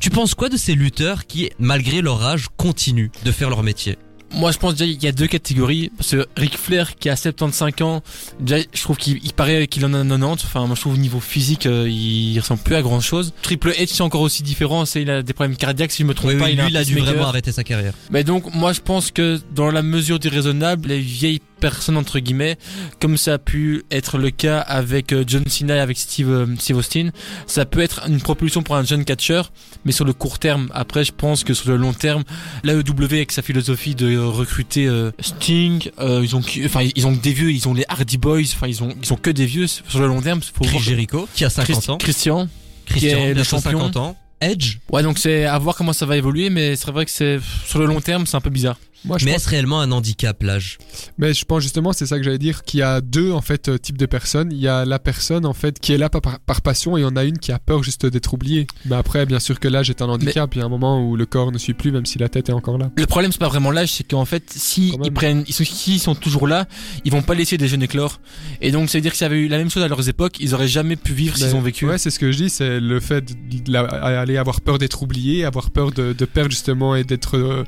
Tu 0.00 0.10
penses 0.10 0.34
quoi 0.34 0.48
de 0.48 0.56
ces 0.56 0.74
lutteurs 0.74 1.26
qui, 1.26 1.50
malgré 1.58 2.00
leur 2.00 2.22
âge, 2.24 2.46
continuent 2.56 3.10
de 3.24 3.30
faire 3.30 3.50
leur 3.50 3.62
métier? 3.62 3.96
Moi, 4.32 4.50
je 4.50 4.58
pense 4.58 4.74
déjà 4.74 4.86
il 4.90 5.00
y 5.00 5.06
a 5.06 5.12
deux 5.12 5.28
catégories. 5.28 5.92
Parce 5.96 6.10
que 6.10 6.26
Ric 6.36 6.58
Flair, 6.58 6.96
qui 6.96 7.08
a 7.08 7.14
75 7.14 7.82
ans, 7.82 8.02
déjà, 8.40 8.64
je 8.72 8.82
trouve 8.82 8.96
qu'il 8.96 9.20
il 9.22 9.32
paraît 9.32 9.68
qu'il 9.68 9.84
en 9.84 9.94
a 9.94 10.02
90. 10.02 10.44
Enfin, 10.44 10.66
moi, 10.66 10.74
je 10.74 10.80
trouve 10.80 10.94
au 10.94 10.98
niveau 10.98 11.20
physique, 11.20 11.66
euh, 11.66 11.88
il 11.88 12.40
ressemble 12.40 12.60
plus 12.62 12.74
à 12.74 12.82
grand 12.82 13.00
chose. 13.00 13.32
Triple 13.42 13.70
H, 13.70 13.86
c'est 13.88 14.00
encore 14.02 14.22
aussi 14.22 14.42
différent. 14.42 14.86
C'est 14.86 15.02
il 15.02 15.10
a 15.10 15.22
des 15.22 15.34
problèmes 15.34 15.56
cardiaques, 15.56 15.92
si 15.92 16.02
je 16.02 16.08
me 16.08 16.14
trompe 16.14 16.30
Oui, 16.32 16.38
pas. 16.38 16.46
oui, 16.46 16.52
il 16.52 16.56
lui, 16.56 16.64
a 16.64 16.68
il 16.68 16.76
a 16.78 16.84
dû 16.84 16.98
vraiment 16.98 17.28
arrêter 17.28 17.52
sa 17.52 17.62
carrière. 17.62 17.92
Mais 18.10 18.24
donc, 18.24 18.52
moi, 18.54 18.72
je 18.72 18.80
pense 18.80 19.12
que 19.12 19.38
dans 19.54 19.70
la 19.70 19.82
mesure 19.82 20.18
du 20.18 20.26
raisonnable, 20.28 20.88
les 20.88 20.98
vieilles 21.00 21.40
personnes, 21.70 21.96
entre 21.96 22.18
guillemets, 22.18 22.58
comme 23.00 23.16
ça 23.16 23.34
a 23.34 23.38
pu 23.38 23.84
être 23.90 24.18
le 24.18 24.30
cas 24.30 24.58
avec 24.60 25.12
euh, 25.12 25.24
John 25.26 25.42
Cena 25.48 25.76
et 25.76 25.80
avec 25.80 25.96
Steve, 25.96 26.30
euh, 26.30 26.46
Steve 26.58 26.76
Austin, 26.76 27.08
ça 27.46 27.64
peut 27.64 27.80
être 27.80 28.02
une 28.08 28.20
propulsion 28.20 28.62
pour 28.62 28.76
un 28.76 28.84
jeune 28.84 29.04
catcheur, 29.04 29.50
mais 29.86 29.92
sur 29.92 30.04
le 30.04 30.12
court 30.12 30.38
terme. 30.38 30.68
Après, 30.74 31.04
je 31.04 31.12
pense 31.12 31.42
que 31.42 31.54
sur 31.54 31.70
le 31.70 31.76
long 31.76 31.94
terme, 31.94 32.22
l'AEW 32.64 33.04
avec 33.14 33.32
sa 33.32 33.40
philosophie 33.42 33.94
de 33.94 34.08
euh, 34.14 34.26
recruter 34.26 34.86
euh, 34.86 35.10
Sting, 35.20 35.88
euh, 36.00 36.20
ils 36.22 36.36
ont, 36.36 36.42
qui- 36.42 36.64
enfin, 36.66 36.86
ils 36.94 37.06
ont 37.06 37.16
que 37.16 37.22
des 37.22 37.32
vieux, 37.32 37.50
ils 37.50 37.66
ont 37.66 37.72
les 37.74 37.84
Hardy 37.88 38.18
Boys, 38.18 38.40
enfin, 38.54 38.66
ils 38.66 38.82
ont, 38.82 38.94
ils 39.02 39.12
ont 39.12 39.16
que 39.16 39.30
des 39.30 39.46
vieux. 39.46 39.66
Sur 39.66 40.00
le 40.00 40.06
long 40.06 40.20
terme, 40.20 40.40
faut 40.42 40.64
Chris 40.64 40.70
voir. 40.72 40.82
Jericho, 40.82 41.28
qui 41.34 41.44
a 41.46 41.50
50 41.50 41.66
Christ- 41.76 41.90
ans. 41.90 41.98
Christian. 41.98 42.48
Christian, 42.86 43.18
est 43.18 43.34
le 43.34 43.42
champion. 43.44 43.78
50 43.80 43.96
ans. 43.96 44.16
Edge? 44.40 44.76
Ouais, 44.92 45.02
donc 45.02 45.18
c'est 45.18 45.46
à 45.46 45.58
voir 45.58 45.74
comment 45.76 45.94
ça 45.94 46.04
va 46.04 46.16
évoluer, 46.18 46.50
mais 46.50 46.76
c'est 46.76 46.90
vrai 46.90 47.06
que 47.06 47.10
c'est 47.10 47.38
sur 47.66 47.78
le 47.78 47.86
long 47.86 48.02
terme, 48.02 48.26
c'est 48.26 48.36
un 48.36 48.40
peu 48.42 48.50
bizarre. 48.50 48.76
Moi, 49.04 49.18
je 49.18 49.24
Mais 49.24 49.32
pense 49.32 49.42
est-ce 49.42 49.50
réellement 49.50 49.80
un 49.80 49.92
handicap, 49.92 50.42
l'âge 50.42 50.78
Mais 51.18 51.34
je 51.34 51.44
pense 51.44 51.62
justement, 51.62 51.92
c'est 51.92 52.06
ça 52.06 52.16
que 52.18 52.22
j'allais 52.24 52.38
dire, 52.38 52.62
qu'il 52.62 52.80
y 52.80 52.82
a 52.82 53.00
deux 53.00 53.32
en 53.32 53.40
fait 53.40 53.68
euh, 53.68 53.78
types 53.78 53.98
de 53.98 54.06
personnes. 54.06 54.50
Il 54.52 54.58
y 54.58 54.68
a 54.68 54.84
la 54.84 54.98
personne 54.98 55.44
en 55.46 55.52
fait 55.52 55.78
qui 55.78 55.92
est 55.92 55.98
là 55.98 56.08
par, 56.08 56.40
passion 56.62 56.96
et 56.96 57.00
il 57.00 57.04
y 57.04 57.06
en 57.06 57.16
a 57.16 57.24
une 57.24 57.38
qui 57.38 57.52
a 57.52 57.58
peur 57.58 57.82
juste 57.82 58.06
d'être 58.06 58.32
oubliée. 58.32 58.66
Mais 58.86 58.96
après, 58.96 59.26
bien 59.26 59.40
sûr 59.40 59.60
que 59.60 59.68
l'âge 59.68 59.90
est 59.90 60.00
un 60.02 60.08
handicap. 60.08 60.54
Il 60.54 60.58
y 60.58 60.62
a 60.62 60.64
un 60.64 60.68
moment 60.68 61.06
où 61.06 61.16
le 61.16 61.26
corps 61.26 61.52
ne 61.52 61.58
suit 61.58 61.74
plus, 61.74 61.92
même 61.92 62.06
si 62.06 62.18
la 62.18 62.28
tête 62.28 62.48
est 62.48 62.52
encore 62.52 62.78
là. 62.78 62.90
Le 62.96 63.06
problème 63.06 63.32
c'est 63.32 63.38
pas 63.38 63.48
vraiment 63.48 63.70
l'âge, 63.70 63.92
c'est 63.92 64.04
qu'en 64.08 64.24
fait 64.24 64.44
si 64.54 64.96
ils 65.04 65.12
prennent, 65.12 65.44
ils 65.46 65.52
sont, 65.52 65.64
s'ils 65.64 66.00
sont 66.00 66.14
toujours 66.14 66.46
là, 66.46 66.66
ils 67.04 67.12
vont 67.12 67.22
pas 67.22 67.34
laisser 67.34 67.58
des 67.58 67.68
jeunes 67.68 67.82
éclore. 67.82 68.20
Et 68.60 68.70
donc 68.70 68.88
c'est 68.88 68.98
à 68.98 69.00
dire 69.00 69.10
que 69.12 69.16
s'il 69.18 69.24
y 69.26 69.30
avait 69.30 69.40
eu 69.40 69.48
la 69.48 69.58
même 69.58 69.70
chose 69.70 69.82
à 69.82 69.88
leurs 69.88 70.08
époques, 70.08 70.36
ils 70.40 70.54
auraient 70.54 70.68
jamais 70.68 70.96
pu 70.96 71.12
vivre 71.12 71.36
s'ils 71.36 71.48
Mais- 71.48 71.54
ont 71.54 71.60
vécu. 71.62 71.86
Ouais, 71.86 71.98
c'est 71.98 72.10
ce 72.10 72.18
que 72.18 72.32
je 72.32 72.36
dis, 72.44 72.50
c'est 72.50 72.80
le 72.80 73.00
fait 73.00 73.24
d'aller 73.68 74.36
avoir 74.36 74.60
peur 74.60 74.78
d'être 74.78 75.02
oublié, 75.02 75.44
avoir 75.44 75.70
peur 75.70 75.92
de, 75.92 76.12
de 76.12 76.24
perdre 76.24 76.50
justement 76.50 76.94
et 76.96 77.04
d'être 77.04 77.36
euh, 77.36 77.64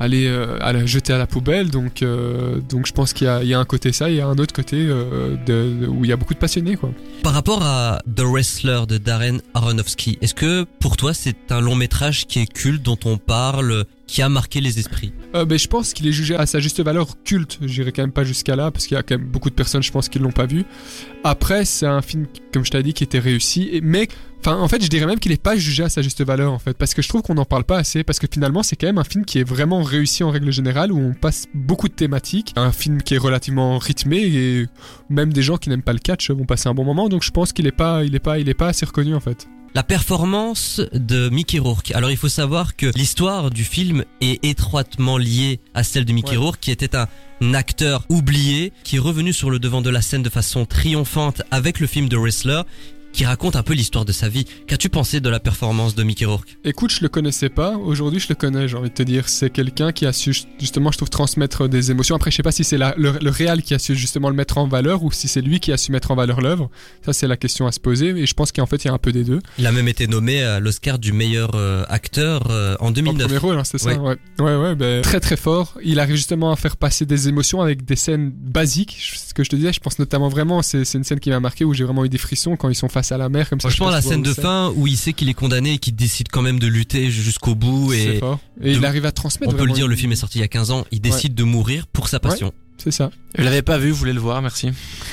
aller 0.00 0.26
euh, 0.26 0.58
à 0.60 0.72
la 0.72 0.86
jeter 0.86 1.12
à 1.12 1.18
la 1.18 1.26
poubelle. 1.26 1.70
Donc, 1.70 2.02
euh, 2.02 2.60
donc 2.68 2.86
je 2.86 2.92
pense 2.92 3.12
qu'il 3.12 3.26
y, 3.26 3.30
a- 3.30 3.42
il 3.42 3.48
y 3.48 3.54
a 3.54 3.58
un 3.58 3.64
côté 3.64 3.92
ça, 3.92 4.10
il 4.10 4.16
y 4.16 4.20
a 4.20 4.26
un 4.26 4.38
autre 4.38 4.54
côté 4.54 4.76
euh, 4.78 5.36
de- 5.46 5.86
où 5.86 6.04
il 6.04 6.08
y 6.10 6.12
a 6.12 6.16
beaucoup 6.16 6.34
de 6.34 6.38
passionnés, 6.38 6.76
quoi. 6.76 6.90
Par 7.22 7.32
rapport 7.32 7.62
à 7.62 8.00
The 8.14 8.20
Wrestler 8.20 8.80
de 8.88 8.98
Darren 8.98 9.38
Aronofsky, 9.54 10.18
est-ce 10.20 10.34
que 10.34 10.64
pour 10.80 10.96
toi 10.96 11.14
c'est 11.14 11.50
un 11.50 11.60
long 11.60 11.74
métrage 11.74 12.26
qui 12.26 12.40
est 12.40 12.46
culte, 12.52 12.82
dont 12.82 12.98
on 13.04 13.16
parle, 13.18 13.84
qui 14.08 14.22
a 14.22 14.28
marqué 14.28 14.60
les 14.60 14.80
esprits 14.80 15.12
Euh, 15.36 15.44
ben, 15.44 15.58
je 15.58 15.68
pense 15.68 15.92
qu'il 15.92 16.08
est 16.08 16.12
jugé 16.12 16.34
à 16.34 16.46
sa 16.46 16.58
juste 16.58 16.82
valeur 16.82 17.22
culte. 17.22 17.58
J'irai 17.62 17.92
quand 17.92 18.02
même 18.02 18.10
pas 18.10 18.24
jusqu'à 18.24 18.56
là 18.56 18.70
parce 18.70 18.86
qu'il 18.86 18.96
y 18.96 18.98
a 18.98 19.02
quand 19.02 19.18
même 19.18 19.28
beaucoup 19.28 19.50
de 19.50 19.54
personnes, 19.54 19.82
je 19.82 19.92
pense, 19.92 20.08
qui 20.08 20.18
l'ont 20.18 20.32
pas 20.32 20.46
vu. 20.46 20.64
Après, 21.22 21.64
c'est 21.66 21.86
un 21.86 22.00
film, 22.00 22.26
comme 22.52 22.64
je 22.64 22.70
t'ai 22.70 22.82
dit, 22.82 22.94
qui 22.94 23.04
était 23.04 23.18
réussi. 23.18 23.80
Mais, 23.82 24.08
en 24.46 24.66
fait, 24.66 24.82
je 24.82 24.88
dirais 24.88 25.04
même 25.04 25.18
qu'il 25.18 25.30
est 25.30 25.42
pas 25.42 25.56
jugé 25.56 25.84
à 25.84 25.90
sa 25.90 26.00
juste 26.00 26.24
valeur, 26.24 26.52
en 26.52 26.58
fait, 26.58 26.76
parce 26.76 26.94
que 26.94 27.02
je 27.02 27.08
trouve 27.08 27.20
qu'on 27.20 27.34
n'en 27.34 27.44
parle 27.44 27.64
pas 27.64 27.76
assez. 27.76 28.02
Parce 28.02 28.18
que 28.18 28.26
finalement, 28.32 28.62
c'est 28.62 28.76
quand 28.76 28.86
même 28.86 28.98
un 28.98 29.04
film 29.04 29.26
qui 29.26 29.40
est 29.40 29.48
vraiment 29.48 29.82
réussi 29.82 30.24
en 30.24 30.30
règle 30.30 30.50
générale, 30.50 30.90
où 30.90 30.98
on 30.98 31.12
passe 31.12 31.46
beaucoup 31.52 31.88
de 31.88 31.94
thématiques. 31.94 32.54
Un 32.56 32.72
film 32.72 33.02
qui 33.02 33.14
est 33.14 33.18
relativement 33.18 33.76
rythmé 33.76 34.20
et 34.20 34.66
même 35.10 35.34
des 35.34 35.42
gens 35.42 35.58
qui 35.58 35.68
n'aiment 35.68 35.82
pas 35.82 35.92
le 35.92 35.98
catch 35.98 36.30
vont 36.30 36.46
passer 36.46 36.70
un 36.70 36.74
bon 36.74 36.84
moment. 36.84 37.10
Donc, 37.10 37.22
je 37.22 37.30
pense 37.30 37.52
qu'il 37.52 37.66
est 37.66 37.72
pas, 37.72 38.04
il 38.04 38.18
pas, 38.20 38.38
il 38.38 38.54
pas 38.54 38.68
assez 38.68 38.86
reconnu, 38.86 39.14
en 39.14 39.20
fait. 39.20 39.46
La 39.78 39.84
performance 39.84 40.80
de 40.92 41.28
Mickey 41.28 41.60
Rourke. 41.60 41.92
Alors 41.94 42.10
il 42.10 42.16
faut 42.16 42.28
savoir 42.28 42.74
que 42.74 42.86
l'histoire 42.96 43.48
du 43.48 43.62
film 43.62 44.04
est 44.20 44.44
étroitement 44.44 45.18
liée 45.18 45.60
à 45.72 45.84
celle 45.84 46.04
de 46.04 46.12
Mickey 46.12 46.32
Ouais. 46.32 46.36
Rourke, 46.36 46.58
qui 46.58 46.72
était 46.72 46.96
un 46.96 47.06
acteur 47.54 48.04
oublié, 48.08 48.72
qui 48.82 48.96
est 48.96 48.98
revenu 48.98 49.32
sur 49.32 49.50
le 49.50 49.60
devant 49.60 49.80
de 49.80 49.88
la 49.88 50.02
scène 50.02 50.24
de 50.24 50.30
façon 50.30 50.66
triomphante 50.66 51.42
avec 51.52 51.78
le 51.78 51.86
film 51.86 52.08
de 52.08 52.16
Wrestler, 52.16 52.62
qui 53.18 53.24
raconte 53.24 53.56
un 53.56 53.64
peu 53.64 53.72
l'histoire 53.74 54.04
de 54.04 54.12
sa 54.12 54.28
vie. 54.28 54.44
Qu'as-tu 54.68 54.88
pensé 54.88 55.18
de 55.20 55.28
la 55.28 55.40
performance 55.40 55.96
de 55.96 56.04
Mickey 56.04 56.24
Rourke? 56.24 56.56
Écoute, 56.62 56.92
je 56.92 57.00
le 57.02 57.08
connaissais 57.08 57.48
pas. 57.48 57.76
Aujourd'hui, 57.76 58.20
je 58.20 58.26
le 58.28 58.36
connais, 58.36 58.68
j'ai 58.68 58.76
envie 58.76 58.90
de 58.90 58.94
te 58.94 59.02
dire. 59.02 59.28
C'est 59.28 59.50
quelqu'un 59.50 59.90
qui 59.90 60.06
a 60.06 60.12
su, 60.12 60.32
justement, 60.60 60.92
je 60.92 60.98
trouve, 60.98 61.10
transmettre 61.10 61.68
des 61.68 61.90
émotions. 61.90 62.14
Après, 62.14 62.30
je 62.30 62.36
sais 62.36 62.44
pas 62.44 62.52
si 62.52 62.62
c'est 62.62 62.78
la- 62.78 62.94
le, 62.96 63.18
le 63.20 63.30
réal 63.30 63.62
qui 63.62 63.74
a 63.74 63.80
su 63.80 63.96
justement 63.96 64.28
le 64.28 64.36
mettre 64.36 64.56
en 64.58 64.68
valeur 64.68 65.02
ou 65.02 65.10
si 65.10 65.26
c'est 65.26 65.40
lui 65.40 65.58
qui 65.58 65.72
a 65.72 65.76
su 65.76 65.90
mettre 65.90 66.12
en 66.12 66.14
valeur 66.14 66.40
l'œuvre. 66.40 66.70
Ça, 67.04 67.12
c'est 67.12 67.26
la 67.26 67.36
question 67.36 67.66
à 67.66 67.72
se 67.72 67.80
poser. 67.80 68.10
Et 68.10 68.24
je 68.24 68.34
pense 68.34 68.52
qu'en 68.52 68.66
fait, 68.66 68.84
il 68.84 68.86
y 68.86 68.90
a 68.90 68.94
un 68.94 68.98
peu 68.98 69.10
des 69.10 69.24
deux. 69.24 69.40
Il 69.58 69.66
a 69.66 69.72
même 69.72 69.88
été 69.88 70.06
nommé 70.06 70.44
à 70.44 70.60
l'Oscar 70.60 71.00
du 71.00 71.12
meilleur 71.12 71.50
euh, 71.56 71.84
acteur 71.88 72.46
euh, 72.50 72.76
en 72.78 72.86
En 72.86 72.90
2009. 72.92 73.26
premier 73.26 73.38
rôle, 73.38 73.58
hein, 73.58 73.64
c'est 73.64 73.78
ça. 73.78 73.94
Ouais. 73.94 73.98
Ouais, 74.38 74.44
ouais, 74.44 74.56
ouais. 74.56 74.74
ben, 74.76 75.02
très, 75.02 75.18
très 75.18 75.36
fort. 75.36 75.74
Il 75.82 75.98
arrive 75.98 76.14
justement 76.14 76.52
à 76.52 76.56
faire 76.56 76.76
passer 76.76 77.04
des 77.04 77.26
émotions 77.28 77.62
avec 77.62 77.84
des 77.84 77.96
scènes 77.96 78.30
basiques. 78.30 78.96
Ce 79.16 79.34
que 79.34 79.42
je 79.42 79.50
te 79.50 79.56
disais, 79.56 79.72
je 79.72 79.80
pense 79.80 79.98
notamment 79.98 80.28
vraiment, 80.28 80.62
c'est 80.62 80.84
c'est 80.84 80.98
une 80.98 81.04
scène 81.04 81.18
qui 81.18 81.30
m'a 81.30 81.40
marqué 81.40 81.64
où 81.64 81.74
j'ai 81.74 81.82
vraiment 81.82 82.04
eu 82.04 82.08
des 82.08 82.18
frissons 82.18 82.56
quand 82.56 82.68
ils 82.68 82.76
sont 82.76 82.88
face 82.88 83.07
à 83.14 83.18
la 83.18 83.28
mer, 83.28 83.48
comme 83.48 83.60
ça. 83.60 83.68
Franchement, 83.68 83.90
la 83.90 84.02
scène 84.02 84.22
de 84.22 84.32
fin 84.34 84.72
où 84.76 84.86
il 84.86 84.96
sait 84.96 85.12
qu'il 85.12 85.28
est 85.28 85.34
condamné 85.34 85.74
et 85.74 85.78
qu'il 85.78 85.94
décide 85.94 86.28
quand 86.30 86.42
même 86.42 86.58
de 86.58 86.66
lutter 86.66 87.10
jusqu'au 87.10 87.54
bout 87.54 87.92
C'est 87.92 88.16
et 88.16 88.18
fort. 88.18 88.38
Et 88.62 88.72
de- 88.72 88.78
il 88.78 88.84
arrive 88.84 89.06
à 89.06 89.12
transmettre. 89.12 89.52
on 89.52 89.56
peut 89.56 89.66
le 89.66 89.72
dire, 89.72 89.88
le 89.88 89.96
film 89.96 90.12
est 90.12 90.16
sorti 90.16 90.38
il 90.38 90.42
y 90.42 90.44
a 90.44 90.48
15 90.48 90.70
ans, 90.70 90.84
il 90.90 91.00
décide 91.00 91.34
de 91.34 91.44
mourir 91.44 91.86
pour 91.86 92.08
sa 92.08 92.20
passion. 92.20 92.52
C'est 92.80 92.92
ça. 92.92 93.10
Je 93.36 93.42
l'avais 93.42 93.62
pas 93.62 93.76
vu, 93.76 93.88
je 93.88 93.94
voulais 93.94 94.12
le 94.12 94.20
voir, 94.20 94.40
merci. 94.40 94.70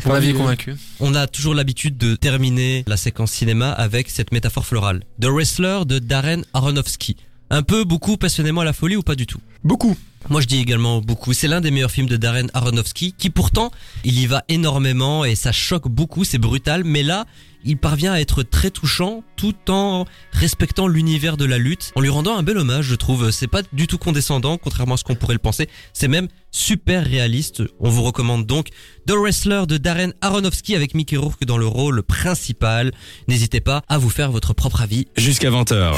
Vous 0.00 0.10
m'aviez 0.10 0.32
convaincu. 0.32 0.74
On 1.00 1.14
a 1.14 1.26
toujours 1.26 1.54
l'habitude 1.54 1.96
de 1.98 2.16
terminer 2.16 2.82
la 2.86 2.96
séquence 2.96 3.30
cinéma 3.32 3.70
avec 3.70 4.08
cette 4.10 4.32
métaphore 4.32 4.64
florale. 4.64 5.02
The 5.20 5.26
Wrestler 5.26 5.80
de 5.86 5.98
Darren 5.98 6.42
Aronofsky. 6.54 7.16
Un 7.50 7.62
peu, 7.62 7.84
beaucoup, 7.84 8.16
passionnément 8.16 8.62
à 8.62 8.64
la 8.64 8.72
folie 8.72 8.96
ou 8.96 9.02
pas 9.02 9.14
du 9.14 9.26
tout 9.26 9.40
Beaucoup. 9.62 9.96
Moi 10.30 10.40
je 10.40 10.46
dis 10.46 10.58
également 10.58 11.00
beaucoup. 11.00 11.34
C'est 11.34 11.48
l'un 11.48 11.60
des 11.60 11.70
meilleurs 11.70 11.90
films 11.90 12.08
de 12.08 12.16
Darren 12.16 12.46
Aronofsky 12.54 13.12
qui 13.16 13.28
pourtant, 13.28 13.70
il 14.04 14.18
y 14.18 14.26
va 14.26 14.42
énormément 14.48 15.24
et 15.24 15.34
ça 15.34 15.52
choque 15.52 15.88
beaucoup, 15.88 16.24
c'est 16.24 16.38
brutal. 16.38 16.82
Mais 16.84 17.02
là, 17.02 17.26
il 17.64 17.76
parvient 17.76 18.12
à 18.12 18.20
être 18.20 18.42
très 18.42 18.70
touchant 18.70 19.22
tout 19.36 19.54
en 19.68 20.04
respectant 20.32 20.86
l'univers 20.86 21.36
de 21.36 21.44
la 21.44 21.58
lutte, 21.58 21.92
en 21.94 22.00
lui 22.00 22.08
rendant 22.10 22.36
un 22.36 22.42
bel 22.42 22.58
hommage, 22.58 22.86
je 22.86 22.94
trouve. 22.94 23.30
C'est 23.30 23.48
pas 23.48 23.62
du 23.72 23.86
tout 23.86 23.98
condescendant, 23.98 24.58
contrairement 24.58 24.94
à 24.94 24.96
ce 24.96 25.04
qu'on 25.04 25.14
pourrait 25.14 25.34
le 25.34 25.38
penser. 25.38 25.68
C'est 25.92 26.08
même 26.08 26.28
super 26.50 27.04
réaliste. 27.04 27.62
On 27.80 27.90
vous 27.90 28.02
recommande 28.02 28.46
donc 28.46 28.68
The 29.06 29.12
Wrestler 29.12 29.64
de 29.66 29.76
Darren 29.76 30.12
Aronofsky 30.20 30.74
avec 30.74 30.94
Mickey 30.94 31.16
Rourke 31.16 31.44
dans 31.44 31.58
le 31.58 31.66
rôle 31.66 32.02
principal. 32.02 32.92
N'hésitez 33.28 33.60
pas 33.60 33.82
à 33.88 33.98
vous 33.98 34.10
faire 34.10 34.30
votre 34.30 34.54
propre 34.54 34.82
avis. 34.82 35.06
Jusqu'à 35.16 35.50
20h. 35.50 35.94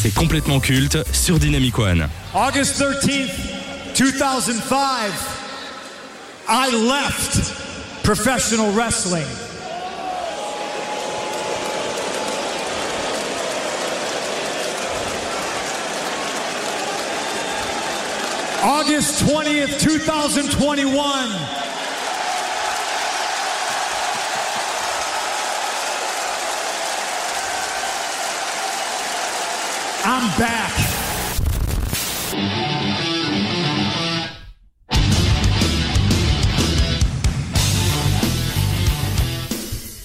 C'est 0.00 0.14
complètement 0.14 0.60
culte 0.60 0.96
sur 1.12 1.40
Dynamic 1.40 1.76
One. 1.76 2.08
August 2.32 2.80
13th, 2.80 3.32
2005, 3.96 5.12
I 6.48 6.70
left 6.70 7.52
professional 8.04 8.70
wrestling. 8.70 9.26
August 18.62 19.24
20th, 19.24 19.82
2021. 19.82 21.58
I'm 30.10 30.26
back. 30.38 30.72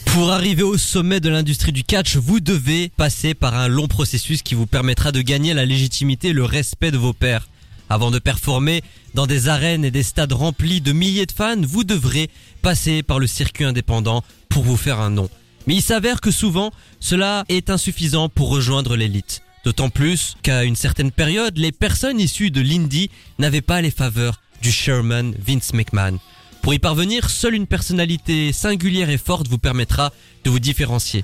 Pour 0.07 0.31
arriver 0.33 0.63
au 0.63 0.77
sommet 0.77 1.21
de 1.21 1.29
l'industrie 1.29 1.71
du 1.71 1.85
catch, 1.85 2.17
vous 2.17 2.41
devez 2.41 2.89
passer 2.89 3.33
par 3.33 3.55
un 3.55 3.69
long 3.69 3.87
processus 3.87 4.41
qui 4.41 4.55
vous 4.55 4.65
permettra 4.65 5.13
de 5.13 5.21
gagner 5.21 5.53
la 5.53 5.63
légitimité 5.65 6.29
et 6.29 6.33
le 6.33 6.43
respect 6.43 6.91
de 6.91 6.97
vos 6.97 7.13
pairs. 7.13 7.47
Avant 7.89 8.11
de 8.11 8.19
performer 8.19 8.81
dans 9.13 9.25
des 9.25 9.47
arènes 9.47 9.85
et 9.85 9.91
des 9.91 10.03
stades 10.03 10.33
remplis 10.33 10.81
de 10.81 10.91
milliers 10.91 11.25
de 11.25 11.31
fans, 11.31 11.61
vous 11.61 11.85
devrez 11.85 12.29
passer 12.61 13.03
par 13.03 13.19
le 13.19 13.27
circuit 13.27 13.63
indépendant 13.63 14.21
pour 14.49 14.63
vous 14.63 14.75
faire 14.75 14.99
un 14.99 15.11
nom. 15.11 15.29
Mais 15.65 15.75
il 15.75 15.81
s'avère 15.81 16.19
que 16.19 16.31
souvent, 16.31 16.71
cela 16.99 17.45
est 17.47 17.69
insuffisant 17.69 18.27
pour 18.27 18.49
rejoindre 18.49 18.97
l'élite. 18.97 19.42
D'autant 19.63 19.89
plus 19.89 20.35
qu'à 20.43 20.65
une 20.65 20.75
certaine 20.75 21.11
période, 21.11 21.57
les 21.57 21.71
personnes 21.71 22.19
issues 22.19 22.51
de 22.51 22.59
l'indie 22.59 23.09
n'avaient 23.39 23.61
pas 23.61 23.81
les 23.81 23.91
faveurs 23.91 24.41
du 24.61 24.71
Sherman 24.71 25.33
Vince 25.39 25.73
McMahon. 25.73 26.19
Pour 26.61 26.73
y 26.73 26.79
parvenir, 26.79 27.29
seule 27.29 27.55
une 27.55 27.67
personnalité 27.67 28.51
singulière 28.51 29.09
et 29.09 29.17
forte 29.17 29.47
vous 29.47 29.57
permettra 29.57 30.11
de 30.43 30.49
vous 30.49 30.59
différencier. 30.59 31.23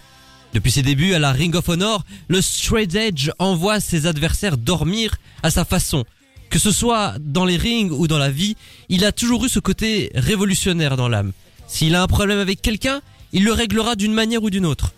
Depuis 0.54 0.72
ses 0.72 0.82
débuts 0.82 1.14
à 1.14 1.20
la 1.20 1.32
Ring 1.32 1.54
of 1.56 1.68
Honor, 1.68 2.06
le 2.28 2.42
Straight 2.42 2.96
Edge 2.96 3.30
envoie 3.40 3.80
ses 3.80 4.08
adversaires 4.08 4.58
dormir 4.58 5.16
à 5.44 5.52
sa 5.52 5.66
façon. 5.66 6.06
Que 6.50 6.60
ce 6.60 6.72
soit 6.72 7.16
dans 7.20 7.46
les 7.46 7.58
rings 7.58 7.92
ou 7.92 8.08
dans 8.08 8.18
la 8.18 8.32
vie, 8.32 8.56
il 8.88 9.06
a 9.06 9.12
toujours 9.12 9.46
eu 9.46 9.50
ce 9.50 9.60
côté 9.60 10.12
révolutionnaire 10.16 10.98
dans 10.98 11.08
l'âme. 11.08 11.34
S'il 11.68 11.94
a 11.94 12.02
un 12.02 12.08
problème 12.08 12.40
avec 12.40 12.62
quelqu'un, 12.62 13.02
il 13.32 13.44
le 13.44 13.54
réglera 13.54 13.96
d'une 13.96 14.14
manière 14.14 14.44
ou 14.44 14.50
d'une 14.50 14.66
autre. 14.66 14.94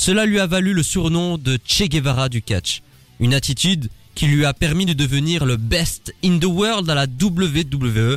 Cela 0.00 0.26
lui 0.26 0.38
a 0.38 0.46
valu 0.46 0.74
le 0.74 0.84
surnom 0.84 1.38
de 1.38 1.58
Che 1.66 1.88
Guevara 1.88 2.28
du 2.28 2.40
catch. 2.40 2.82
Une 3.18 3.34
attitude 3.34 3.90
qui 4.14 4.26
lui 4.26 4.44
a 4.44 4.54
permis 4.54 4.86
de 4.86 4.92
devenir 4.92 5.44
le 5.44 5.56
best 5.56 6.14
in 6.24 6.38
the 6.38 6.44
world 6.44 6.88
à 6.88 6.94
la 6.94 7.06
WWE. 7.20 8.16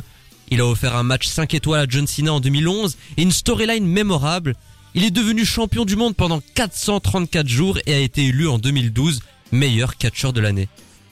Il 0.52 0.60
a 0.60 0.66
offert 0.68 0.94
un 0.94 1.02
match 1.02 1.26
5 1.26 1.54
étoiles 1.54 1.80
à 1.80 1.86
John 1.88 2.06
Cena 2.06 2.34
en 2.34 2.38
2011 2.38 2.96
et 3.16 3.22
une 3.22 3.32
storyline 3.32 3.84
mémorable. 3.84 4.54
Il 4.94 5.02
est 5.02 5.10
devenu 5.10 5.44
champion 5.44 5.84
du 5.84 5.96
monde 5.96 6.14
pendant 6.14 6.40
434 6.54 7.48
jours 7.48 7.76
et 7.86 7.94
a 7.94 7.98
été 7.98 8.26
élu 8.26 8.46
en 8.46 8.60
2012 8.60 9.18
meilleur 9.50 9.96
catcheur 9.96 10.32
de 10.32 10.40
l'année. 10.40 10.68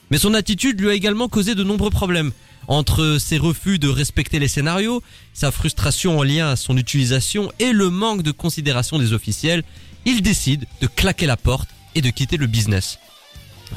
Mais 0.09 0.19
son 0.19 0.33
attitude 0.33 0.79
lui 0.79 0.89
a 0.89 0.93
également 0.93 1.27
causé 1.27 1.53
de 1.53 1.65
nombreux 1.65 1.89
problèmes. 1.89 2.31
Entre 2.69 3.17
ses 3.19 3.37
refus 3.37 3.77
de 3.77 3.89
respecter 3.89 4.39
les 4.39 4.47
scénarios, 4.47 5.03
sa 5.33 5.51
frustration 5.51 6.17
en 6.17 6.23
lien 6.23 6.47
à 6.47 6.55
son 6.55 6.77
utilisation 6.77 7.51
et 7.59 7.73
le 7.73 7.89
manque 7.89 8.21
de 8.23 8.31
considération 8.31 8.99
des 8.99 9.11
officiels, 9.11 9.63
il 10.05 10.21
décide 10.21 10.65
de 10.81 10.87
claquer 10.87 11.25
la 11.25 11.37
porte 11.37 11.69
et 11.95 12.01
de 12.01 12.09
quitter 12.09 12.37
le 12.37 12.47
business. 12.47 12.99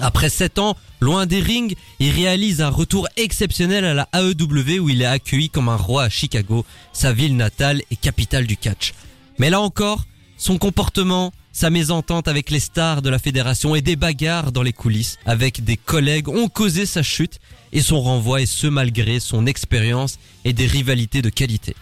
Après 0.00 0.28
7 0.28 0.58
ans, 0.58 0.76
loin 1.00 1.26
des 1.26 1.40
rings, 1.40 1.74
il 2.00 2.10
réalise 2.10 2.60
un 2.60 2.68
retour 2.68 3.08
exceptionnel 3.16 3.84
à 3.84 3.94
la 3.94 4.08
AEW 4.12 4.80
où 4.80 4.88
il 4.88 5.02
est 5.02 5.06
accueilli 5.06 5.50
comme 5.50 5.68
un 5.68 5.76
roi 5.76 6.04
à 6.04 6.08
Chicago, 6.08 6.64
sa 6.92 7.12
ville 7.12 7.36
natale 7.36 7.82
et 7.90 7.96
capitale 7.96 8.46
du 8.46 8.56
catch. 8.56 8.92
Mais 9.38 9.50
là 9.50 9.60
encore, 9.60 10.04
son 10.36 10.58
comportement, 10.58 11.32
sa 11.52 11.70
mésentente 11.70 12.26
avec 12.26 12.50
les 12.50 12.58
stars 12.58 13.02
de 13.02 13.10
la 13.10 13.20
fédération 13.20 13.76
et 13.76 13.80
des 13.80 13.94
bagarres 13.94 14.50
dans 14.50 14.62
les 14.62 14.72
coulisses 14.72 15.18
avec 15.24 15.62
des 15.62 15.76
collègues 15.76 16.28
ont 16.28 16.48
causé 16.48 16.86
sa 16.86 17.02
chute 17.02 17.38
et 17.72 17.80
son 17.80 18.00
renvoi 18.00 18.40
et 18.40 18.46
ce 18.46 18.66
malgré 18.66 19.20
son 19.20 19.46
expérience 19.46 20.18
et 20.44 20.52
des 20.52 20.66
rivalités 20.66 21.22
de 21.22 21.30
qualité. 21.30 21.76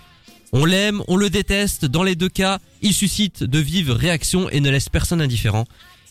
On 0.55 0.67
l'aime, 0.67 1.03
on 1.09 1.17
le 1.17 1.31
déteste, 1.31 1.87
dans 1.87 2.03
les 2.03 2.15
deux 2.15 2.29
cas, 2.29 2.59
il 2.83 2.93
suscite 2.93 3.43
de 3.43 3.59
vives 3.59 3.91
réactions 3.91 4.51
et 4.51 4.61
ne 4.61 4.69
laisse 4.69 4.91
personne 4.91 5.23
indifférent. 5.23 5.65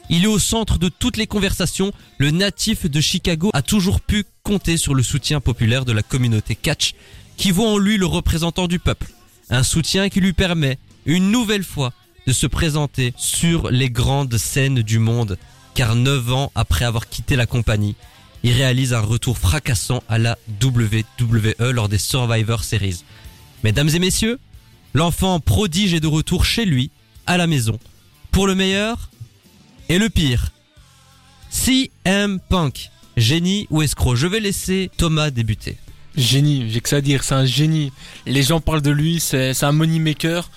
Il 0.09 0.23
est 0.23 0.27
au 0.27 0.39
centre 0.39 0.79
de 0.79 0.89
toutes 0.89 1.17
les 1.17 1.27
conversations, 1.27 1.91
le 2.17 2.31
natif 2.31 2.89
de 2.89 3.01
Chicago 3.01 3.51
a 3.53 3.61
toujours 3.61 4.01
pu 4.01 4.25
compter 4.41 4.77
sur 4.77 4.95
le 4.95 5.03
soutien 5.03 5.41
populaire 5.41 5.85
de 5.85 5.91
la 5.91 6.01
communauté 6.01 6.55
catch, 6.55 6.95
qui 7.37 7.51
voit 7.51 7.69
en 7.69 7.77
lui 7.77 7.97
le 7.97 8.07
représentant 8.07 8.67
du 8.67 8.79
peuple. 8.79 9.11
Un 9.51 9.61
soutien 9.61 10.09
qui 10.09 10.21
lui 10.21 10.33
permet, 10.33 10.79
une 11.05 11.29
nouvelle 11.29 11.63
fois, 11.63 11.93
de 12.25 12.33
se 12.33 12.47
présenter 12.47 13.13
sur 13.17 13.69
les 13.69 13.91
grandes 13.91 14.37
scènes 14.37 14.81
du 14.81 14.97
monde, 14.97 15.37
car 15.75 15.95
neuf 15.95 16.33
ans 16.33 16.51
après 16.55 16.85
avoir 16.85 17.09
quitté 17.09 17.35
la 17.35 17.45
compagnie, 17.45 17.95
il 18.41 18.53
réalise 18.53 18.93
un 18.93 19.01
retour 19.01 19.37
fracassant 19.37 20.01
à 20.09 20.17
la 20.17 20.35
WWE 20.63 21.71
lors 21.71 21.89
des 21.89 21.99
Survivor 21.99 22.63
Series. 22.63 23.03
Mesdames 23.63 23.89
et 23.89 23.99
messieurs, 23.99 24.39
l'enfant 24.93 25.39
prodige 25.39 25.93
est 25.93 25.99
de 25.99 26.07
retour 26.07 26.45
chez 26.45 26.65
lui, 26.65 26.89
à 27.27 27.37
la 27.37 27.45
maison, 27.45 27.79
pour 28.31 28.47
le 28.47 28.55
meilleur 28.55 29.11
et 29.87 29.99
le 29.99 30.09
pire. 30.09 30.51
CM 31.49 32.39
Punk, 32.49 32.89
génie 33.17 33.67
ou 33.69 33.81
escroc 33.81 34.15
Je 34.15 34.25
vais 34.25 34.39
laisser 34.39 34.89
Thomas 34.97 35.29
débuter. 35.29 35.77
Génie, 36.15 36.69
j'ai 36.69 36.81
que 36.81 36.89
ça 36.89 36.97
à 36.97 37.01
dire, 37.01 37.23
c'est 37.23 37.35
un 37.35 37.45
génie. 37.45 37.91
Les 38.25 38.43
gens 38.43 38.59
parlent 38.59 38.81
de 38.81 38.91
lui, 38.91 39.19
c'est 39.19 39.63
un 39.63 39.71
money 39.71 39.99
maker. 39.99 40.49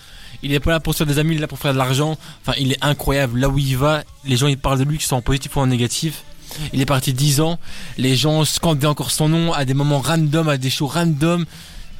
Il 0.42 0.52
est 0.52 0.60
pas 0.60 0.72
là 0.72 0.80
pour 0.80 0.94
se 0.94 0.98
faire 0.98 1.06
des 1.06 1.18
amis, 1.18 1.34
il 1.34 1.38
est 1.38 1.40
là 1.40 1.46
pour 1.46 1.58
faire 1.58 1.72
de 1.72 1.78
l'argent. 1.78 2.18
Enfin, 2.40 2.56
il 2.58 2.72
est 2.72 2.82
incroyable. 2.82 3.38
Là 3.38 3.48
où 3.48 3.58
il 3.58 3.76
va, 3.76 4.02
les 4.24 4.36
gens 4.36 4.46
ils 4.46 4.58
parlent 4.58 4.78
de 4.78 4.84
lui, 4.84 4.98
qu'ils 4.98 5.06
sont 5.06 5.16
en 5.16 5.22
positif 5.22 5.56
ou 5.56 5.60
en 5.60 5.66
négatif. 5.66 6.22
Il 6.72 6.80
est 6.80 6.86
parti 6.86 7.12
10 7.12 7.40
ans. 7.40 7.58
Les 7.98 8.16
gens 8.16 8.44
scandaient 8.44 8.86
encore 8.86 9.10
son 9.10 9.28
nom 9.28 9.52
à 9.52 9.64
des 9.64 9.74
moments 9.74 10.00
random, 10.00 10.48
à 10.48 10.56
des 10.56 10.70
shows 10.70 10.86
random. 10.86 11.44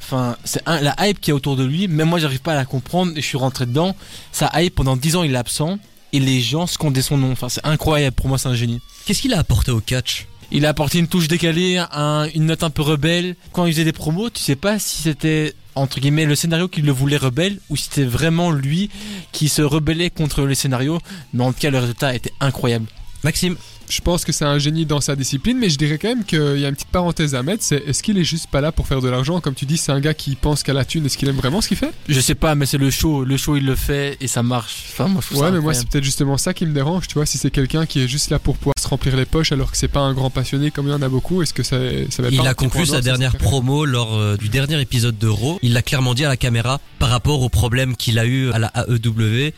Enfin, 0.07 0.37
c'est 0.43 0.61
un- 0.67 0.81
la 0.81 0.95
hype 0.99 1.19
qui 1.19 1.31
est 1.31 1.33
autour 1.33 1.55
de 1.55 1.63
lui. 1.63 1.87
Même 1.87 2.09
moi, 2.09 2.19
j'arrive 2.19 2.39
pas 2.41 2.51
à 2.53 2.55
la 2.55 2.65
comprendre. 2.65 3.11
Et 3.15 3.21
je 3.21 3.25
suis 3.25 3.37
rentré 3.37 3.65
dedans. 3.65 3.95
Sa 4.31 4.51
hype 4.61 4.75
pendant 4.75 4.95
10 4.95 5.15
ans, 5.15 5.23
il 5.23 5.33
est 5.33 5.37
absent. 5.37 5.79
Et 6.13 6.19
les 6.19 6.39
gens 6.41 6.67
scandaient 6.67 7.01
son 7.01 7.17
nom. 7.17 7.31
Enfin, 7.31 7.49
c'est 7.49 7.65
incroyable. 7.65 8.15
Pour 8.15 8.27
moi, 8.27 8.37
c'est 8.37 8.47
un 8.47 8.55
génie. 8.55 8.79
Qu'est-ce 9.05 9.21
qu'il 9.21 9.33
a 9.33 9.39
apporté 9.39 9.71
au 9.71 9.79
catch? 9.81 10.27
Il 10.51 10.65
a 10.65 10.69
apporté 10.69 10.99
une 10.99 11.07
touche 11.07 11.27
décalée, 11.27 11.83
un- 11.91 12.29
une 12.35 12.45
note 12.45 12.61
un 12.63 12.69
peu 12.69 12.83
rebelle. 12.83 13.35
Quand 13.51 13.65
il 13.65 13.73
faisait 13.73 13.83
des 13.83 13.91
promos, 13.91 14.29
tu 14.29 14.39
sais 14.41 14.55
pas 14.55 14.77
si 14.79 15.01
c'était 15.01 15.53
entre 15.73 15.99
guillemets 15.99 16.25
le 16.25 16.35
scénario 16.35 16.67
qui 16.69 16.81
le 16.83 16.91
voulait 16.91 17.17
rebelle 17.17 17.59
ou 17.69 17.75
si 17.75 17.85
c'était 17.85 18.05
vraiment 18.05 18.51
lui 18.51 18.89
qui 19.33 19.49
se 19.49 19.61
rebellait 19.63 20.11
contre 20.11 20.43
le 20.43 20.53
scénario. 20.53 20.99
Mais 21.33 21.43
en 21.43 21.51
tout 21.51 21.59
cas, 21.59 21.71
le 21.71 21.79
résultat 21.79 22.13
était 22.15 22.31
incroyable. 22.39 22.85
Maxime? 23.23 23.57
Je 23.89 24.01
pense 24.01 24.25
que 24.25 24.31
c'est 24.31 24.45
un 24.45 24.57
génie 24.57 24.85
dans 24.85 25.01
sa 25.01 25.15
discipline, 25.15 25.57
mais 25.57 25.69
je 25.69 25.77
dirais 25.77 25.97
quand 25.97 26.07
même 26.07 26.23
qu'il 26.23 26.59
y 26.59 26.65
a 26.65 26.69
une 26.69 26.75
petite 26.75 26.89
parenthèse 26.89 27.35
à 27.35 27.43
mettre, 27.43 27.63
c'est 27.63 27.83
est-ce 27.87 28.01
qu'il 28.03 28.17
est 28.17 28.23
juste 28.23 28.47
pas 28.47 28.61
là 28.61 28.71
pour 28.71 28.87
faire 28.87 29.01
de 29.01 29.09
l'argent? 29.09 29.39
Comme 29.41 29.53
tu 29.53 29.65
dis, 29.65 29.77
c'est 29.77 29.91
un 29.91 29.99
gars 29.99 30.13
qui 30.13 30.35
pense 30.35 30.63
qu'à 30.63 30.73
la 30.73 30.85
thune, 30.85 31.05
est-ce 31.05 31.17
qu'il 31.17 31.29
aime 31.29 31.35
vraiment 31.35 31.61
ce 31.61 31.67
qu'il 31.67 31.77
fait? 31.77 31.91
Je 32.09 32.19
sais 32.19 32.35
pas, 32.35 32.55
mais 32.55 32.65
c'est 32.65 32.77
le 32.77 32.89
show. 32.89 33.23
Le 33.23 33.37
show, 33.37 33.55
il 33.55 33.65
le 33.65 33.75
fait 33.75 34.17
et 34.21 34.27
ça 34.27 34.43
marche. 34.43 34.85
Enfin, 34.91 35.07
moi, 35.07 35.21
je 35.21 35.27
trouve 35.27 35.41
Ouais, 35.41 35.47
ça 35.47 35.51
mais 35.53 35.59
moi 35.59 35.73
c'est 35.73 35.87
peut-être 35.87 36.03
justement 36.03 36.37
ça 36.37 36.53
qui 36.53 36.65
me 36.65 36.73
dérange, 36.73 37.07
tu 37.07 37.15
vois, 37.15 37.25
si 37.25 37.37
c'est 37.37 37.51
quelqu'un 37.51 37.85
qui 37.85 38.01
est 38.01 38.07
juste 38.07 38.29
là 38.29 38.39
pour 38.39 38.57
pouvoir 38.57 38.75
se 38.79 38.87
remplir 38.87 39.15
les 39.15 39.25
poches 39.25 39.51
alors 39.51 39.71
que 39.71 39.77
c'est 39.77 39.87
pas 39.87 39.99
un 40.01 40.13
grand 40.13 40.29
passionné 40.29 40.71
comme 40.71 40.87
il 40.87 40.91
y 40.91 40.93
en 40.93 41.01
a 41.01 41.09
beaucoup, 41.09 41.41
est-ce 41.41 41.53
que 41.53 41.63
ça, 41.63 41.77
ça 42.09 42.21
va 42.21 42.27
être 42.29 42.33
Il 42.33 42.39
pas 42.39 42.49
a 42.49 42.53
conclu 42.53 42.85
sa 42.85 43.01
dernière 43.01 43.35
promo 43.37 43.85
lors 43.85 44.15
euh, 44.15 44.37
du 44.37 44.49
dernier 44.49 44.79
épisode 44.81 45.17
de 45.17 45.27
Raw. 45.27 45.59
Il 45.61 45.73
l'a 45.73 45.81
clairement 45.81 46.13
dit 46.13 46.25
à 46.25 46.29
la 46.29 46.37
caméra 46.37 46.79
par 46.99 47.09
rapport 47.09 47.41
aux 47.41 47.49
problèmes 47.49 47.95
qu'il 47.95 48.19
a 48.19 48.25
eu 48.25 48.51
à 48.51 48.59
la 48.59 48.71
AEW. 48.75 49.51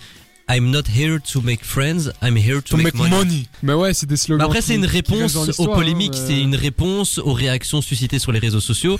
I'm 0.49 0.71
not 0.71 0.83
here 0.87 1.19
to 1.33 1.41
make 1.41 1.63
friends, 1.65 2.11
I'm 2.21 2.37
here 2.37 2.61
to, 2.61 2.69
To 2.69 2.77
make, 2.77 2.85
make 2.93 2.95
money. 2.95 3.15
money. 3.15 3.47
Mais 3.63 3.73
ouais, 3.73 3.93
c'est 3.93 4.05
des 4.05 4.13
Mais 4.13 4.17
slogans. 4.17 4.45
après, 4.45 4.61
c'est 4.61 4.75
une 4.75 4.85
réponse 4.85 5.35
aux 5.35 5.45
l'histoire, 5.45 5.73
polémiques, 5.75 6.15
hein, 6.15 6.23
c'est 6.25 6.39
une 6.39 6.55
réponse 6.55 7.17
aux 7.17 7.33
réactions 7.33 7.81
suscitées 7.81 8.19
sur 8.19 8.31
les 8.31 8.39
réseaux 8.39 8.61
sociaux. 8.61 8.97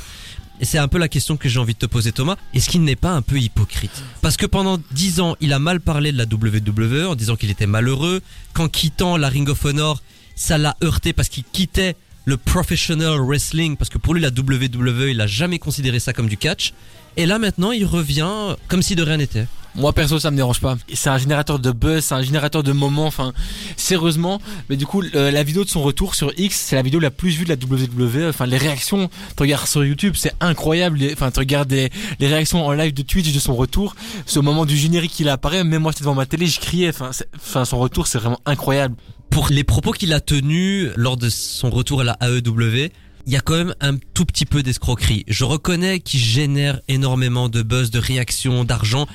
Et 0.60 0.66
c'est 0.66 0.80
un 0.80 0.88
peu 0.88 0.98
la 0.98 1.08
question 1.08 1.38
que 1.38 1.48
j'ai 1.48 1.60
envie 1.60 1.74
de 1.76 1.80
te 1.80 1.86
poser, 1.86 2.12
Thomas. 2.12 2.36
Est-ce 2.54 2.68
qu'il 2.68 2.82
n'est 2.84 2.95
pas 2.95 3.12
un 3.12 3.22
peu 3.22 3.38
hypocrite? 3.39 3.91
Parce 4.22 4.38
que 4.38 4.45
pendant 4.48 4.80
10 4.91 5.20
ans, 5.22 5.36
il 5.39 5.54
a 5.54 5.60
mal 5.60 5.80
parlé 5.80 6.12
de 6.12 6.18
la 6.18 6.26
WWE 6.26 7.08
en 7.08 7.16
disant 7.16 7.36
qu'il 7.36 7.52
était 7.52 7.68
malheureux. 7.68 8.22
Qu'en 8.54 8.68
quittant 8.68 9.18
la 9.18 9.30
Ring 9.30 9.48
of 9.50 9.64
Honor, 9.64 10.02
ça 10.36 10.58
l'a 10.58 10.76
heurté 10.84 11.14
parce 11.14 11.30
qu'il 11.30 11.43
quittait 11.43 11.95
le 12.26 12.38
professional 12.38 13.20
wrestling. 13.22 13.78
Parce 13.78 13.89
que 13.91 14.00
pour 14.00 14.16
lui, 14.16 14.22
la 14.22 14.30
WWE, 14.30 15.10
il 15.12 15.22
a 15.22 15.28
jamais 15.28 15.60
considéré 15.60 16.00
ça 16.00 16.12
comme 16.12 16.28
du 16.28 16.38
catch. 16.38 16.74
Et 17.18 17.26
là, 17.26 17.39
maintenant, 17.39 17.72
il 17.72 17.86
revient 17.86 18.55
comme 18.68 18.82
si 18.82 18.95
de 18.95 19.03
rien 19.03 19.18
n'était. 19.18 19.47
Moi 19.76 19.93
perso 19.93 20.18
ça 20.18 20.32
me 20.32 20.36
dérange 20.36 20.59
pas. 20.59 20.76
C'est 20.91 21.11
un 21.11 21.20
générateur 21.20 21.59
de 21.59 21.72
buzz, 21.72 22.03
c'est 22.03 22.15
un 22.15 22.24
générateur 22.24 22.63
de 22.63 22.72
moments. 22.72 23.05
Enfin, 23.05 23.32
sérieusement. 23.76 24.41
Mais 24.70 24.76
du 24.76 24.88
coup, 24.88 25.01
la 25.01 25.43
vidéo 25.43 25.63
de 25.63 25.70
son 25.70 25.84
retour 25.84 26.15
sur 26.15 26.32
X, 26.36 26.55
c'est 26.55 26.76
la 26.76 26.82
vidéo 26.82 26.99
la 26.99 27.11
plus 27.11 27.30
vue 27.30 27.45
de 27.45 27.49
la 27.49 27.55
WWE. 27.55 28.30
Enfin, 28.30 28.47
les 28.47 28.57
réactions, 28.57 29.07
tu 29.36 29.43
regardes 29.43 29.68
sur 29.68 29.86
YouTube, 29.86 30.15
c'est 30.18 30.34
incroyable. 30.39 30.99
Enfin, 31.13 31.30
tu 31.30 31.39
regardes 31.39 31.72
les, 31.72 31.91
les 32.20 32.28
réactions 32.28 32.65
en 32.65 32.72
live 32.72 32.93
de 32.93 33.03
Twitch 33.03 33.32
de 33.32 33.39
son 33.39 33.55
retour. 33.55 33.95
C'est 34.26 34.39
au 34.39 34.43
moment 34.43 34.65
du 34.65 34.76
générique 34.76 35.20
il 35.20 35.30
apparaît. 35.30 35.63
Même 35.63 35.84
moi, 35.84 35.91
j'étais 35.91 36.03
devant 36.03 36.15
ma 36.15 36.26
télé, 36.26 36.47
je 36.47 36.59
criais. 36.59 36.89
Enfin, 36.89 37.65
son 37.65 37.78
retour, 37.78 38.07
c'est 38.07 38.18
vraiment 38.18 38.39
incroyable. 38.47 38.95
pour 39.30 39.49
les 39.49 39.63
propos 39.63 39.91
qu'il 39.91 40.13
a 40.13 40.20
tenus 40.20 40.89
lors 40.95 41.18
de 41.18 41.30
son 41.30 41.70
retour 41.70 42.01
à 42.01 42.03
la 42.03 42.18
AEW, 42.22 42.89
il 43.28 43.34
y 43.34 43.36
a 43.36 43.42
quand 43.42 43.58
même 43.58 43.76
un 43.82 43.98
tout 44.14 44.26
petit 44.26 44.46
peu 44.46 44.64
d'escroquerie. 44.64 45.26
Je 45.28 45.44
reconnais 45.44 46.00
qu'il 46.00 46.22
génère 46.22 46.80
énormément 46.88 47.50
de 47.50 47.62
buzz, 47.62 47.92
de 47.92 48.00
réactions, 48.00 48.64
d'argent, 48.64 49.06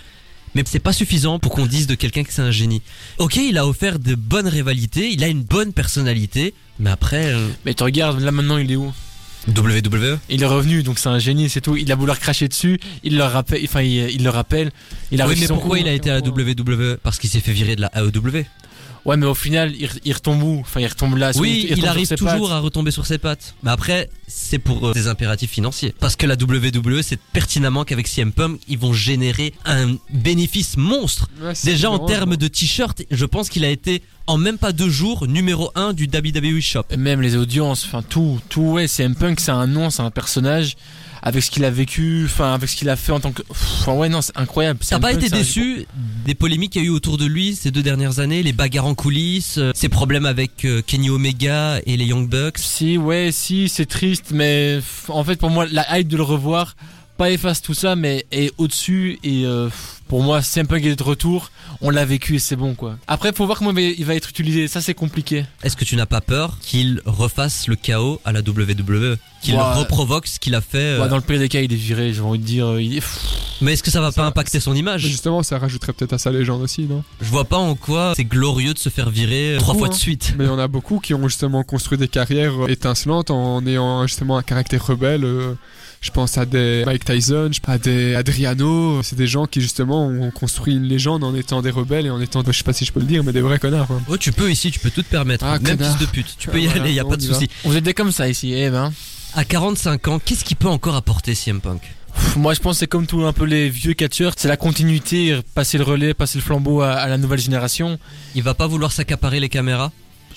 mais 0.54 0.62
c'est 0.66 0.80
pas 0.80 0.92
suffisant 0.92 1.38
pour 1.38 1.52
qu'on 1.52 1.64
dise 1.64 1.86
de 1.86 1.94
quelqu'un 1.94 2.22
que 2.22 2.32
c'est 2.32 2.42
un 2.42 2.50
génie. 2.50 2.82
Ok, 3.16 3.36
il 3.36 3.56
a 3.56 3.66
offert 3.66 3.98
de 3.98 4.14
bonnes 4.14 4.48
rivalités, 4.48 5.10
il 5.10 5.24
a 5.24 5.28
une 5.28 5.42
bonne 5.42 5.72
personnalité, 5.72 6.52
mais 6.78 6.90
après, 6.90 7.32
euh, 7.32 7.48
Mais 7.64 7.72
tu 7.72 7.82
regardes, 7.82 8.20
là 8.20 8.32
maintenant, 8.32 8.58
il 8.58 8.70
est 8.70 8.76
où? 8.76 8.92
WWE, 9.48 10.18
Il 10.28 10.42
est 10.42 10.46
revenu, 10.46 10.82
donc 10.84 10.98
c'est 10.98 11.08
un 11.08 11.18
génie, 11.18 11.48
c'est 11.48 11.60
tout. 11.60 11.76
Il 11.76 11.90
a 11.90 11.96
voulu 11.96 12.06
leur 12.08 12.20
cracher 12.20 12.46
dessus. 12.46 12.78
Il 13.02 13.16
le 13.16 13.24
rappelle. 13.24 13.60
Enfin, 13.64 13.82
il, 13.82 14.10
il 14.10 14.22
le 14.22 14.30
rappelle. 14.30 14.70
Il 15.10 15.20
a 15.20 15.26
oui, 15.26 15.34
mais 15.40 15.48
pourquoi 15.48 15.70
coup. 15.70 15.82
il 15.82 15.88
a 15.88 15.92
été 15.92 16.10
à 16.10 16.20
la 16.20 16.28
WWE 16.28 16.98
Parce 17.02 17.18
qu'il 17.18 17.28
s'est 17.28 17.40
fait 17.40 17.52
virer 17.52 17.74
de 17.74 17.80
la 17.80 17.90
AEW. 17.92 18.44
Ouais, 19.04 19.16
mais 19.16 19.26
au 19.26 19.34
final, 19.34 19.72
il, 19.78 19.88
il 20.04 20.12
retombe 20.12 20.42
où? 20.42 20.60
Enfin, 20.60 20.80
il 20.80 20.86
retombe 20.86 21.16
là. 21.16 21.32
Oui, 21.36 21.66
il 21.70 21.86
arrive 21.86 22.08
toujours 22.08 22.48
pattes. 22.48 22.56
à 22.56 22.58
retomber 22.60 22.90
sur 22.90 23.06
ses 23.06 23.18
pattes. 23.18 23.54
Mais 23.62 23.70
après, 23.70 24.08
c'est 24.28 24.58
pour 24.58 24.88
euh, 24.88 24.92
des 24.92 25.08
impératifs 25.08 25.50
financiers. 25.50 25.94
Parce 25.98 26.14
que 26.14 26.26
la 26.26 26.34
WWE 26.34 27.02
sait 27.02 27.18
pertinemment 27.32 27.84
qu'avec 27.84 28.06
CM 28.06 28.32
Punk, 28.32 28.60
ils 28.68 28.78
vont 28.78 28.92
générer 28.92 29.54
un 29.64 29.96
bénéfice 30.10 30.76
monstre. 30.76 31.28
Ouais, 31.40 31.54
c'est 31.54 31.70
Déjà 31.72 31.90
en 31.90 31.98
termes 31.98 32.36
de 32.36 32.48
t-shirt, 32.48 33.02
je 33.10 33.24
pense 33.24 33.48
qu'il 33.48 33.64
a 33.64 33.70
été 33.70 34.02
en 34.28 34.38
même 34.38 34.58
pas 34.58 34.72
deux 34.72 34.88
jours 34.90 35.26
numéro 35.26 35.72
un 35.74 35.92
du 35.92 36.04
WWE 36.04 36.60
Shop. 36.60 36.84
Et 36.90 36.96
même 36.96 37.20
les 37.20 37.36
audiences, 37.36 37.84
enfin 37.84 38.02
tout, 38.02 38.40
tout 38.48 38.62
ouais, 38.62 38.86
CM 38.86 39.16
Punk 39.16 39.40
c'est 39.40 39.50
un 39.50 39.66
nom, 39.66 39.90
c'est 39.90 40.02
un 40.02 40.10
personnage 40.10 40.76
avec 41.22 41.42
ce 41.42 41.50
qu'il 41.50 41.64
a 41.64 41.70
vécu, 41.70 42.24
enfin 42.24 42.52
avec 42.52 42.68
ce 42.68 42.76
qu'il 42.76 42.88
a 42.88 42.96
fait 42.96 43.12
en 43.12 43.20
tant 43.20 43.32
que, 43.32 43.42
enfin 43.50 43.94
ouais 43.94 44.08
non 44.08 44.20
c'est 44.20 44.36
incroyable. 44.36 44.80
T'as 44.86 44.98
pas 44.98 45.12
Punk, 45.12 45.22
été 45.22 45.30
déçu 45.30 45.86
des 46.26 46.34
polémiques 46.34 46.72
qu'il 46.72 46.82
y 46.82 46.84
a 46.84 46.88
eu 46.88 46.90
autour 46.90 47.16
de 47.16 47.26
lui 47.26 47.54
ces 47.54 47.70
deux 47.70 47.82
dernières 47.82 48.18
années, 48.18 48.42
les 48.42 48.52
bagarres 48.52 48.86
en 48.86 48.94
coulisses, 48.94 49.58
euh, 49.58 49.70
ses 49.74 49.88
problèmes 49.88 50.26
avec 50.26 50.64
euh, 50.64 50.82
Kenny 50.84 51.10
Omega 51.10 51.80
et 51.86 51.96
les 51.96 52.06
Young 52.06 52.28
Bucks? 52.28 52.58
Si 52.58 52.98
ouais 52.98 53.30
si 53.32 53.68
c'est 53.68 53.86
triste, 53.86 54.32
mais 54.32 54.80
en 55.08 55.22
fait 55.22 55.36
pour 55.36 55.50
moi 55.50 55.66
la 55.70 55.98
hype 55.98 56.08
de 56.08 56.16
le 56.16 56.24
revoir 56.24 56.74
pas 57.16 57.30
efface 57.30 57.62
tout 57.62 57.74
ça, 57.74 57.94
mais 57.96 58.26
est 58.32 58.52
au-dessus 58.58 59.18
et 59.22 59.44
euh, 59.44 59.68
pour 60.08 60.22
moi 60.22 60.42
CM 60.42 60.66
Punk 60.66 60.84
est 60.84 60.96
de 60.96 61.02
retour, 61.02 61.50
on 61.80 61.90
l'a 61.90 62.04
vécu 62.04 62.36
et 62.36 62.38
c'est 62.38 62.56
bon 62.56 62.74
quoi. 62.74 62.96
Après 63.06 63.32
faut 63.32 63.46
voir 63.46 63.58
comment 63.58 63.70
il 63.78 64.04
va- 64.04 64.14
être 64.14 64.30
utilisé, 64.30 64.66
ça 64.68 64.80
c'est 64.80 64.94
compliqué. 64.94 65.44
Est-ce 65.62 65.76
que 65.76 65.84
tu 65.84 65.94
n'as 65.96 66.06
pas 66.06 66.20
peur 66.20 66.58
qu'il 66.60 67.00
refasse 67.04 67.68
le 67.68 67.76
chaos 67.76 68.20
à 68.24 68.32
la 68.32 68.40
WWE 68.40 69.16
Qu'il 69.42 69.54
Ouais. 69.54 69.60
reprovoque 69.74 70.26
ce 70.26 70.38
qu'il 70.40 70.54
a 70.54 70.60
fait 70.60 70.78
euh, 70.78 71.02
Ouais, 71.02 71.08
dans 71.08 71.16
le 71.16 71.22
pire 71.22 71.38
des 71.38 71.48
cas 71.48 71.60
il 71.60 71.72
est 71.72 71.76
viré, 71.76 72.12
j'ai 72.12 72.20
envie 72.20 72.38
de 72.38 72.44
dire, 72.44 72.66
euh, 72.66 72.82
il 72.82 72.98
est- 72.98 73.02
Mais 73.60 73.74
est-ce 73.74 73.82
que 73.82 73.90
ça 73.90 74.00
va 74.00 74.10
Ça- 74.10 74.22
pas 74.22 74.26
impacter 74.28 74.58
son 74.58 74.74
image? 74.74 75.02
Justement, 75.02 75.42
ça 75.44 75.58
rajouterait 75.58 75.92
peut-être 75.92 76.14
à 76.14 76.18
sa 76.18 76.30
légende 76.32 76.62
aussi, 76.62 76.82
non? 76.82 77.04
Je 77.20 77.28
vois 77.28 77.44
pas 77.44 77.58
en 77.58 77.74
quoi 77.76 78.12
c'est 78.16 78.24
glorieux 78.24 78.74
de 78.74 78.78
se 78.78 78.88
faire 78.88 79.08
virer 79.10 79.56
trois 79.60 79.74
fois 79.76 79.88
de 79.88 79.92
hein. 79.94 79.96
suite. 79.96 80.34
Mais 80.36 80.44
il 80.44 80.48
y 80.48 80.50
en 80.50 80.58
a 80.58 80.66
beaucoup 80.68 80.98
qui 80.98 81.14
ont 81.14 81.28
justement 81.28 81.62
construit 81.62 81.96
des 81.98 82.08
carrières 82.08 82.54
étincelantes 82.68 83.30
en 83.30 83.64
ayant 83.66 84.04
justement 84.06 84.36
un 84.38 84.42
caractère 84.42 84.84
rebelle. 84.84 85.24
Je 86.02 86.10
pense 86.10 86.36
à 86.36 86.44
des 86.44 86.82
Mike 86.84 87.04
Tyson, 87.04 87.48
je 87.52 87.60
pense 87.60 87.74
à 87.76 87.78
des 87.78 88.14
Adriano. 88.16 89.02
C'est 89.04 89.14
des 89.16 89.28
gens 89.28 89.46
qui 89.46 89.60
justement 89.60 90.06
ont 90.08 90.30
construit 90.32 90.74
une 90.74 90.82
légende 90.82 91.22
en 91.22 91.32
étant 91.34 91.62
des 91.62 91.70
rebelles 91.70 92.06
et 92.06 92.10
en 92.10 92.20
étant, 92.20 92.42
je 92.44 92.50
sais 92.52 92.64
pas 92.64 92.72
si 92.72 92.84
je 92.84 92.92
peux 92.92 92.98
le 93.00 93.06
dire, 93.06 93.22
mais 93.22 93.32
des 93.32 93.40
vrais 93.40 93.60
connards. 93.60 93.86
quoi. 93.86 94.00
Oh, 94.08 94.16
tu 94.16 94.32
peux 94.32 94.50
ici, 94.50 94.70
tu 94.72 94.80
peux 94.80 94.90
tout 94.90 95.02
te 95.02 95.08
permettre. 95.10 95.44
Ah, 95.46 95.58
Même 95.60 95.78
connard. 95.78 95.96
fils 95.96 96.06
de 96.06 96.10
pute. 96.10 96.34
Tu 96.38 96.48
peux 96.48 96.60
y 96.60 96.66
Ah, 96.66 96.70
voilà, 96.70 96.84
aller, 96.84 96.92
y 96.94 97.00
a 97.00 97.04
pas 97.04 97.16
de 97.16 97.22
souci. 97.22 97.48
vous 97.64 97.76
êtes 97.76 97.84
des 97.84 97.94
comme 97.94 98.10
ça 98.12 98.28
ici, 98.28 98.52
eh 98.52 98.68
ben. 98.70 98.92
À 99.34 99.44
45 99.44 100.08
ans, 100.08 100.18
qu'est-ce 100.18 100.44
qu'il 100.44 100.56
peut 100.56 100.68
encore 100.68 100.96
apporter 100.96 101.34
CM 101.36 101.60
Punk? 101.60 101.80
Moi, 102.36 102.52
je 102.52 102.60
pense 102.60 102.74
que 102.76 102.80
c'est 102.80 102.86
comme 102.88 103.06
tous 103.06 103.24
un 103.24 103.32
peu 103.32 103.44
les 103.46 103.70
vieux 103.70 103.94
catcheurs, 103.94 104.34
c'est 104.36 104.48
la 104.48 104.56
continuité, 104.58 105.38
passer 105.54 105.78
le 105.78 105.84
relais, 105.84 106.12
passer 106.14 106.36
le 106.36 106.42
flambeau 106.42 106.82
à, 106.82 106.90
à 106.94 107.08
la 107.08 107.16
nouvelle 107.16 107.38
génération. 107.40 107.98
Il 108.34 108.42
va 108.42 108.52
pas 108.54 108.66
vouloir 108.66 108.92
s'accaparer 108.92 109.38
les 109.40 109.48
caméras? 109.48 109.92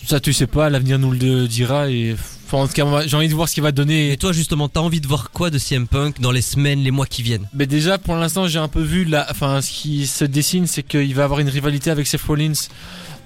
Ça, 0.06 0.20
tu 0.20 0.32
sais 0.32 0.46
pas, 0.48 0.70
l'avenir 0.70 1.00
nous 1.00 1.12
le 1.12 1.48
dira 1.48 1.90
et 1.90 2.16
en 2.60 2.68
tout 2.68 2.74
cas, 2.74 3.08
j'ai 3.08 3.18
envie 3.18 3.30
de 3.30 3.34
voir 3.34 3.50
ce 3.50 3.54
qu'il 3.54 3.64
va 3.64 3.70
Et 3.70 3.74
donner. 3.74 4.18
toi 4.18 4.32
justement, 4.32 4.70
t'as 4.70 4.80
envie 4.80 5.02
de 5.02 5.08
voir 5.08 5.32
quoi 5.32 5.50
de 5.50 5.58
CM 5.58 5.88
Punk 5.88 6.20
dans 6.20 6.32
les 6.32 6.42
semaines, 6.42 6.82
les 6.84 6.92
mois 6.92 7.06
qui 7.06 7.24
viennent? 7.24 7.48
Mais 7.54 7.66
déjà, 7.66 7.98
pour 7.98 8.16
l'instant, 8.16 8.48
j'ai 8.48 8.60
un 8.60 8.68
peu 8.68 8.82
vu 8.82 9.06
la, 9.06 9.28
enfin, 9.30 9.62
ce 9.62 9.72
qui 9.72 10.08
se 10.08 10.26
dessine, 10.26 10.68
c'est 10.68 10.84
qu'il 10.84 11.14
va 11.16 11.24
avoir 11.24 11.40
une 11.40 11.50
rivalité 11.50 11.90
avec 11.92 12.08
Seth 12.08 12.22
Rollins 12.22 12.54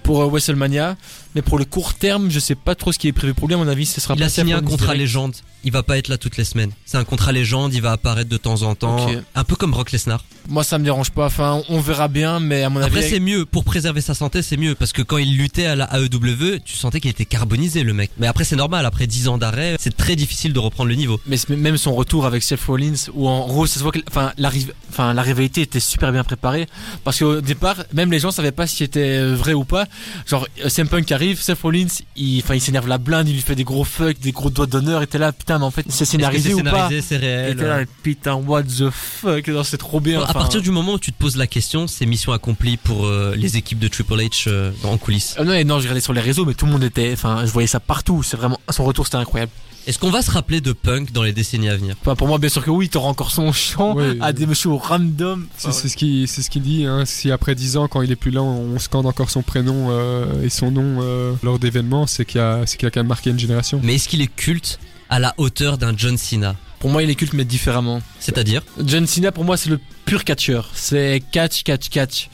pour 0.03 0.21
euh, 0.21 0.27
WrestleMania. 0.27 0.97
Mais 1.39 1.43
pour 1.43 1.57
le 1.57 1.63
court 1.63 1.93
terme, 1.93 2.29
je 2.29 2.37
sais 2.37 2.53
pas 2.53 2.75
trop 2.75 2.91
ce 2.91 2.99
qui 2.99 3.07
est 3.07 3.13
prévu 3.13 3.33
pour 3.33 3.47
lui. 3.47 3.53
À 3.53 3.57
mon 3.57 3.67
avis, 3.69 3.85
ce 3.85 4.01
sera 4.01 4.13
Il 4.15 4.19
pas 4.19 4.25
a 4.25 4.29
signé 4.29 4.51
un 4.51 4.59
contrat 4.59 4.87
direct. 4.87 4.99
légende. 4.99 5.35
Il 5.63 5.71
va 5.71 5.83
pas 5.83 5.97
être 5.97 6.09
là 6.09 6.17
toutes 6.17 6.35
les 6.35 6.43
semaines. 6.43 6.71
C'est 6.85 6.97
un 6.97 7.05
contrat 7.05 7.31
légende, 7.31 7.73
il 7.73 7.81
va 7.81 7.93
apparaître 7.93 8.29
de 8.29 8.35
temps 8.37 8.63
en 8.63 8.75
temps. 8.75 9.07
Un 9.35 9.43
peu 9.45 9.55
comme 9.55 9.71
Brock 9.71 9.93
Lesnar. 9.93 10.23
Moi, 10.49 10.63
ça 10.65 10.77
me 10.79 10.83
dérange 10.83 11.11
pas. 11.11 11.27
Enfin, 11.27 11.61
on 11.69 11.79
verra 11.79 12.07
bien, 12.09 12.39
mais 12.41 12.63
à 12.63 12.69
mon 12.69 12.81
Après 12.81 12.99
avis, 12.99 13.09
c'est 13.09 13.19
mieux, 13.19 13.45
pour 13.45 13.63
préserver 13.63 14.01
sa 14.01 14.13
santé 14.13 14.41
c'est 14.41 14.57
mieux. 14.57 14.75
Parce 14.75 14.91
que 14.91 15.01
quand 15.01 15.17
il 15.17 15.37
luttait 15.37 15.65
à 15.65 15.75
la 15.77 15.89
AEW, 15.97 16.59
tu 16.65 16.75
sentais 16.75 16.99
qu'il 16.99 17.11
était 17.11 17.25
carbonisé 17.25 17.83
le 17.83 17.93
mec. 17.93 18.11
Mais 18.17 18.27
après 18.27 18.43
c'est 18.43 18.55
normal, 18.57 18.85
après 18.85 19.05
10 19.07 19.27
ans 19.29 19.37
d'arrêt, 19.37 19.75
c'est 19.79 19.95
très 19.95 20.15
difficile 20.17 20.51
de 20.51 20.59
reprendre 20.59 20.89
le 20.89 20.95
niveau. 20.95 21.19
Mais 21.25 21.37
même 21.49 21.77
son 21.77 21.93
retour 21.93 22.25
avec 22.25 22.43
Seth 22.43 22.61
Rollins, 22.65 22.93
où 23.13 23.27
en 23.29 23.45
gros, 23.47 23.65
ça 23.65 23.75
se 23.79 23.83
voit 23.83 23.91
que 23.91 23.99
enfin, 24.09 24.31
la, 24.37 24.49
enfin, 24.89 25.13
la 25.13 25.21
rivalité 25.21 25.61
était 25.61 25.79
super 25.79 26.11
bien 26.11 26.23
préparée. 26.23 26.67
Parce 27.03 27.19
qu'au 27.19 27.41
départ, 27.41 27.75
même 27.93 28.11
les 28.11 28.19
gens 28.19 28.31
savaient 28.31 28.51
pas 28.51 28.65
si 28.65 28.77
c'était 28.77 29.21
vrai 29.23 29.53
ou 29.53 29.65
pas. 29.65 29.85
Genre, 30.25 30.47
euh, 30.63 30.69
CM 30.69 30.87
Punk 30.87 31.11
arrive, 31.11 31.28
arrive, 31.29 31.41
Seth 31.41 31.61
Rollins, 31.61 31.87
il, 32.15 32.43
s'énerve 32.59 32.87
la 32.87 32.97
blinde, 32.97 33.27
il 33.29 33.35
lui 33.35 33.41
fait 33.41 33.55
des 33.55 33.63
gros 33.63 33.83
fuck, 33.83 34.19
des 34.19 34.31
gros 34.31 34.49
doigts 34.49 34.65
d'honneur, 34.65 35.01
et 35.01 35.07
t'es 35.07 35.17
là, 35.17 35.31
putain, 35.31 35.59
mais 35.59 35.65
en 35.65 35.71
fait, 35.71 35.85
c'est 35.89 36.05
scénarisé 36.05 36.49
c'est 36.49 36.55
ou 36.55 36.63
pas 36.63 36.89
c'est 37.01 37.15
Et 37.15 37.17
réel 37.19 37.55
t'es 37.55 37.67
là, 37.67 37.79
putain, 38.03 38.33
what 38.33 38.63
the 38.63 38.89
fuck, 38.89 39.49
c'est 39.63 39.77
trop 39.77 39.99
bien. 39.99 40.21
à 40.23 40.33
partir 40.33 40.61
du 40.61 40.71
moment 40.71 40.93
où 40.93 40.99
tu 40.99 41.11
te 41.11 41.17
poses 41.17 41.37
la 41.37 41.47
question, 41.47 41.87
c'est 41.87 42.05
mission 42.05 42.33
accomplie 42.33 42.77
pour 42.77 43.05
euh, 43.05 43.35
les 43.35 43.57
équipes 43.57 43.79
de 43.79 43.87
Triple 43.87 44.15
H 44.15 44.45
euh, 44.47 44.71
en 44.83 44.97
coulisses. 44.97 45.35
Ah 45.37 45.43
non, 45.43 45.53
et 45.53 45.63
non, 45.63 45.77
je 45.77 45.83
regardais 45.83 46.01
sur 46.01 46.13
les 46.13 46.21
réseaux, 46.21 46.45
mais 46.45 46.53
tout 46.53 46.65
le 46.65 46.71
monde 46.71 46.83
était, 46.83 47.11
enfin, 47.13 47.45
je 47.45 47.51
voyais 47.51 47.67
ça 47.67 47.79
partout. 47.79 48.23
C'est 48.23 48.37
vraiment, 48.37 48.59
son 48.69 48.83
retour, 48.83 49.05
c'était 49.05 49.17
incroyable. 49.17 49.51
Est-ce 49.89 49.97
qu'on 49.97 50.11
va 50.11 50.21
se 50.21 50.29
rappeler 50.29 50.61
de 50.61 50.71
Punk 50.71 51.11
dans 51.13 51.23
les 51.23 51.33
décennies 51.33 51.67
à 51.67 51.75
venir? 51.75 51.95
Enfin, 52.01 52.15
pour 52.15 52.27
moi, 52.27 52.37
bien 52.37 52.49
sûr 52.49 52.63
que 52.63 52.69
oui, 52.69 52.89
t'auras 52.89 53.09
encore 53.09 53.31
son 53.31 53.51
chant 53.51 53.95
Ouais. 53.95 54.17
à 54.21 54.33
des 54.33 54.45
shows 54.53 54.77
random. 54.77 55.47
C'est 55.57 55.71
c'est 55.73 55.89
ce 55.89 55.97
qui 55.97 56.27
c'est 56.27 56.43
ce 56.43 56.51
qu'il 56.51 56.61
dit. 56.61 56.85
Hein. 56.85 57.05
Si 57.05 57.31
après 57.31 57.55
10 57.55 57.75
ans, 57.77 57.87
quand 57.87 58.03
il 58.03 58.11
est 58.11 58.15
plus 58.15 58.29
là, 58.29 58.43
on, 58.43 58.75
on 58.75 58.77
scande 58.77 59.07
encore 59.07 59.31
son 59.31 59.41
prénom 59.41 59.87
euh, 59.89 60.43
et 60.43 60.49
son 60.49 60.69
nom 60.69 60.99
euh, 61.01 61.33
lors 61.41 61.57
d'événements, 61.57 62.05
c'est 62.05 62.23
qu'il 62.23 62.39
a 62.39 62.67
c'est 62.67 62.77
qu'il 62.77 62.87
a 62.87 62.91
quand 62.91 62.99
même 62.99 63.07
marqué 63.07 63.31
une 63.31 63.39
génération. 63.39 63.81
Mais 63.83 63.95
est-ce 63.95 64.07
qu'il 64.07 64.21
est 64.21 64.27
culte 64.27 64.79
à 65.09 65.17
la 65.17 65.33
hauteur 65.37 65.79
d'un 65.79 65.97
John 65.97 66.19
Cena? 66.19 66.55
Pour 66.77 66.91
moi, 66.91 67.01
il 67.01 67.09
est 67.09 67.15
culte, 67.15 67.33
mais 67.33 67.43
différemment. 67.43 68.03
C'est-à-dire? 68.19 68.61
John 68.85 69.07
Cena, 69.07 69.31
pour 69.31 69.43
moi, 69.43 69.57
c'est 69.57 69.71
le 69.71 69.79
pur 70.05 70.23
catcheur. 70.23 70.69
C'est 70.75 71.23
catch, 71.31 71.63
catch, 71.63 71.89
catch. 71.89 72.29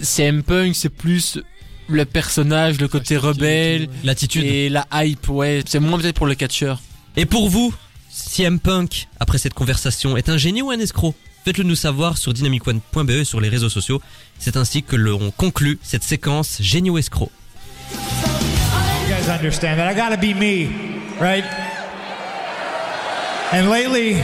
CM 0.00 0.42
Punk, 0.42 0.74
c'est 0.74 0.88
plus 0.88 1.38
le 1.86 2.06
personnage, 2.06 2.80
le 2.80 2.88
côté 2.88 3.18
rebelle 3.18 3.90
L'attitude 4.04 4.42
et 4.44 4.70
la 4.70 4.86
hype, 4.94 5.28
ouais. 5.28 5.62
C'est 5.66 5.80
moins 5.80 5.98
peut-être 5.98 6.16
pour 6.16 6.26
le 6.26 6.34
catcheur. 6.34 6.80
Et 7.16 7.26
pour 7.26 7.48
vous, 7.48 7.74
CM 8.10 8.58
Punk, 8.58 9.08
après 9.20 9.38
cette 9.38 9.54
conversation, 9.54 10.16
est 10.16 10.28
un 10.28 10.36
génie 10.36 10.62
ou 10.62 10.70
un 10.70 10.78
escroc 10.78 11.14
Faites-le 11.44 11.64
nous 11.64 11.76
savoir 11.76 12.16
sur 12.16 12.32
dynamicone.be 12.32 13.22
sur 13.22 13.38
les 13.38 13.50
réseaux 13.50 13.68
sociaux. 13.68 14.00
C'est 14.38 14.56
ainsi 14.56 14.82
que 14.82 14.96
l'on 14.96 15.30
conclut 15.30 15.78
cette 15.82 16.02
séquence 16.02 16.56
génie 16.62 16.88
ou 16.88 16.96
escroc. 16.96 17.30
You 17.92 19.14
guys 19.14 19.28
understand 19.28 19.76
that 19.76 19.86
I 19.86 19.94
gotta 19.94 20.16
be 20.16 20.34
me, 20.34 20.70
right? 21.20 21.44
And 23.52 23.68
lately, 23.68 24.16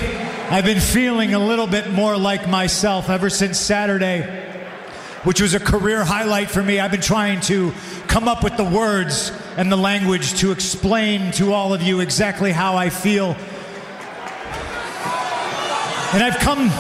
I've 0.51 0.65
been 0.65 0.81
feeling 0.81 1.35
a 1.35 1.39
little 1.39 1.67
bit 1.67 1.93
more 1.93 2.17
like 2.17 2.49
myself 2.49 3.11
ever 3.11 3.29
since 3.29 3.59
Saturday, 3.59 4.25
which 5.25 5.41
was 5.41 5.55
a 5.55 5.61
career 5.61 6.05
highlight 6.05 6.51
for 6.51 6.63
me. 6.63 6.81
I've 6.81 6.91
been 6.91 7.01
trying 7.01 7.41
to 7.43 7.73
come 8.09 8.27
up 8.27 8.43
with 8.43 8.57
the 8.57 8.65
words 8.65 9.33
and 9.57 9.71
the 9.71 9.77
language 9.77 10.39
to 10.41 10.51
explain 10.53 11.33
to 11.33 11.53
all 11.53 11.75
of 11.75 11.83
you 11.83 12.01
exactly 12.01 12.53
how 12.53 12.77
I 12.77 12.91
feel. 12.91 13.37
And 16.13 16.23
I've 16.23 16.39
come 16.39 16.71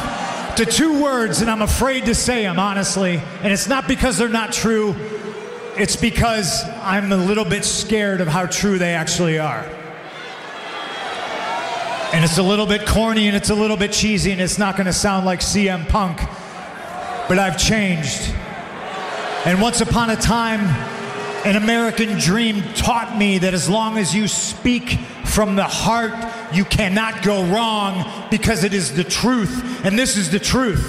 to 0.57 0.64
two 0.64 1.03
words, 1.03 1.41
and 1.41 1.51
I'm 1.51 1.62
afraid 1.62 2.07
to 2.07 2.14
say 2.14 2.43
them, 2.43 2.59
honestly. 2.59 3.22
And 3.43 3.53
it's 3.53 3.68
not 3.68 3.86
because 3.86 4.18
they're 4.18 4.28
not 4.28 4.53
true, 4.53 4.95
it's 5.76 5.97
because 5.97 6.64
I'm 6.82 7.12
a 7.12 7.16
little 7.16 7.45
bit 7.45 7.64
scared 7.64 8.20
of 8.20 8.28
how 8.28 8.47
true 8.47 8.78
they 8.78 8.93
actually 8.95 9.38
are. 9.38 9.64
And 12.12 12.24
it's 12.24 12.38
a 12.38 12.43
little 12.43 12.66
bit 12.66 12.86
corny 12.88 13.28
and 13.28 13.36
it's 13.36 13.51
a 13.51 13.55
little 13.55 13.76
bit 13.76 13.93
cheesy 13.93 14.32
and 14.32 14.41
it's 14.41 14.59
not 14.59 14.76
going 14.76 14.86
to 14.86 14.93
sound 14.93 15.24
like 15.24 15.41
CM 15.41 15.88
Punk, 15.88 16.20
but 17.31 17.39
I've 17.39 17.57
changed. 17.57 18.35
And 19.45 19.62
once 19.62 19.81
upon 19.81 20.11
a 20.11 20.16
time, 20.16 20.62
an 21.45 21.55
American 21.55 22.18
dream 22.18 22.61
taught 22.74 23.16
me 23.16 23.39
that 23.39 23.55
as 23.55 23.70
long 23.70 23.99
as 23.99 24.12
you 24.12 24.26
speak 24.26 24.99
from 25.26 25.55
the 25.55 25.62
heart, 25.62 26.12
you 26.53 26.64
cannot 26.64 27.22
go 27.22 27.45
wrong 27.45 28.05
because 28.33 28.64
it 28.64 28.74
is 28.74 28.97
the 28.97 29.05
truth. 29.05 29.62
And 29.85 29.97
this 29.97 30.16
is 30.16 30.33
the 30.33 30.41
truth. 30.41 30.85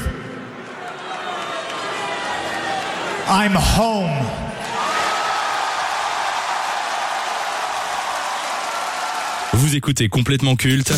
I'm 3.28 3.54
home. 3.54 4.10
Vous 9.54 9.76
écoutez 9.76 10.10
complètement 10.10 10.56
culte 10.56 10.92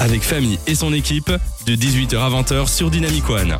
avec 0.00 0.24
Famille 0.24 0.58
et 0.66 0.74
son 0.74 0.92
équipe 0.92 1.30
de 1.66 1.76
18h 1.76 2.18
à 2.18 2.42
20h 2.42 2.66
sur 2.66 2.90
Dynamic 2.90 3.30
One. 3.30 3.56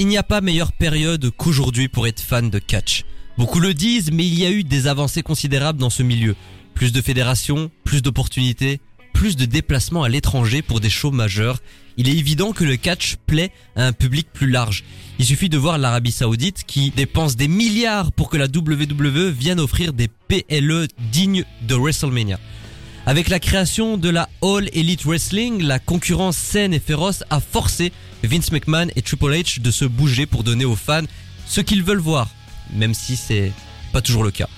Il 0.00 0.06
n'y 0.06 0.16
a 0.16 0.22
pas 0.22 0.40
meilleure 0.40 0.72
période 0.72 1.30
qu'aujourd'hui 1.36 1.88
pour 1.88 2.06
être 2.06 2.20
fan 2.20 2.48
de 2.48 2.58
catch. 2.58 3.04
Beaucoup 3.36 3.60
le 3.60 3.74
disent, 3.74 4.10
mais 4.10 4.26
il 4.26 4.32
y 4.38 4.46
a 4.46 4.50
eu 4.50 4.64
des 4.64 4.86
avancées 4.86 5.22
considérables 5.22 5.78
dans 5.78 5.90
ce 5.90 6.02
milieu. 6.02 6.36
Plus 6.72 6.90
de 6.90 7.02
fédérations, 7.02 7.70
plus 7.84 8.00
d'opportunités, 8.00 8.80
plus 9.12 9.36
de 9.36 9.44
déplacements 9.44 10.02
à 10.02 10.08
l'étranger 10.08 10.62
pour 10.62 10.80
des 10.80 10.88
shows 10.88 11.10
majeurs. 11.10 11.60
Il 11.98 12.08
est 12.08 12.16
évident 12.16 12.52
que 12.52 12.64
le 12.64 12.76
catch 12.76 13.16
plaît 13.26 13.52
à 13.76 13.84
un 13.84 13.92
public 13.92 14.28
plus 14.32 14.48
large. 14.48 14.84
Il 15.18 15.26
suffit 15.26 15.50
de 15.50 15.58
voir 15.58 15.76
l'Arabie 15.76 16.12
Saoudite 16.12 16.64
qui 16.66 16.92
dépense 16.92 17.36
des 17.36 17.48
milliards 17.48 18.10
pour 18.10 18.30
que 18.30 18.38
la 18.38 18.46
WWE 18.46 19.28
vienne 19.28 19.60
offrir 19.60 19.92
des 19.92 20.08
PLE 20.08 20.88
dignes 21.12 21.44
de 21.68 21.74
WrestleMania. 21.74 22.40
Avec 23.10 23.28
la 23.28 23.40
création 23.40 23.96
de 23.96 24.08
la 24.08 24.28
All 24.40 24.70
Elite 24.72 25.04
Wrestling, 25.04 25.64
la 25.64 25.80
concurrence 25.80 26.36
saine 26.36 26.72
et 26.72 26.78
féroce 26.78 27.24
a 27.28 27.40
forcé 27.40 27.90
Vince 28.22 28.52
McMahon 28.52 28.86
et 28.94 29.02
Triple 29.02 29.32
H 29.32 29.60
de 29.60 29.72
se 29.72 29.84
bouger 29.84 30.26
pour 30.26 30.44
donner 30.44 30.64
aux 30.64 30.76
fans 30.76 31.02
ce 31.44 31.60
qu'ils 31.60 31.82
veulent 31.82 31.98
voir, 31.98 32.28
même 32.72 32.94
si 32.94 33.16
c'est 33.16 33.50
pas 33.92 34.00
toujours 34.00 34.22
le 34.22 34.30
cas. 34.30 34.48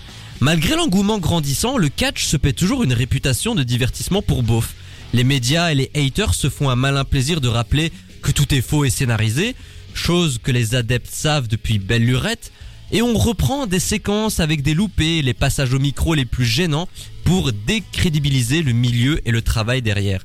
Malgré 0.41 0.77
l'engouement 0.77 1.19
grandissant, 1.19 1.79
le 1.79 1.89
catch 1.89 2.27
se 2.27 2.37
paie 2.37 2.53
toujours 2.53 2.83
une 2.83 2.93
réputation 2.93 3.55
de 3.55 3.63
divertissement 3.63 4.21
pour 4.21 4.43
beauf. 4.43 4.75
Les 5.15 5.25
médias 5.25 5.73
et 5.73 5.75
les 5.75 5.91
haters 5.95 6.35
se 6.35 6.51
font 6.51 6.69
un 6.69 6.77
malin 6.77 7.07
plaisir 7.07 7.41
de 7.41 7.49
rappeler 7.49 7.91
que 8.21 8.33
tout 8.33 8.55
est 8.55 8.61
faux 8.61 8.85
et 8.85 8.91
scénarisé, 8.91 9.57
chose 9.95 10.39
que 10.43 10.53
les 10.53 10.75
adeptes 10.75 11.11
savent 11.11 11.49
depuis 11.49 11.79
belle 11.79 12.05
lurette, 12.05 12.53
et 12.93 13.01
on 13.01 13.15
reprend 13.17 13.67
des 13.67 13.81
séquences 13.81 14.39
avec 14.39 14.63
des 14.63 14.75
loupés, 14.75 15.23
les 15.23 15.35
passages 15.35 15.73
au 15.73 15.79
micro 15.79 16.15
les 16.15 16.27
plus 16.27 16.45
gênants 16.45 16.89
pour 17.25 17.51
décrédibiliser 17.53 18.63
le 18.63 18.73
milieu 18.73 19.27
et 19.27 19.31
le 19.31 19.41
travail 19.41 19.81
derrière. 19.81 20.23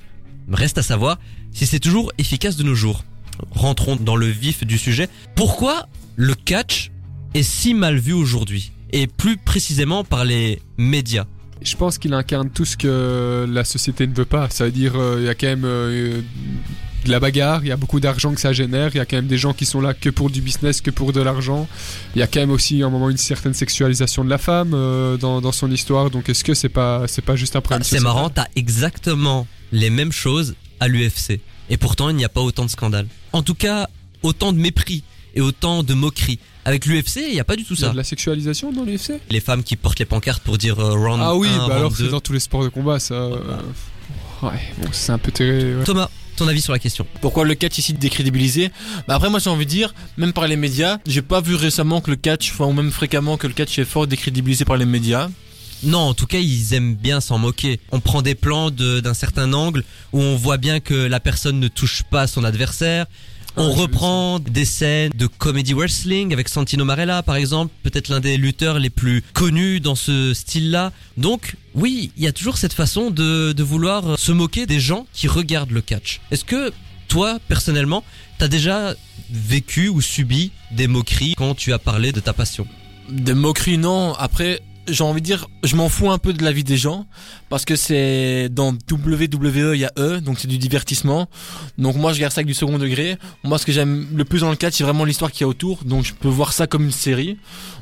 Reste 0.52 0.78
à 0.78 0.84
savoir 0.84 1.18
si 1.52 1.66
c'est 1.66 1.80
toujours 1.80 2.12
efficace 2.18 2.58
de 2.58 2.64
nos 2.64 2.76
jours. 2.76 3.06
Rentrons 3.52 3.96
dans 3.96 4.18
le 4.18 4.28
vif 4.28 4.66
du 4.66 4.78
sujet. 4.78 5.08
Pourquoi 5.36 5.88
le 6.18 6.34
catch 6.34 6.92
est 7.34 7.44
si 7.44 7.74
mal 7.74 7.98
vu 7.98 8.14
aujourd'hui? 8.14 8.72
Et 8.92 9.08
plus 9.08 9.38
précisément 9.38 10.04
par 10.04 10.26
les 10.26 10.62
médias. 10.78 11.26
Je 11.62 11.76
pense 11.76 11.98
qu'il 11.98 12.14
incarne 12.14 12.50
tout 12.50 12.66
ce 12.66 12.78
que 12.78 13.46
la 13.50 13.64
société 13.64 14.08
ne 14.08 14.14
veut 14.14 14.26
pas. 14.26 14.50
Ça 14.50 14.66
veut 14.66 14.72
dire, 14.72 14.94
euh, 14.96 15.18
il 15.20 15.26
y 15.26 15.30
a 15.30 15.36
quand 15.36 15.48
même 15.48 15.66
euh, 15.66 16.22
de 17.08 17.12
la 17.12 17.20
bagarre, 17.20 17.62
il 17.64 17.68
y 17.70 17.72
a 17.72 17.78
beaucoup 17.78 18.00
d'argent 18.00 18.34
que 18.34 18.40
ça 18.40 18.54
génère, 18.54 18.92
il 18.94 18.98
y 18.98 19.00
a 19.00 19.06
quand 19.06 19.16
même 19.18 19.28
des 19.28 19.38
gens 19.38 19.54
qui 19.54 19.66
sont 19.66 19.82
là 19.82 19.94
que 19.94 20.10
pour 20.10 20.30
du 20.30 20.42
business, 20.42 20.82
que 20.82 20.92
pour 20.92 21.12
de 21.14 21.22
l'argent. 21.22 21.68
Il 22.16 22.20
y 22.20 22.22
a 22.22 22.28
quand 22.28 22.40
même 22.40 22.52
aussi 22.52 22.84
à 22.84 22.86
un 22.86 22.90
moment 22.90 23.10
une 23.10 23.18
certaine 23.18 23.54
sexualisation 23.54 24.24
de 24.24 24.30
la 24.30 24.38
femme 24.38 24.72
euh, 24.74 25.18
dans, 25.18 25.42
dans 25.42 25.52
son 25.52 25.72
histoire. 25.72 26.10
Donc 26.12 26.30
est-ce 26.30 26.44
que 26.44 26.54
c'est 26.54 26.70
pas 26.70 27.08
c'est 27.08 27.24
pas 27.24 27.36
juste 27.36 27.56
un 27.56 27.62
problème 27.62 27.82
Ah, 27.84 27.88
C'est 27.90 28.00
marrant, 28.02 28.30
t'as 28.30 28.46
exactement 28.56 29.48
les 29.72 29.90
mêmes 29.90 30.12
choses 30.12 30.56
à 30.80 30.88
l'UFC. 30.88 31.40
Et 31.70 31.78
pourtant, 31.78 32.10
il 32.10 32.16
n'y 32.16 32.26
a 32.26 32.30
pas 32.30 32.42
autant 32.42 32.66
de 32.66 32.70
scandales. 32.70 33.08
En 33.34 33.42
tout 33.44 33.56
cas, 33.56 33.88
autant 34.24 34.54
de 34.54 34.58
mépris 34.60 35.04
et 35.36 35.42
autant 35.42 35.84
de 35.84 35.94
moqueries. 35.94 36.40
Avec 36.66 36.86
l'UFC, 36.86 37.18
il 37.28 37.34
n'y 37.34 37.40
a 37.40 37.44
pas 37.46 37.56
du 37.56 37.64
tout 37.64 37.74
Il 37.76 37.80
y 37.80 37.84
a 37.84 37.88
ça. 37.88 37.92
de 37.94 37.98
la 37.98 38.04
sexualisation 38.04 38.72
dans 38.74 38.84
l'UFC 38.84 39.14
Les 39.30 39.40
femmes 39.40 39.64
qui 39.64 39.76
portent 39.78 40.00
les 40.00 40.06
pancartes 40.06 40.44
pour 40.44 40.58
dire 40.58 40.80
euh, 40.80 40.92
round 40.94 41.22
Ah 41.24 41.36
oui, 41.36 41.48
1, 41.48 41.56
bah 41.56 41.64
round 41.64 41.72
alors 41.72 41.92
2. 41.92 41.96
c'est 42.06 42.12
dans 42.12 42.20
tous 42.20 42.34
les 42.34 42.40
sports 42.42 42.64
de 42.64 42.70
combat 42.70 43.00
ça. 43.00 43.14
euh, 43.16 43.40
Ouais, 44.44 44.52
bon, 44.80 44.90
c'est 44.92 45.12
un 45.12 45.18
peu 45.18 45.32
terrible. 45.32 45.80
ouais. 45.80 45.84
Thomas, 45.84 46.10
ton 46.38 46.48
avis 46.48 46.62
sur 46.62 46.72
la 46.74 46.80
question 46.80 47.06
Pourquoi 47.22 47.44
le 47.46 47.54
catch 47.56 47.78
ici 47.78 47.94
décrédibilisé 47.94 48.72
Bah 49.08 49.16
après 49.16 49.30
moi 49.30 49.40
j'ai 49.40 49.50
envie 49.50 49.66
de 49.66 49.70
dire, 49.70 49.94
même 50.18 50.32
par 50.34 50.48
les 50.48 50.56
médias, 50.56 50.98
j'ai 51.06 51.22
pas 51.22 51.42
vu 51.42 51.56
récemment 51.56 52.00
que 52.00 52.10
le 52.12 52.16
catch, 52.16 52.52
enfin 52.54 52.66
ou 52.66 52.74
même 52.74 52.92
fréquemment 52.92 53.36
que 53.38 53.48
le 53.48 53.54
catch 53.54 53.78
est 53.80 53.86
fort 53.86 54.08
décrédibilisé 54.08 54.64
par 54.64 54.78
les 54.78 54.86
médias. 54.86 55.30
Non, 55.84 56.00
en 56.00 56.14
tout 56.16 56.26
cas, 56.26 56.40
ils 56.40 56.74
aiment 56.74 56.96
bien 56.96 57.22
s'en 57.22 57.38
moquer. 57.38 57.80
On 57.92 58.00
prend 58.00 58.24
des 58.24 58.34
plans 58.34 58.72
de- 58.72 59.00
d'un 59.00 59.14
certain 59.14 59.54
angle 59.54 59.84
où 60.12 60.20
on 60.20 60.36
voit 60.36 60.58
bien 60.58 60.80
que 60.80 60.96
la 60.96 61.20
personne 61.20 61.60
ne 61.60 61.68
touche 61.68 62.02
pas 62.10 62.26
son 62.26 62.44
adversaire. 62.44 63.06
On 63.60 63.72
reprend 63.72 64.38
des 64.38 64.66
scènes 64.66 65.12
de 65.16 65.26
comedy 65.26 65.74
wrestling 65.74 66.32
avec 66.32 66.48
Santino 66.48 66.86
Marella, 66.86 67.24
par 67.24 67.36
exemple, 67.36 67.74
peut-être 67.82 68.08
l'un 68.10 68.20
des 68.20 68.38
lutteurs 68.38 68.78
les 68.78 68.92
plus 68.92 69.24
connus 69.34 69.80
dans 69.80 69.96
ce 69.96 70.36
style-là. 70.36 70.92
Donc, 71.18 71.56
oui, 71.74 72.12
il 72.18 72.24
y 72.24 72.28
a 72.28 72.32
toujours 72.32 72.60
cette 72.60 72.74
façon 72.74 73.10
de, 73.10 73.54
de 73.54 73.64
vouloir 73.64 74.20
se 74.20 74.32
moquer 74.32 74.68
des 74.68 74.80
gens 74.80 75.08
qui 75.12 75.28
regardent 75.28 75.72
le 75.72 75.82
catch. 75.82 76.22
Est-ce 76.30 76.46
que 76.46 76.72
toi, 77.08 77.40
personnellement, 77.48 78.04
t'as 78.38 78.48
déjà 78.48 78.94
vécu 79.32 79.90
ou 79.90 80.02
subi 80.02 80.52
des 80.70 80.86
moqueries 80.86 81.34
quand 81.36 81.56
tu 81.56 81.74
as 81.74 81.80
parlé 81.80 82.12
de 82.12 82.20
ta 82.20 82.34
passion? 82.34 82.68
Des 83.10 83.34
moqueries 83.34 83.80
non, 83.80 84.14
après 84.14 84.62
j'ai 84.88 85.04
envie 85.04 85.22
de 85.22 85.26
dire, 85.26 85.48
je 85.64 85.76
m'en 85.76 85.90
fous 85.90 86.10
un 86.10 86.18
peu 86.18 86.34
de 86.34 86.44
la 86.44 86.52
vie 86.52 86.64
des 86.64 86.78
gens 86.78 87.06
parce 87.50 87.66
que 87.66 87.76
c'est 87.76 88.50
dans 88.50 88.74
WWE 88.92 89.74
il 89.74 89.80
y 89.80 89.86
a 89.86 89.92
E, 89.98 90.20
donc 90.20 90.40
c'est 90.40 90.48
du 90.48 90.58
divertissement. 90.58 91.28
Donc 91.78 91.96
moi 91.96 92.14
je 92.14 92.20
garde 92.20 92.34
ça 92.34 92.40
avec 92.40 92.48
du 92.48 92.54
second 92.54 92.78
degré. 92.78 93.18
Moi 93.44 93.58
ce 93.58 93.66
que 93.66 93.72
j'aime 93.72 94.08
le 94.16 94.26
plus 94.26 94.40
dans 94.40 94.50
le 94.50 94.56
catch 94.56 94.76
c'est 94.76 94.84
vraiment 94.84 95.06
l'histoire 95.06 95.32
qu'il 95.32 95.42
y 95.42 95.46
a 95.46 95.48
autour, 95.48 95.84
donc 95.84 96.06
je 96.06 96.14
peux 96.14 96.28
voir 96.28 96.54
ça 96.54 96.68
comme 96.68 96.84
une 96.86 96.92
série. 96.92 97.38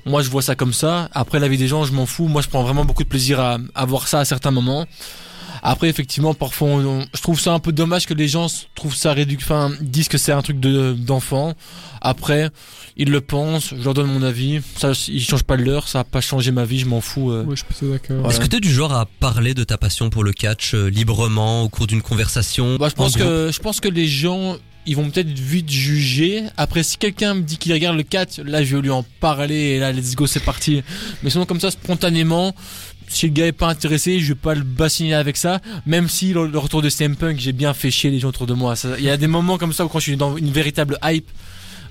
Moi 0.05 0.21
je 0.21 0.29
vois 0.29 0.41
ça 0.41 0.55
comme 0.55 0.73
ça. 0.73 1.09
Après 1.13 1.39
la 1.39 1.47
vie 1.47 1.57
des 1.57 1.67
gens 1.67 1.83
je 1.85 1.93
m'en 1.93 2.05
fous. 2.05 2.27
Moi 2.27 2.41
je 2.41 2.47
prends 2.47 2.63
vraiment 2.63 2.85
beaucoup 2.85 3.03
de 3.03 3.09
plaisir 3.09 3.39
à, 3.39 3.57
à 3.73 3.85
voir 3.85 4.07
ça 4.07 4.19
à 4.19 4.25
certains 4.25 4.51
moments. 4.51 4.85
Après, 5.67 5.89
effectivement, 5.89 6.33
parfois, 6.33 6.67
on- 6.69 6.85
on- 6.85 7.05
je 7.13 7.21
trouve 7.21 7.39
ça 7.39 7.53
un 7.53 7.59
peu 7.59 7.71
dommage 7.71 8.05
que 8.05 8.13
les 8.13 8.27
gens 8.27 8.47
trouvent 8.75 8.95
ça 8.95 9.13
réduit, 9.13 9.37
enfin, 9.41 9.71
disent 9.81 10.07
que 10.07 10.17
c'est 10.17 10.31
un 10.31 10.41
truc 10.41 10.59
de 10.59 10.93
d'enfant. 10.93 11.53
Après, 12.01 12.49
ils 12.97 13.09
le 13.09 13.19
pensent, 13.21 13.73
je 13.77 13.83
leur 13.83 13.93
donne 13.95 14.07
mon 14.11 14.21
avis. 14.21 14.61
Ça, 14.77 14.91
ils 15.07 15.23
changent 15.23 15.43
pas 15.43 15.55
l'heure, 15.55 15.87
ça 15.87 16.01
a 16.01 16.03
pas 16.03 16.21
changé 16.21 16.51
ma 16.51 16.65
vie, 16.65 16.79
je 16.79 16.85
m'en 16.85 17.01
fous. 17.01 17.31
euh. 17.31 17.43
Ouais, 17.43 17.55
je 17.55 17.63
suis 17.63 17.65
plutôt 17.65 17.91
d'accord. 17.91 18.17
Voilà. 18.17 18.29
Est-ce 18.29 18.39
que 18.39 18.45
t'es 18.47 18.59
du 18.59 18.71
genre 18.71 18.93
à 18.93 19.05
parler 19.19 19.53
de 19.53 19.63
ta 19.63 19.77
passion 19.77 20.09
pour 20.09 20.23
le 20.23 20.31
catch 20.33 20.73
euh, 20.75 20.87
librement 20.89 21.63
au 21.63 21.69
cours 21.69 21.87
d'une 21.87 22.01
conversation 22.03 22.75
Bah, 22.77 22.87
je 22.89 22.93
pense 22.95 23.15
que 23.17 23.49
je 23.51 23.59
pense 23.59 23.79
que 23.79 23.89
les 23.89 24.07
gens 24.07 24.57
ils 24.87 24.95
vont 24.95 25.09
peut-être 25.09 25.29
vite 25.29 25.71
juger. 25.71 26.43
Après, 26.57 26.83
si 26.83 26.97
quelqu'un 26.97 27.33
me 27.33 27.41
dit 27.41 27.57
qu'il 27.57 27.73
regarde 27.73 27.97
le 27.97 28.03
4, 28.03 28.41
là, 28.43 28.63
je 28.63 28.75
vais 28.75 28.81
lui 28.83 28.91
en 28.91 29.03
parler 29.19 29.55
et 29.55 29.79
là, 29.79 29.91
let's 29.91 30.13
go, 30.13 30.27
c'est 30.27 30.43
parti. 30.43 30.83
Mais 31.23 31.31
sinon, 31.31 31.47
comme 31.47 31.59
ça, 31.59 31.71
spontanément, 31.71 32.53
si 33.07 33.27
le 33.27 33.33
gars 33.33 33.47
est 33.47 33.51
pas 33.51 33.69
intéressé, 33.69 34.19
je 34.19 34.29
vais 34.29 34.39
pas 34.39 34.55
le 34.55 34.63
bassiner 34.63 35.13
avec 35.13 35.37
ça. 35.37 35.61
Même 35.85 36.09
si 36.09 36.33
le, 36.33 36.57
retour 36.57 36.81
de 36.81 36.89
CM 36.89 37.15
Punk, 37.15 37.39
j'ai 37.39 37.53
bien 37.53 37.73
fait 37.73 37.91
chier 37.91 38.09
les 38.09 38.19
gens 38.19 38.29
autour 38.29 38.47
de 38.47 38.53
moi. 38.53 38.75
Il 38.97 39.03
y 39.03 39.09
a 39.09 39.17
des 39.17 39.27
moments 39.27 39.57
comme 39.57 39.73
ça 39.73 39.85
où 39.85 39.87
quand 39.87 39.99
je 39.99 40.03
suis 40.03 40.17
dans 40.17 40.37
une 40.37 40.51
véritable 40.51 40.97
hype, 41.03 41.29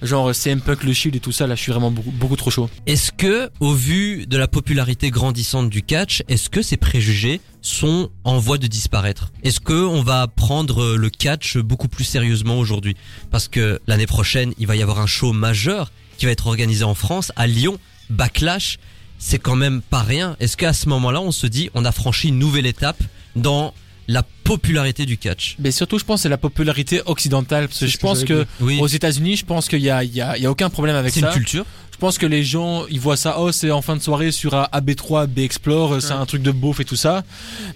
genre 0.02 0.34
CM 0.34 0.60
Punk, 0.60 0.84
le 0.84 0.92
Shield 0.92 1.16
et 1.16 1.20
tout 1.20 1.32
ça, 1.32 1.46
là, 1.46 1.54
je 1.54 1.62
suis 1.62 1.72
vraiment 1.72 1.90
beaucoup, 1.90 2.10
beaucoup 2.10 2.36
trop 2.36 2.50
chaud. 2.50 2.68
Est-ce 2.86 3.12
que, 3.12 3.50
au 3.60 3.72
vu 3.72 4.26
de 4.26 4.36
la 4.36 4.48
popularité 4.48 5.10
grandissante 5.10 5.70
du 5.70 5.82
catch, 5.82 6.22
est-ce 6.28 6.50
que 6.50 6.62
ces 6.62 6.76
préjugés 6.76 7.40
sont 7.62 8.10
en 8.24 8.38
voie 8.38 8.58
de 8.58 8.66
disparaître? 8.66 9.32
Est-ce 9.42 9.60
que 9.60 9.72
on 9.72 10.02
va 10.02 10.26
prendre 10.26 10.82
euh, 10.82 10.96
le 10.96 11.10
catch 11.10 11.56
beaucoup 11.58 11.88
plus 11.88 12.04
sérieusement 12.04 12.58
aujourd'hui? 12.58 12.96
Parce 13.30 13.48
que 13.48 13.80
l'année 13.86 14.06
prochaine, 14.06 14.52
il 14.58 14.66
va 14.66 14.76
y 14.76 14.82
avoir 14.82 15.00
un 15.00 15.06
show 15.06 15.32
majeur 15.32 15.90
qui 16.18 16.26
va 16.26 16.32
être 16.32 16.46
organisé 16.46 16.84
en 16.84 16.94
France, 16.94 17.32
à 17.36 17.46
Lyon, 17.46 17.78
Backlash. 18.10 18.78
C'est 19.18 19.38
quand 19.38 19.56
même 19.56 19.80
pas 19.82 20.02
rien. 20.02 20.36
Est-ce 20.40 20.56
qu'à 20.56 20.72
ce 20.72 20.88
moment-là, 20.88 21.20
on 21.20 21.32
se 21.32 21.46
dit, 21.46 21.70
on 21.74 21.84
a 21.84 21.92
franchi 21.92 22.28
une 22.28 22.38
nouvelle 22.38 22.66
étape 22.66 23.02
dans 23.36 23.72
la 24.06 24.22
popularité 24.44 25.06
du 25.06 25.16
catch? 25.16 25.56
Mais 25.58 25.70
surtout, 25.70 25.98
je 25.98 26.04
pense, 26.04 26.22
c'est 26.22 26.28
la 26.28 26.36
popularité 26.36 27.00
occidentale. 27.06 27.68
Parce 27.68 27.80
que 27.80 27.86
C'est 27.86 27.92
je 27.92 27.96
que 27.96 28.02
pense 28.02 28.24
que. 28.24 28.46
Oui, 28.60 28.78
aux 28.80 28.86
États-Unis, 28.86 29.36
je 29.36 29.44
pense 29.46 29.68
qu'il 29.68 29.80
y 29.80 29.88
a, 29.90 30.04
il 30.04 30.14
y 30.14 30.20
a, 30.20 30.36
il 30.36 30.42
y 30.42 30.46
a 30.46 30.50
aucun 30.50 30.68
problème 30.68 30.96
avec 30.96 31.14
c'est 31.14 31.20
ça. 31.20 31.28
une 31.28 31.32
culture. 31.32 31.64
Je 31.94 31.98
pense 32.00 32.18
que 32.18 32.26
les 32.26 32.42
gens, 32.42 32.86
ils 32.90 32.98
voient 32.98 33.16
ça, 33.16 33.36
oh, 33.38 33.52
c'est 33.52 33.70
en 33.70 33.80
fin 33.80 33.94
de 33.96 34.02
soirée 34.02 34.32
sur 34.32 34.52
un 34.54 34.66
AB3, 34.72 35.22
AB 35.22 35.38
Explore, 35.38 36.02
c'est 36.02 36.08
Ouais. 36.08 36.18
un 36.18 36.26
truc 36.26 36.42
de 36.42 36.50
beauf 36.50 36.80
et 36.80 36.84
tout 36.84 36.96
ça. 36.96 37.22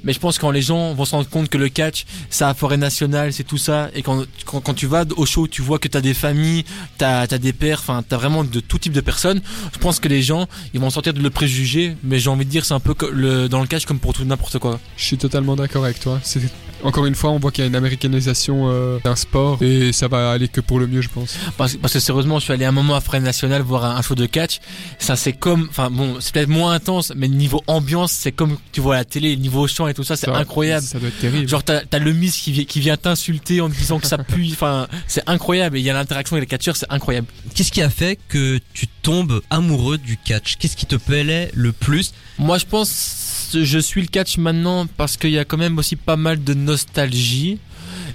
Mais 0.02 0.12
je 0.12 0.18
pense 0.18 0.36
que 0.36 0.40
quand 0.42 0.50
les 0.50 0.60
gens 0.60 0.92
vont 0.92 1.04
se 1.04 1.12
rendre 1.12 1.28
compte 1.28 1.48
que 1.48 1.56
le 1.56 1.68
catch, 1.68 2.04
c'est 2.28 2.42
à 2.44 2.52
forêt 2.52 2.76
nationale, 2.76 3.32
c'est 3.32 3.44
tout 3.44 3.58
ça, 3.58 3.90
et 3.94 4.02
quand, 4.02 4.24
quand, 4.44 4.60
quand 4.60 4.74
tu 4.74 4.86
vas 4.88 5.04
au 5.16 5.24
show, 5.24 5.46
tu 5.46 5.62
vois 5.62 5.78
que 5.78 5.86
t'as 5.86 6.00
des 6.00 6.14
familles, 6.14 6.64
t'as 6.98 7.20
as 7.20 7.38
des 7.38 7.52
pères, 7.52 7.78
enfin, 7.78 8.02
t'as 8.06 8.16
vraiment 8.16 8.42
de 8.42 8.58
tout 8.60 8.78
type 8.78 8.92
de 8.92 9.00
personnes. 9.00 9.40
Je 9.72 9.78
pense 9.78 10.00
que 10.00 10.08
les 10.08 10.20
gens, 10.20 10.48
ils 10.74 10.80
vont 10.80 10.90
sortir 10.90 11.14
de 11.14 11.20
le 11.20 11.30
préjugé, 11.30 11.96
mais 12.02 12.18
j'ai 12.18 12.28
envie 12.28 12.44
de 12.44 12.50
dire, 12.50 12.64
c'est 12.64 12.74
un 12.74 12.80
peu 12.80 12.96
le, 13.12 13.48
dans 13.48 13.60
le 13.60 13.68
catch 13.68 13.86
comme 13.86 14.00
pour 14.00 14.14
tout 14.14 14.24
n'importe 14.24 14.58
quoi. 14.58 14.80
Je 14.96 15.04
suis 15.04 15.16
totalement 15.16 15.54
d'accord 15.54 15.84
avec 15.84 16.00
toi. 16.00 16.18
C'est 16.24 16.40
encore 16.82 17.06
une 17.06 17.14
fois, 17.14 17.30
on 17.30 17.38
voit 17.38 17.50
qu'il 17.50 17.62
y 17.62 17.66
a 17.66 17.68
une 17.68 17.76
américanisation 17.76 18.68
euh, 18.70 18.98
d'un 19.04 19.16
sport 19.16 19.58
et 19.62 19.92
ça 19.92 20.08
va 20.08 20.30
aller 20.30 20.48
que 20.48 20.60
pour 20.60 20.78
le 20.78 20.86
mieux, 20.86 21.00
je 21.02 21.08
pense. 21.08 21.36
Parce, 21.56 21.76
parce 21.76 21.92
que 21.92 22.00
sérieusement, 22.00 22.38
je 22.38 22.44
suis 22.44 22.52
allé 22.52 22.64
un 22.64 22.72
moment 22.72 22.94
à 22.94 23.00
Forêt 23.00 23.20
Nationale 23.20 23.62
voir 23.62 23.84
un, 23.84 23.96
un 23.96 24.02
show 24.02 24.14
de 24.14 24.26
catch. 24.26 24.60
Ça, 24.98 25.16
c'est 25.16 25.32
comme, 25.32 25.66
enfin 25.70 25.90
bon, 25.90 26.16
c'est 26.20 26.32
peut-être 26.34 26.48
moins 26.48 26.72
intense, 26.72 27.12
mais 27.16 27.28
niveau 27.28 27.62
ambiance, 27.66 28.12
c'est 28.12 28.32
comme 28.32 28.56
tu 28.72 28.80
vois 28.80 28.94
à 28.96 28.98
la 28.98 29.04
télé, 29.04 29.36
niveau 29.36 29.66
chant 29.66 29.88
et 29.88 29.94
tout 29.94 30.04
ça, 30.04 30.16
c'est 30.16 30.28
incroyable. 30.28 30.86
Ça 30.86 30.98
doit 30.98 31.08
être 31.08 31.18
terrible. 31.18 31.48
Genre 31.48 31.62
t'as 31.64 31.98
le 31.98 32.12
Miss 32.12 32.36
qui, 32.36 32.52
vient- 32.52 32.64
qui 32.64 32.80
vient 32.80 32.96
t'insulter 32.96 33.60
en 33.60 33.68
te 33.68 33.74
disant 33.74 33.98
que 33.98 34.06
ça 34.06 34.18
pue, 34.18 34.48
enfin 34.52 34.86
c'est 35.06 35.22
incroyable 35.28 35.76
et 35.76 35.80
il 35.80 35.84
y 35.86 35.90
a 35.90 35.92
l'interaction 35.94 36.36
avec 36.36 36.48
les 36.48 36.56
catcheurs, 36.56 36.76
c'est 36.76 36.90
incroyable. 36.90 37.26
Qu'est-ce 37.54 37.72
qui 37.72 37.82
a 37.82 37.90
fait 37.90 38.18
que 38.28 38.58
tu 38.72 38.86
tombes 39.02 39.40
amoureux 39.50 39.98
du 39.98 40.16
catch? 40.16 40.56
Qu'est-ce 40.56 40.76
qui 40.76 40.86
te 40.86 40.96
plaît 40.96 41.50
le 41.54 41.72
plus? 41.72 42.12
Moi 42.38 42.58
je 42.58 42.66
pense 42.66 43.24
je 43.54 43.78
suis 43.78 44.02
le 44.02 44.08
catch 44.08 44.36
maintenant 44.36 44.86
parce 44.98 45.16
qu'il 45.16 45.30
y 45.30 45.38
a 45.38 45.44
quand 45.46 45.56
même 45.56 45.78
aussi 45.78 45.96
pas 45.96 46.16
mal 46.16 46.44
de 46.44 46.52
nostalgie. 46.68 47.58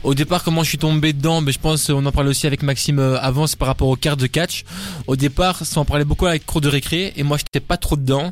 Au 0.03 0.13
départ, 0.13 0.43
comment 0.43 0.63
je 0.63 0.69
suis 0.69 0.77
tombé 0.77 1.13
dedans, 1.13 1.41
mais 1.41 1.51
je 1.51 1.59
pense, 1.59 1.89
on 1.89 2.05
en 2.05 2.11
parlait 2.11 2.29
aussi 2.29 2.45
avec 2.45 2.61
Maxime 2.61 2.99
euh, 2.99 3.19
avant, 3.19 3.45
par 3.57 3.67
rapport 3.67 3.87
aux 3.87 3.95
cartes 3.95 4.19
de 4.19 4.27
catch. 4.27 4.63
Au 5.07 5.15
départ, 5.15 5.65
ça 5.65 5.79
en 5.79 5.85
parlait 5.85 6.05
beaucoup 6.05 6.27
avec 6.27 6.45
cours 6.45 6.61
de 6.61 6.69
récré, 6.69 7.13
et 7.15 7.23
moi, 7.23 7.37
j'étais 7.37 7.59
pas 7.59 7.77
trop 7.77 7.95
dedans. 7.95 8.31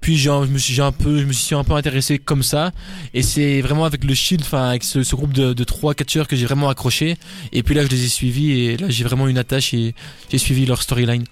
Puis 0.00 0.16
je 0.16 0.30
me 0.30 0.58
suis, 0.58 0.80
un 0.80 0.92
peu, 0.92 1.74
intéressé 1.74 2.18
comme 2.18 2.44
ça, 2.44 2.70
et 3.14 3.22
c'est 3.22 3.60
vraiment 3.62 3.84
avec 3.84 4.04
le 4.04 4.14
Shield, 4.14 4.44
enfin 4.44 4.68
avec 4.68 4.84
ce, 4.84 5.00
groupe 5.16 5.32
de, 5.32 5.54
de 5.54 5.64
trois 5.64 5.92
catcheurs 5.94 6.28
que 6.28 6.36
j'ai 6.36 6.46
vraiment 6.46 6.68
accroché. 6.68 7.16
Et 7.52 7.64
puis 7.64 7.74
là, 7.74 7.82
je 7.84 7.88
les 7.88 8.04
ai 8.04 8.08
suivis, 8.08 8.52
et 8.60 8.76
là, 8.76 8.86
j'ai 8.88 9.02
vraiment 9.02 9.26
une 9.26 9.38
attache 9.38 9.74
et 9.74 9.94
j'ai 10.30 10.38
suivi 10.38 10.66
leur 10.66 10.82
storyline. 10.82 11.24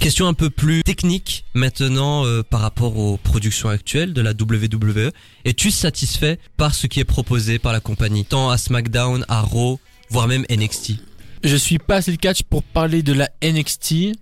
Question 0.00 0.28
un 0.28 0.34
peu 0.34 0.48
plus 0.48 0.82
technique 0.84 1.44
maintenant 1.54 2.24
euh, 2.24 2.42
par 2.42 2.60
rapport 2.60 2.96
aux 2.96 3.16
productions 3.16 3.68
actuelles 3.68 4.12
de 4.12 4.20
la 4.20 4.30
WWE. 4.30 5.10
Es-tu 5.44 5.72
satisfait 5.72 6.38
par 6.56 6.74
ce 6.74 6.86
qui 6.86 7.00
est 7.00 7.04
proposé 7.04 7.58
par 7.58 7.72
la 7.72 7.80
compagnie, 7.80 8.24
tant 8.24 8.48
à 8.48 8.58
SmackDown, 8.58 9.24
à 9.28 9.40
Raw, 9.40 9.80
voire 10.10 10.28
même 10.28 10.44
NXT 10.50 11.07
Je 11.44 11.54
suis 11.56 11.78
pas 11.78 11.96
assez 11.96 12.10
le 12.10 12.16
catch 12.16 12.42
pour 12.42 12.62
parler 12.62 13.02
de 13.02 13.12
la 13.12 13.30
NXT. 13.42 14.12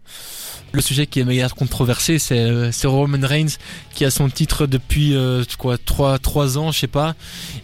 Le 0.72 0.82
sujet 0.82 1.06
qui 1.06 1.20
est 1.20 1.24
méga 1.24 1.48
controversé, 1.48 2.18
c'est 2.18 2.38
euh, 2.38 2.70
c'est 2.72 2.86
Roman 2.86 3.18
Reigns 3.26 3.56
qui 3.94 4.04
a 4.04 4.10
son 4.10 4.28
titre 4.28 4.66
depuis 4.66 5.14
euh, 5.14 5.42
quoi 5.58 5.78
trois 5.78 6.18
trois 6.18 6.58
ans, 6.58 6.72
je 6.72 6.80
sais 6.80 6.86
pas, 6.86 7.14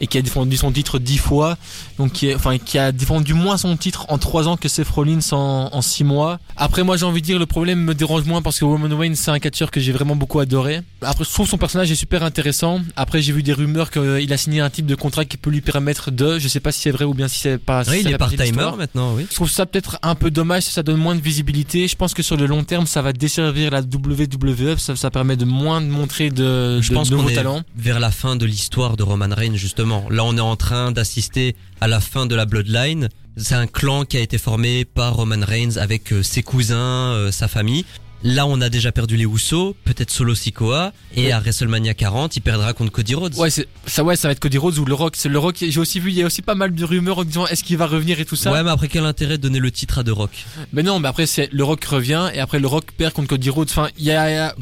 et 0.00 0.06
qui 0.06 0.16
a 0.16 0.22
défendu 0.22 0.56
son 0.56 0.72
titre 0.72 0.98
dix 0.98 1.18
fois, 1.18 1.58
donc 1.98 2.12
qui 2.12 2.28
est, 2.28 2.34
enfin 2.34 2.56
qui 2.56 2.78
a 2.78 2.92
défendu 2.92 3.34
moins 3.34 3.58
son 3.58 3.76
titre 3.76 4.06
en 4.08 4.16
trois 4.18 4.48
ans 4.48 4.56
que 4.56 4.68
Seth 4.68 4.88
Rollins 4.88 5.32
en, 5.32 5.68
en 5.72 5.82
six 5.82 6.04
mois. 6.04 6.38
Après 6.56 6.84
moi 6.84 6.96
j'ai 6.96 7.04
envie 7.04 7.20
de 7.20 7.26
dire 7.26 7.38
le 7.38 7.46
problème 7.46 7.80
me 7.82 7.94
dérange 7.94 8.24
moins 8.24 8.40
parce 8.40 8.58
que 8.58 8.64
Roman 8.64 8.96
Reigns 8.96 9.16
c'est 9.16 9.30
un 9.30 9.40
catcheur 9.40 9.70
que 9.70 9.80
j'ai 9.80 9.92
vraiment 9.92 10.16
beaucoup 10.16 10.38
adoré. 10.38 10.80
Après 11.04 11.24
je 11.24 11.30
trouve 11.30 11.48
son 11.48 11.58
personnage 11.58 11.90
est 11.90 11.96
super 11.96 12.22
intéressant. 12.22 12.80
Après 12.96 13.22
j'ai 13.22 13.32
vu 13.32 13.42
des 13.42 13.52
rumeurs 13.52 13.90
qu'il 13.90 14.32
a 14.32 14.36
signé 14.36 14.60
un 14.60 14.70
type 14.70 14.86
de 14.86 14.94
contrat 14.94 15.24
qui 15.24 15.36
peut 15.36 15.50
lui 15.50 15.60
permettre 15.60 16.10
de, 16.10 16.38
je 16.38 16.48
sais 16.48 16.60
pas 16.60 16.72
si 16.72 16.80
c'est 16.82 16.90
vrai 16.90 17.04
ou 17.04 17.14
bien 17.14 17.28
si 17.28 17.38
c'est 17.40 17.58
pas. 17.58 17.84
si 17.84 17.90
Oui, 17.90 18.02
il 18.04 18.10
est 18.10 18.18
part-timer 18.18 18.70
maintenant, 18.76 19.14
oui. 19.14 19.26
Je 19.30 19.34
trouve 19.34 19.50
ça 19.50 19.66
peut-être 19.66 19.98
un 20.02 20.14
peu 20.14 20.30
dommage, 20.30 20.64
ça 20.64 20.82
donne 20.82 20.96
moins 20.98 21.14
de 21.14 21.20
visibilité. 21.20 21.88
Je 21.88 21.96
pense 21.96 22.14
que 22.14 22.22
sur 22.22 22.36
le 22.36 22.46
long 22.46 22.64
terme, 22.64 22.86
ça 22.86 23.02
va 23.02 23.12
desservir 23.12 23.70
la 23.70 23.80
WWE, 23.80 24.78
ça, 24.78 24.96
ça 24.96 25.10
permet 25.10 25.36
de 25.36 25.44
moins 25.44 25.80
de 25.80 25.86
montrer 25.86 26.30
de, 26.30 26.80
Je 26.80 26.90
de 26.90 26.94
pense 26.94 27.10
qu'on 27.10 27.16
nouveaux 27.16 27.28
est 27.30 27.34
talents. 27.34 27.62
vers 27.76 28.00
la 28.00 28.10
fin 28.10 28.36
de 28.36 28.46
l'histoire 28.46 28.96
de 28.96 29.02
Roman 29.02 29.28
Reigns 29.34 29.56
justement. 29.56 30.06
Là, 30.10 30.24
on 30.24 30.36
est 30.36 30.40
en 30.40 30.56
train 30.56 30.92
d'assister 30.92 31.56
à 31.80 31.88
la 31.88 32.00
fin 32.00 32.26
de 32.26 32.34
la 32.34 32.44
Bloodline. 32.46 33.08
C'est 33.36 33.54
un 33.54 33.66
clan 33.66 34.04
qui 34.04 34.18
a 34.18 34.20
été 34.20 34.36
formé 34.38 34.84
par 34.84 35.14
Roman 35.14 35.40
Reigns 35.46 35.76
avec 35.78 36.12
euh, 36.12 36.22
ses 36.22 36.42
cousins, 36.42 36.76
euh, 37.14 37.32
sa 37.32 37.48
famille. 37.48 37.84
Là, 38.24 38.46
on 38.46 38.60
a 38.60 38.68
déjà 38.68 38.92
perdu 38.92 39.16
les 39.16 39.24
Usos, 39.24 39.74
peut-être 39.84 40.10
Solo 40.10 40.34
Sikoa, 40.34 40.92
et 41.16 41.26
Ouais. 41.26 41.32
à 41.32 41.40
WrestleMania 41.40 41.94
40, 41.94 42.36
il 42.36 42.40
perdra 42.40 42.72
contre 42.72 42.92
Cody 42.92 43.14
Rhodes. 43.14 43.34
Ouais, 43.36 43.50
ça, 43.50 44.04
ouais, 44.04 44.16
ça 44.16 44.28
va 44.28 44.32
être 44.32 44.40
Cody 44.40 44.58
Rhodes 44.58 44.78
ou 44.78 44.84
le 44.84 44.94
Rock. 44.94 45.16
Le 45.24 45.38
Rock. 45.38 45.56
J'ai 45.60 45.80
aussi 45.80 45.98
vu, 46.00 46.10
il 46.10 46.16
y 46.16 46.22
a 46.22 46.26
aussi 46.26 46.42
pas 46.42 46.54
mal 46.54 46.74
de 46.74 46.84
rumeurs 46.84 47.18
en 47.18 47.24
disant 47.24 47.46
est-ce 47.48 47.64
qu'il 47.64 47.76
va 47.76 47.86
revenir 47.86 48.20
et 48.20 48.24
tout 48.24 48.36
ça? 48.36 48.52
Ouais, 48.52 48.62
mais 48.62 48.70
après 48.70 48.88
quel 48.88 49.04
intérêt 49.04 49.38
de 49.38 49.42
donner 49.42 49.58
le 49.58 49.70
titre 49.70 49.98
à 49.98 50.04
The 50.04 50.10
Rock? 50.10 50.30
Mais 50.72 50.82
non, 50.82 51.00
mais 51.00 51.08
après 51.08 51.26
c'est 51.26 51.48
le 51.52 51.64
Rock 51.64 51.84
revient 51.84 52.28
et 52.34 52.38
après 52.40 52.58
le 52.60 52.66
Rock 52.68 52.92
perd 52.96 53.12
contre 53.12 53.28
Cody 53.28 53.50
Rhodes. 53.50 53.68
Enfin, 53.70 53.88
il 53.98 54.04
y 54.04 54.10
a, 54.12 54.30
il 54.30 54.34
y 54.34 54.38
a- 54.38 54.54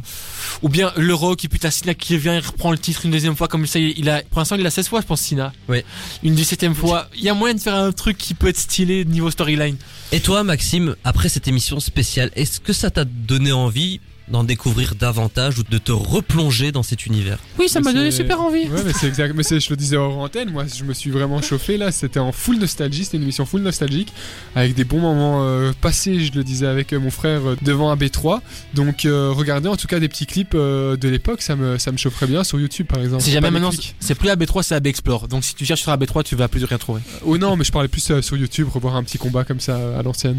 ou 0.62 0.68
bien 0.68 0.92
le 0.96 1.14
Rock 1.14 1.44
et 1.44 1.48
puis 1.48 1.58
t'as 1.58 1.70
Cena 1.70 1.94
qui 1.94 2.14
revient, 2.14 2.38
il 2.42 2.46
reprend 2.46 2.70
le 2.72 2.78
titre 2.78 3.04
une 3.04 3.10
deuxième 3.10 3.36
fois 3.36 3.48
comme 3.48 3.66
ça. 3.66 3.78
Il 3.78 4.08
a, 4.08 4.22
pour 4.22 4.38
l'instant, 4.40 4.56
il 4.56 4.66
a 4.66 4.70
16 4.70 4.88
fois, 4.88 5.00
je 5.02 5.06
pense, 5.06 5.20
Cena. 5.20 5.52
Ouais. 5.68 5.84
Une 6.22 6.34
17 6.34 6.72
fois. 6.74 7.08
Il 7.16 7.22
y 7.22 7.28
a 7.28 7.34
moyen 7.34 7.54
de 7.54 7.60
faire 7.60 7.74
un 7.74 7.92
truc 7.92 8.16
qui 8.18 8.34
peut 8.34 8.48
être 8.48 8.58
stylé 8.58 9.04
niveau 9.04 9.30
storyline. 9.30 9.76
Et 10.12 10.20
toi, 10.20 10.42
Maxime, 10.42 10.96
après 11.04 11.28
cette 11.28 11.46
émission 11.46 11.78
spéciale, 11.78 12.30
est-ce 12.34 12.58
que 12.60 12.72
ça 12.72 12.90
t'a 12.90 13.04
donné 13.04 13.49
envie 13.52 14.00
d'en 14.28 14.44
découvrir 14.44 14.94
davantage 14.94 15.58
ou 15.58 15.64
de 15.64 15.76
te 15.78 15.90
replonger 15.90 16.70
dans 16.70 16.84
cet 16.84 17.04
univers 17.04 17.38
Oui, 17.58 17.68
ça 17.68 17.80
m'a 17.80 17.92
donné 17.92 18.12
super 18.12 18.40
envie. 18.40 18.68
Ouais, 18.68 18.82
mais 18.86 18.92
c'est 18.92 19.08
exact. 19.08 19.34
Mais 19.34 19.42
c'est- 19.42 19.58
je 19.58 19.68
le 19.70 19.76
disais 19.76 19.96
hors 19.96 20.18
antenne, 20.18 20.50
moi, 20.52 20.66
je 20.72 20.84
me 20.84 20.94
suis 20.94 21.10
vraiment 21.10 21.42
chauffé 21.42 21.76
là. 21.76 21.90
C'était 21.90 22.20
en 22.20 22.30
full 22.30 22.58
nostalgie. 22.60 23.04
C'était 23.04 23.16
une 23.16 23.24
émission 23.24 23.44
full 23.44 23.62
nostalgique 23.62 24.12
avec 24.54 24.74
des 24.76 24.84
bons 24.84 25.00
moments 25.00 25.42
euh, 25.42 25.72
passés. 25.80 26.20
Je 26.20 26.30
le 26.30 26.44
disais 26.44 26.66
avec 26.68 26.92
euh, 26.92 27.00
mon 27.00 27.10
frère 27.10 27.40
euh, 27.44 27.56
devant 27.62 27.90
un 27.90 27.96
B3. 27.96 28.40
Donc, 28.72 29.04
euh, 29.04 29.32
regardez 29.34 29.68
en 29.68 29.74
tout 29.76 29.88
cas 29.88 29.98
des 29.98 30.08
petits 30.08 30.26
clips 30.26 30.54
euh, 30.54 30.96
de 30.96 31.08
l'époque. 31.08 31.42
Ça 31.42 31.56
me, 31.56 31.76
ça 31.78 31.90
me 31.90 31.96
chaufferait 31.96 32.28
bien 32.28 32.44
sur 32.44 32.60
YouTube 32.60 32.86
par 32.86 33.00
exemple. 33.02 33.24
Si 33.24 33.32
jamais 33.32 33.50
maintenant, 33.50 33.72
c'est 33.98 34.14
plus 34.14 34.28
AB3, 34.28 34.62
c'est 34.62 34.76
AB 34.76 34.86
Explore. 34.86 35.26
Donc 35.26 35.42
si 35.44 35.56
tu 35.56 35.64
cherches 35.64 35.82
sur 35.82 35.90
AB3, 35.90 36.22
tu 36.22 36.36
vas 36.36 36.46
plus 36.46 36.62
rien 36.62 36.78
trouver. 36.78 37.00
Oh 37.24 37.36
non, 37.36 37.56
mais 37.56 37.64
je 37.64 37.72
parlais 37.72 37.88
plus 37.88 38.08
euh, 38.12 38.22
sur 38.22 38.36
YouTube. 38.36 38.68
Revoir 38.72 38.94
un 38.94 39.02
petit 39.02 39.18
combat 39.18 39.42
comme 39.42 39.58
ça 39.58 39.76
à 39.98 40.02
l'ancienne. 40.04 40.38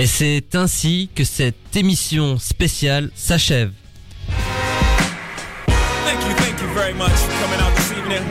Et 0.00 0.06
c'est 0.06 0.54
ainsi 0.54 1.10
que 1.14 1.24
cette 1.24 1.76
émission 1.76 2.38
spéciale 2.38 3.10
s'achève. 3.14 3.70
Thank 6.06 6.22
you, 6.26 6.34
thank 6.36 6.58
you 6.58 6.68
very 6.74 6.94
much 6.94 7.10
for 7.10 7.30
coming 7.42 7.60
out 7.60 7.76
this 7.76 7.92
evening. 7.92 8.22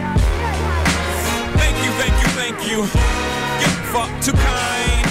Thank 1.57 1.77
you, 1.85 1.91
thank 1.99 2.15
you, 2.23 2.29
thank 2.35 2.67
you. 2.67 2.77
You're 3.59 3.69
far 3.93 4.07
too 4.19 4.31
kind. 4.31 5.05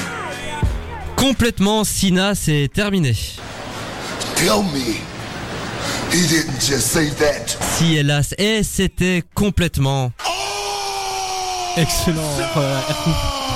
Complètement, 1.15 1.85
Sina, 1.85 2.35
c'est 2.35 2.69
terminé. 2.75 3.15
Tell 4.35 4.65
me 4.65 4.97
he 6.11 6.27
didn't 6.27 6.61
just 6.61 6.89
say 6.89 7.09
that. 7.21 7.57
Si 7.77 7.99
hélas, 7.99 8.35
et 8.37 8.65
c'était 8.65 9.23
complètement. 9.33 10.11
Excellent. 11.77 13.48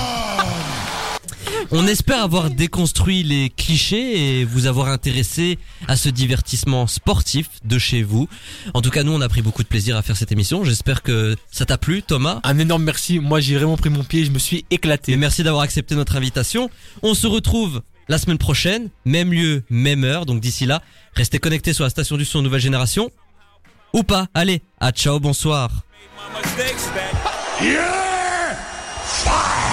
On 1.75 1.87
espère 1.87 2.21
avoir 2.21 2.51
déconstruit 2.51 3.23
les 3.23 3.49
clichés 3.49 4.41
et 4.41 4.45
vous 4.45 4.67
avoir 4.67 4.89
intéressé 4.89 5.57
à 5.87 5.95
ce 5.95 6.07
divertissement 6.07 6.85
sportif 6.85 7.49
de 7.65 7.79
chez 7.79 8.03
vous. 8.03 8.29
En 8.75 8.81
tout 8.83 8.91
cas, 8.91 9.01
nous, 9.01 9.11
on 9.11 9.21
a 9.21 9.27
pris 9.27 9.41
beaucoup 9.41 9.63
de 9.63 9.67
plaisir 9.67 9.97
à 9.97 10.03
faire 10.03 10.15
cette 10.15 10.31
émission. 10.31 10.63
J'espère 10.63 11.01
que 11.01 11.35
ça 11.49 11.65
t'a 11.65 11.79
plu, 11.79 12.03
Thomas. 12.03 12.41
Un 12.43 12.59
énorme 12.59 12.83
merci. 12.83 13.17
Moi, 13.17 13.39
j'ai 13.39 13.55
vraiment 13.57 13.75
pris 13.75 13.89
mon 13.89 14.03
pied. 14.03 14.23
Je 14.23 14.29
me 14.29 14.37
suis 14.37 14.65
éclaté. 14.69 15.13
Et 15.13 15.17
merci 15.17 15.41
d'avoir 15.41 15.63
accepté 15.63 15.95
notre 15.95 16.15
invitation. 16.15 16.69
On 17.01 17.15
se 17.15 17.25
retrouve 17.25 17.81
la 18.07 18.19
semaine 18.19 18.37
prochaine, 18.37 18.91
même 19.05 19.33
lieu, 19.33 19.63
même 19.71 20.03
heure. 20.03 20.27
Donc 20.27 20.41
d'ici 20.41 20.67
là, 20.67 20.83
restez 21.15 21.39
connectés 21.39 21.73
sur 21.73 21.85
la 21.85 21.89
station 21.89 22.17
du 22.17 22.25
son 22.25 22.43
nouvelle 22.43 22.61
génération. 22.61 23.09
Ou 23.93 24.03
pas. 24.03 24.27
Allez, 24.35 24.61
à 24.79 24.91
ciao, 24.91 25.19
bonsoir. 25.19 25.71
Yeah! 27.61 28.57
Fire! 29.05 29.72